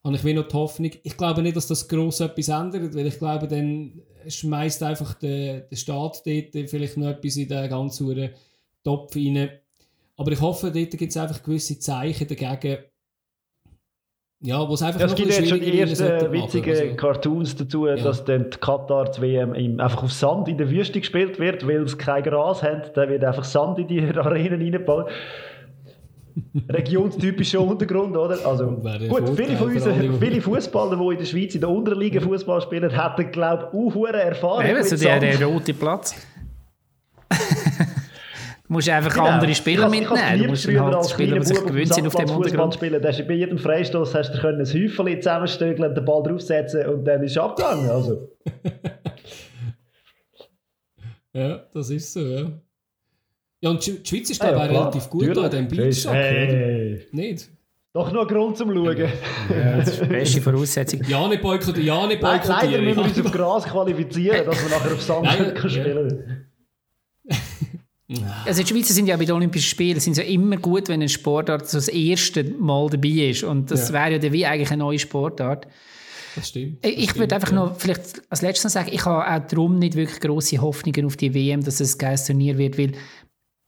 Und 0.05 0.15
ich 0.15 0.23
will 0.25 0.33
noch 0.35 0.47
die 0.47 0.53
Hoffnung, 0.53 0.91
ich 1.01 1.17
glaube 1.17 1.41
nicht, 1.41 1.55
dass 1.55 1.67
das 1.67 1.87
gross 1.87 2.19
etwas 2.19 2.49
ändert, 2.49 2.93
weil 2.93 3.07
ich 3.07 3.17
glaube, 3.17 3.47
dann 3.47 4.01
schmeißt 4.27 4.83
einfach 4.83 5.13
der, 5.13 5.61
der 5.61 5.75
Staat 5.77 6.21
dort 6.25 6.69
vielleicht 6.69 6.97
noch 6.97 7.07
etwas 7.07 7.37
in 7.37 7.47
den 7.47 7.69
ganzen 7.69 8.29
Topf 8.83 9.15
rein. 9.15 9.49
Aber 10.17 10.31
ich 10.31 10.41
hoffe, 10.41 10.71
dort 10.71 10.91
gibt 10.91 11.09
es 11.09 11.17
einfach 11.17 11.41
gewisse 11.41 11.79
Zeichen 11.79 12.27
dagegen, 12.27 12.83
ja, 14.45 14.67
wo 14.67 14.73
es 14.73 14.81
einfach 14.81 14.99
ja, 14.99 15.05
Es 15.05 15.15
gibt 15.15 15.31
jetzt 15.31 15.47
schon 15.47 15.61
die 15.61 15.79
ersten 15.79 16.31
witzigen 16.33 16.77
also. 16.77 16.95
Cartoons 16.97 17.55
dazu, 17.55 17.87
ja. 17.87 17.95
dass 17.95 18.25
dann 18.25 18.49
die 18.49 18.57
Katar 18.57 19.09
WM 19.21 19.79
einfach 19.79 20.03
auf 20.03 20.11
Sand 20.11 20.49
in 20.49 20.57
der 20.57 20.69
Wüste 20.69 20.99
gespielt 20.99 21.39
wird, 21.39 21.65
weil 21.65 21.83
es 21.83 21.97
kein 21.97 22.23
Gras 22.23 22.61
hat. 22.61 22.97
Dann 22.97 23.07
wird 23.07 23.23
einfach 23.23 23.45
Sand 23.45 23.79
in 23.79 23.87
die 23.87 24.01
Arenen 24.17 24.61
reingebaut. 24.61 25.09
regionstypischer 26.69 27.61
Untergrund, 27.61 28.15
oder? 28.15 28.37
Also, 28.45 28.81
gut, 29.07 29.29
viele 29.35 29.57
von 29.57 29.71
uns, 29.71 29.87
viele 30.19 30.41
Fußballer, 30.41 30.97
die 30.97 31.13
in 31.13 31.17
der 31.17 31.25
Schweiz 31.25 31.55
in 31.55 31.61
der 31.61 31.69
unteren 31.69 31.99
Liga 31.99 32.21
Fußball 32.21 32.61
spielen, 32.61 32.89
hätten, 32.89 33.31
glaube 33.31 33.69
ich, 33.71 33.77
auch 33.77 33.93
hohe 33.93 34.13
Erfahrung. 34.13 34.65
Eben, 34.65 34.83
so 34.83 34.95
der, 34.95 35.19
der 35.19 35.45
rote 35.45 35.73
Platz. 35.73 36.15
Du 37.29 37.37
musst 38.67 38.89
einfach 38.89 39.13
genau. 39.13 39.25
andere 39.25 39.53
Spieler 39.53 39.89
mitnehmen. 39.89 40.43
Du 40.43 40.47
musst 40.47 40.67
halt 40.67 41.09
Spieler, 41.09 41.39
die 41.39 41.45
sich 41.45 41.65
gewöhnt 41.65 41.93
sind 41.93 42.07
auf 42.07 42.15
dem 42.15 42.29
Untergrund. 42.29 42.73
Spielen. 42.73 43.01
Da 43.01 43.09
hast 43.09 43.27
bei 43.27 43.33
jedem 43.33 43.57
Freistoß 43.57 44.15
hast 44.15 44.33
du 44.33 44.47
ein 44.47 44.59
Häufchen 44.59 45.21
zusammenstögeln, 45.21 45.93
den 45.93 46.05
Ball 46.05 46.23
draufsetzen 46.23 46.87
und 46.87 47.05
dann 47.05 47.23
ist 47.23 47.31
es 47.31 47.37
abgegangen. 47.37 47.89
Also. 47.89 48.29
ja, 51.33 51.63
das 51.73 51.89
ist 51.89 52.13
so, 52.13 52.21
ja. 52.21 52.51
Ja, 53.63 53.69
und 53.69 53.85
die 53.85 53.97
Schweiz 54.03 54.29
ist, 54.29 54.41
glaube 54.41 54.57
ich, 54.57 54.71
ja, 54.73 54.79
relativ 54.81 55.09
gut 55.09 55.21
Natürlich. 55.25 55.45
an 55.45 55.51
dem 55.51 55.67
Beachshock, 55.69 56.13
hey. 56.13 57.07
Nicht? 57.13 57.49
Doch 57.93 58.11
noch 58.11 58.27
Grund 58.27 58.57
zum 58.57 58.73
Schauen. 58.73 58.97
Ja, 58.97 59.77
das 59.77 59.87
ist 59.87 60.01
die 60.01 60.05
beste 60.07 60.41
Voraussetzung. 60.41 61.01
Ja, 61.07 61.25
nicht 61.29 61.41
boykottieren. 61.41 61.85
Ja, 61.85 62.05
nicht 62.05 62.19
boykottieren. 62.19 62.71
Leider 62.71 62.81
müssen 62.81 62.97
wir 62.97 63.03
uns 63.05 63.25
auf 63.25 63.31
Gras 63.31 63.63
qualifizieren, 63.63 64.45
dass 64.45 64.61
wir 64.61 64.69
nachher 64.69 64.93
auf 64.93 65.01
Sand 65.01 65.57
spielen 65.71 66.47
also 68.45 68.61
die 68.61 68.67
Schweizer 68.67 68.93
sind 68.93 69.07
ja 69.07 69.15
bei 69.15 69.25
den 69.25 69.33
Olympischen 69.33 69.65
Spielen 69.65 69.99
sind 69.99 70.17
ja 70.17 70.23
immer 70.23 70.57
gut, 70.57 70.87
wenn 70.89 71.01
ein 71.01 71.09
Sportart 71.09 71.67
so 71.67 71.77
das 71.77 71.87
erste 71.87 72.43
Mal 72.43 72.89
dabei 72.89 73.29
ist. 73.29 73.43
Und 73.43 73.71
das 73.71 73.89
ja. 73.89 73.93
wäre 73.93 74.21
ja 74.21 74.33
wie 74.33 74.45
eigentlich 74.45 74.71
eine 74.71 74.83
neue 74.83 74.99
Sportart. 74.99 75.67
Das 76.35 76.49
stimmt. 76.49 76.83
Das 76.83 76.91
ich 76.91 77.15
würde 77.17 77.33
einfach 77.33 77.51
ja. 77.51 77.55
noch 77.55 77.77
vielleicht 77.77 78.21
als 78.29 78.41
letztes 78.41 78.65
noch 78.65 78.71
sagen, 78.71 78.89
ich 78.91 79.05
habe 79.05 79.25
auch 79.25 79.47
darum 79.47 79.79
nicht 79.79 79.95
wirklich 79.95 80.19
große 80.19 80.61
Hoffnungen 80.61 81.05
auf 81.05 81.15
die 81.15 81.33
WM, 81.33 81.63
dass 81.63 81.79
es 81.79 81.95
ein 81.95 81.97
geiles 81.97 82.25
Turnier 82.25 82.57
wird, 82.57 82.77
weil 82.77 82.91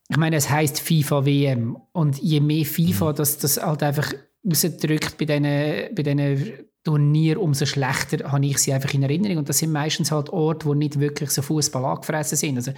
ich 0.08 0.16
meine, 0.16 0.36
es 0.36 0.48
heißt 0.48 0.80
FIFA 0.80 1.26
WM 1.26 1.76
und 1.92 2.18
je 2.18 2.40
mehr 2.40 2.64
FIFA, 2.64 3.10
mhm. 3.12 3.16
das, 3.16 3.38
das 3.38 3.60
halt 3.60 3.82
einfach 3.82 4.12
rausdrückt 4.48 5.18
bei 5.18 5.24
diesen, 5.24 5.42
bei 5.42 6.02
diesen 6.02 6.52
Turnier, 6.84 7.40
umso 7.40 7.66
schlechter 7.66 8.30
habe 8.30 8.46
ich 8.46 8.58
sie 8.58 8.72
einfach 8.72 8.94
in 8.94 9.02
Erinnerung. 9.02 9.38
Und 9.38 9.48
das 9.48 9.58
sind 9.58 9.72
meistens 9.72 10.12
halt 10.12 10.30
Orte, 10.30 10.66
wo 10.66 10.74
nicht 10.74 11.00
wirklich 11.00 11.30
so 11.30 11.42
Fußball 11.42 11.84
angefressen 11.84 12.38
sind. 12.38 12.56
Also 12.56 12.72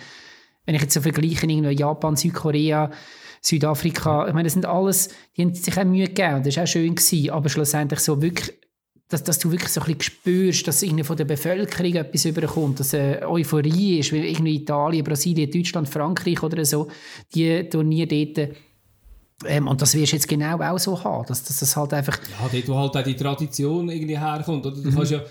wenn 0.65 0.75
ich 0.75 0.81
jetzt 0.81 0.95
so 0.95 1.03
vergleiche, 1.03 1.47
irgendwie 1.47 1.79
Japan, 1.79 2.17
Südkorea, 2.17 2.91
Südafrika, 3.43 4.27
ich 4.27 4.33
meine, 4.33 4.45
das 4.45 4.55
sind 4.55 4.67
alles, 4.67 5.11
die 5.37 5.43
haben 5.43 5.55
sich 5.55 5.79
auch 5.79 5.85
Mühe 5.85 6.07
gegeben 6.07 6.37
und 6.37 6.47
das 6.47 6.57
war 6.57 6.65
auch 6.65 6.69
schön 6.69 6.95
gewesen, 6.95 7.31
aber 7.31 7.49
schlussendlich 7.51 8.01
so 8.01 8.23
wirklich, 8.23 8.59
dass, 9.09 9.25
dass 9.25 9.39
du 9.39 9.51
wirklich 9.51 9.71
so 9.71 9.81
ein 9.81 9.87
bisschen 9.87 10.03
spürst, 10.03 10.69
dass 10.69 10.83
irgendwie 10.83 11.05
von 11.05 11.17
der 11.17 11.25
Bevölkerung 11.25 11.95
etwas 11.95 12.25
überkommt, 12.25 12.81
dass 12.81 12.95
eine 12.95 13.27
Euphorie 13.29 13.99
ist, 14.01 14.13
wie 14.13 14.19
irgendwie 14.19 14.57
Italien, 14.57 15.05
Brasilien, 15.05 15.51
Deutschland, 15.51 15.89
Frankreich 15.89 16.43
oder 16.43 16.65
so, 16.65 16.89
die 17.35 17.69
Turniere 17.69 18.35
dort, 18.35 18.51
ähm, 19.47 19.69
und 19.69 19.81
das 19.81 19.95
wirst 19.95 20.13
du 20.13 20.17
jetzt 20.17 20.29
genau 20.29 20.61
auch 20.61 20.79
so 20.79 21.03
haben, 21.03 21.25
dass, 21.29 21.45
dass 21.45 21.61
das 21.61 21.77
halt 21.77 21.93
einfach... 21.95 22.19
Ja, 22.19 22.49
dort 22.51 22.69
wo 22.69 22.77
halt 22.77 22.97
auch 22.97 23.03
die 23.05 23.15
Tradition 23.15 23.89
irgendwie 23.89 24.19
herkommt, 24.19 24.67
oder? 24.67 24.77
Du 24.77 24.91
mhm. 24.91 24.95
kannst 24.95 25.13
ja 25.13 25.23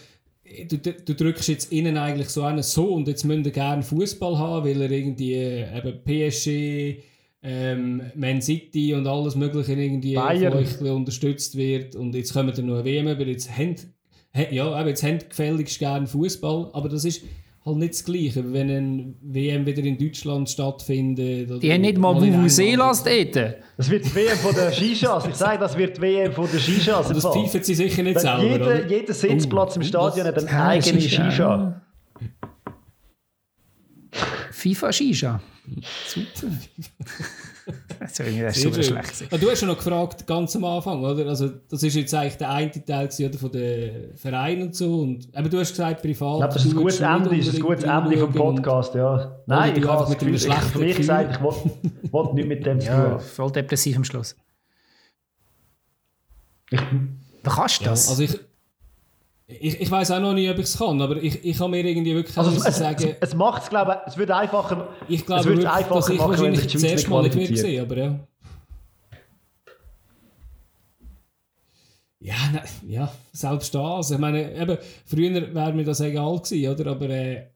du, 0.67 0.78
du 0.78 1.15
drückst 1.15 1.49
jetzt 1.49 1.71
innen 1.71 1.97
eigentlich 1.97 2.30
so 2.30 2.43
einen 2.43 2.63
so 2.63 2.93
und 2.93 3.07
jetzt 3.07 3.23
müsst 3.25 3.45
ihr 3.45 3.51
gerne 3.51 3.84
Fußball 3.84 4.38
haben, 4.38 4.65
weil 4.65 4.82
er 4.82 4.91
irgendwie 4.91 5.34
äh, 5.34 5.78
eben 5.78 6.03
PSG, 6.03 7.03
ähm, 7.48 8.02
Man 8.16 8.41
City 8.41 8.93
und 8.93 9.08
alles 9.08 9.36
mögliche 9.36 9.74
irgendwie 9.74 10.16
Bayern. 10.16 10.52
von 10.52 10.62
euch 10.62 10.82
unterstützt 10.82 11.56
wird 11.56 11.95
und 11.95 12.14
jetzt 12.14 12.34
kommen 12.34 12.56
wir 12.56 12.64
noch 12.64 12.84
WM 12.84 13.08
über, 13.08 13.26
jetzt 13.26 13.50
haben, 13.50 13.76
ja, 14.52 14.86
jetzt 14.86 15.04
haben 15.04 15.20
gefälligst 15.20 15.80
gerne 15.80 16.08
Fußball, 16.08 16.72
aber 16.74 16.89
das 16.89 17.06
ist 17.06 17.24
halt 17.66 17.78
nicht 17.78 17.93
das 17.93 18.04
Gleiche, 18.04 18.52
wenn 18.52 18.70
ein 18.70 19.16
WM 19.22 19.66
wieder 19.66 19.82
in 19.82 19.98
Deutschland 19.98 20.50
stattfindet. 20.50 21.64
Die 21.64 21.72
haben 21.72 21.82
nicht 21.82 21.98
mal 21.98 22.16
Vuvuzelas 22.16 23.06
dort. 23.06 23.56
Das 23.78 23.89
wird 23.89 24.06
die 24.06 24.16
WM 24.16 24.38
von 24.38 24.54
der 24.54 24.72
Shishas. 24.74 25.28
Ich 25.28 25.36
sage, 25.36 25.60
das 25.60 25.78
wird 25.78 25.98
die 25.98 26.02
WM 26.02 26.34
von 26.34 26.50
der 26.52 26.60
Shishas. 26.60 27.08
Das 27.08 27.24
pfeifen 27.24 27.64
sie 27.64 27.76
sicher 27.76 28.04
nicht 28.04 28.20
selber, 28.20 28.43
jeder, 28.43 28.88
jeder 28.88 29.14
Sitzplatz 29.14 29.78
oh, 29.78 29.80
im 29.80 29.84
Stadion 29.84 30.28
hat 30.28 30.38
eine 30.38 30.64
eigene 30.64 31.00
Shisha. 31.00 31.82
FIFA 34.52 34.91
Shisha. 34.91 35.41
Super. 36.07 36.47
das 37.99 38.20
ist 38.20 38.61
super 38.61 38.84
schlecht. 38.84 39.41
du 39.41 39.49
hast 39.49 39.61
ja 39.61 39.68
noch 39.68 39.78
gefragt, 39.78 40.26
ganz 40.26 40.55
am 40.55 40.63
Anfang, 40.63 41.03
oder? 41.03 41.28
Also, 41.28 41.49
das 41.70 41.84
ist 41.84 41.95
jetzt 41.95 42.13
eigentlich 42.13 42.38
der 42.38 42.49
eine 42.51 42.72
Teil 42.86 43.09
oder, 43.20 43.38
von 43.38 43.51
den 43.51 44.15
Vereinen 44.15 44.63
und 44.63 44.76
so. 44.76 45.01
Und, 45.01 45.28
aber 45.36 45.49
du 45.49 45.59
hast 45.59 45.72
gesagt, 45.72 46.01
privat. 46.01 46.34
Ich 46.34 46.39
glaube, 46.39 46.53
das 46.53 46.65
ist 46.65 46.72
ein 46.72 46.78
gutes 46.78 46.99
Ende, 47.01 47.38
ist 47.38 47.55
ein 47.55 47.61
gutes 47.61 47.84
Ende 47.84 48.18
vom 48.18 48.34
Podcast, 48.34 48.95
ja. 48.95 49.39
Nein, 49.45 49.78
ich 49.78 49.88
habe 49.88 50.09
mit 50.09 50.22
dem 50.22 50.38
schlechten 50.38 50.84
Ich 50.84 50.97
gesagt, 50.97 51.39
ich 52.03 52.13
wollte 52.13 52.36
nicht 52.36 52.47
mit 52.47 52.65
dem 52.65 52.80
zu 52.80 52.88
tun. 52.88 52.95
Ja, 52.95 53.20
voll 53.20 53.51
depressiv 53.51 53.97
am 53.97 54.03
Schluss. 54.03 54.36
Ich, 56.70 56.80
du 56.80 57.49
kannst 57.49 57.86
das. 57.86 58.05
Ja, 58.05 58.11
also 58.11 58.24
ich, 58.24 58.39
ich, 59.48 59.80
ich 59.80 59.89
weiß 59.89 60.12
auch 60.12 60.20
noch 60.20 60.34
nicht, 60.34 60.50
ob 60.50 60.58
ich 60.58 60.66
es 60.66 60.78
kann, 60.78 61.02
aber 61.02 61.16
ich, 61.24 61.43
ich 61.43 61.58
kann 61.58 61.72
mir 61.72 61.86
irgendwie 61.86 62.14
wirklich 62.14 62.38
also 62.38 62.52
es, 62.52 62.78
sagen... 62.78 63.16
Es, 63.22 63.30
es 63.30 63.36
macht 63.36 63.64
es, 63.64 63.70
glaube 63.70 64.02
ich, 64.02 64.12
es 64.12 64.18
wird 64.18 64.30
einfacher... 64.30 64.89
Ich 65.08 65.26
glaube 65.26 65.41
es 65.41 65.48
wirklich, 65.48 65.70
einfacher 65.70 65.95
dass 65.95 66.10
ich 66.10 66.18
machen, 66.18 66.32
wahrscheinlich 66.32 66.68
das 66.68 66.84
erste 66.84 67.10
Mal 67.10 67.24
nicht 67.24 67.36
wirklich 67.36 67.62
sehe, 67.62 67.82
aber 67.82 67.98
ja. 67.98 68.20
Ja, 72.20 72.36
ne, 72.52 72.62
ja, 72.89 73.14
selbst 73.32 73.74
das. 73.74 74.12
Ich 74.12 74.18
meine, 74.18 74.54
eben, 74.54 74.78
früher 75.06 75.54
wäre 75.54 75.74
mir 75.74 75.86
das 75.86 76.02
egal 76.02 76.39
gewesen, 76.39 76.70
oder? 76.74 76.91
Aber 76.91 77.10
äh, 77.10 77.48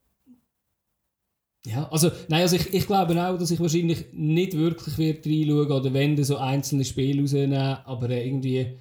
ja, 1.66 1.89
also, 1.92 2.10
nein, 2.30 2.44
also 2.44 2.56
ich, 2.56 2.74
ich 2.74 2.88
glaube 2.88 3.22
auch, 3.22 3.38
dass 3.38 3.52
ich 3.52 3.60
wahrscheinlich 3.60 4.06
nicht 4.14 4.58
wirklich 4.58 4.98
wird 4.98 5.26
reinschauen 5.26 5.72
oder 5.72 5.94
wenn 5.94 6.24
so 6.24 6.38
einzelne 6.38 6.86
Spiele 6.86 7.22
rausnehmen, 7.22 7.80
aber 7.84 8.10
äh, 8.12 8.26
irgendwie 8.26 8.78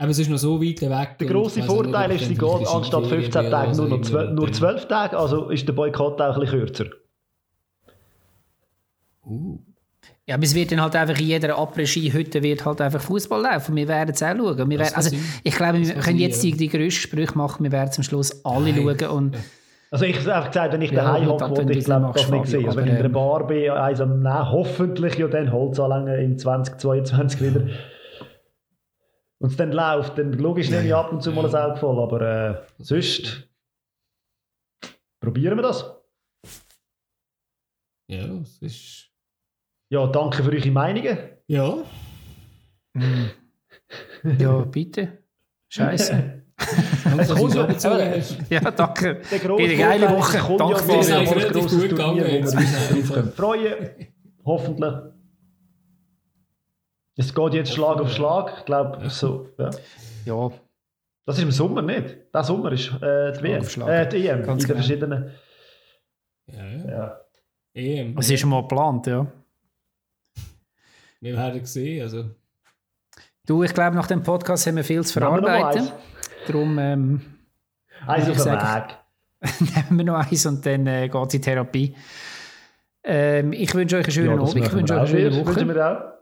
aber 0.00 0.12
es 0.12 0.18
ist 0.18 0.30
noch 0.30 0.38
so 0.38 0.62
weit 0.62 0.80
weg. 0.80 1.18
Der 1.18 1.26
grosse 1.26 1.62
Vorteil 1.62 2.12
ist, 2.12 2.24
sie 2.24 2.34
geht 2.34 2.66
anstatt 2.66 3.06
15 3.06 3.50
Tage 3.50 3.76
nur, 3.76 3.88
noch 3.88 4.00
12, 4.00 4.30
nur 4.30 4.50
12 4.50 4.88
Tage, 4.88 5.18
also 5.18 5.50
ist 5.50 5.68
der 5.68 5.74
Boykott 5.74 6.18
auch 6.22 6.36
ein 6.36 6.40
bisschen 6.40 6.58
kürzer. 6.58 6.86
Uh. 9.26 9.58
Ja, 10.26 10.36
aber 10.36 10.44
es 10.44 10.54
wird 10.54 10.72
dann 10.72 10.80
halt 10.80 10.96
einfach 10.96 11.18
in 11.18 11.26
jeder 11.26 11.58
Après-Ski-Hütte 11.58 12.42
wird 12.42 12.64
halt 12.64 12.80
einfach 12.80 13.00
Fußball 13.02 13.42
laufen. 13.42 13.76
Wir 13.76 13.88
werden 13.88 14.12
es 14.14 14.22
auch 14.22 14.34
schauen. 14.34 14.70
Wir 14.70 14.78
werden, 14.78 14.94
also, 14.94 15.14
ich 15.44 15.54
glaube, 15.54 15.80
wir 15.80 15.94
können 15.96 16.18
jetzt 16.18 16.42
die, 16.42 16.52
die 16.52 16.68
grössten 16.68 17.02
Sprüche 17.02 17.36
machen. 17.36 17.62
Wir 17.64 17.72
werden 17.72 17.92
zum 17.92 18.02
Schluss 18.02 18.42
alle 18.42 18.72
Nein. 18.72 18.96
schauen. 19.00 19.10
Und 19.10 19.36
also 19.90 20.06
ich 20.06 20.18
habe 20.18 20.34
einfach 20.34 20.50
gesagt, 20.50 20.72
wenn 20.72 20.82
ich 20.82 20.92
ja, 20.92 21.02
daheim 21.02 21.28
hocke, 21.28 21.50
wollte 21.50 21.72
ich 21.72 21.84
glaube 21.84 22.10
das 22.14 22.30
nicht 22.30 22.46
sehen. 22.46 22.64
Also 22.64 22.78
wenn 22.78 22.86
ich 22.86 22.92
in 22.92 23.02
der 23.02 23.08
Bar 23.10 23.46
bin, 23.46 23.70
also, 23.70 24.06
nein, 24.06 24.50
hoffentlich 24.50 25.18
ja 25.18 25.28
dann 25.28 25.52
Holzanlänge 25.52 26.22
im 26.22 26.38
2022 26.38 27.42
wieder 27.42 27.66
und 29.40 29.50
es 29.50 29.56
dann 29.56 29.72
läuft, 29.72 30.18
dann 30.18 30.32
logisch 30.34 30.70
nehme 30.70 30.86
ich 30.86 30.94
ab 30.94 31.12
und 31.12 31.22
zu 31.22 31.32
mal 31.32 31.46
ein 31.46 31.54
Auge 31.54 31.76
voll, 31.76 31.98
aber 31.98 32.20
äh, 32.20 32.62
sonst 32.78 33.48
probieren 35.20 35.56
wir 35.56 35.62
das. 35.62 35.96
Ja, 38.10 38.26
es 38.42 38.58
ist. 38.60 39.10
Ja, 39.90 40.06
danke 40.06 40.42
für 40.42 40.50
eure 40.50 40.70
Meinungen. 40.70 41.18
Ja. 41.46 41.78
Ja, 44.38 44.58
bitte. 44.64 45.24
Scheiße. 45.68 46.42
es 47.18 47.34
kommt 47.34 47.54
ja, 47.54 47.70
ja, 48.50 48.70
danke. 48.70 49.22
Eine 49.30 49.76
geile 49.76 50.10
Woche. 50.10 50.56
Danke 50.58 50.78
für 50.80 51.40
das 51.40 51.52
große 51.52 51.88
Turnier, 51.88 52.24
wo 52.24 52.28
wir 52.28 52.40
uns 52.40 53.34
freuen. 53.34 53.90
Hoffentlich. 54.44 54.94
Es 57.20 57.34
geht 57.34 57.52
jetzt 57.52 57.74
Schlag 57.74 58.00
auf 58.00 58.10
Schlag, 58.10 58.50
ich 58.60 58.64
glaube 58.64 59.10
so. 59.10 59.46
Ja. 59.58 59.70
ja. 60.24 60.50
Das 61.26 61.36
ist 61.36 61.42
im 61.44 61.50
Sommer 61.50 61.82
nicht. 61.82 62.16
Der 62.32 62.42
Sommer 62.42 62.72
ist 62.72 62.86
äh, 63.02 63.32
die 63.32 63.42
WM. 63.42 63.88
Äh, 63.88 64.08
die 64.08 64.26
EM 64.26 64.42
Ganz 64.42 64.62
in 64.62 64.68
den 64.68 64.76
verschiedenen. 64.76 65.30
Ja, 66.46 66.64
ja. 66.64 66.88
ja. 66.88 67.20
EM. 67.74 68.16
Es 68.16 68.30
ist 68.30 68.40
schon 68.40 68.48
mal 68.48 68.62
geplant, 68.62 69.06
ja. 69.06 69.26
Wir 71.20 71.36
werden 71.36 71.60
gesehen, 71.60 72.02
also. 72.04 72.24
Du, 73.46 73.64
ich 73.64 73.74
glaube, 73.74 73.96
nach 73.96 74.06
dem 74.06 74.22
Podcast 74.22 74.66
haben 74.66 74.76
wir 74.76 74.84
viel 74.84 75.04
zu 75.04 75.12
verarbeiten. 75.12 75.90
Darum. 76.46 76.78
Ähm, 76.78 77.20
eins 78.06 78.30
auf 78.30 78.44
den 78.44 78.52
Weg. 78.54 78.96
nehmen 79.74 79.98
wir 79.98 80.04
noch 80.06 80.26
eins 80.26 80.46
und 80.46 80.64
dann 80.64 80.86
äh, 80.86 81.06
geht 81.10 81.26
es 81.26 81.34
in 81.34 81.42
Therapie. 81.42 81.94
Ähm, 83.04 83.52
ich 83.52 83.74
wünsche 83.74 83.98
euch 83.98 84.04
einen 84.06 84.12
schönen 84.12 84.36
ja, 84.38 84.42
Abend. 84.42 84.56
Ich 84.56 84.72
wünsche 84.72 84.94
euch 84.94 85.00
eine 85.00 85.08
schöne 85.08 85.46
Woche. 85.46 86.19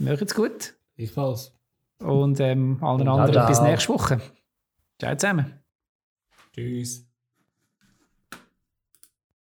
Macht's 0.00 0.34
gut. 0.34 0.74
Ich 0.96 1.12
fall's. 1.12 1.54
Und 1.98 2.40
ähm, 2.40 2.78
allen 2.82 3.06
anderen 3.06 3.46
bis 3.46 3.60
nächste 3.60 3.90
Woche. 3.90 4.20
Ciao 4.98 5.14
zusammen. 5.14 5.60
Tschüss. 6.54 7.06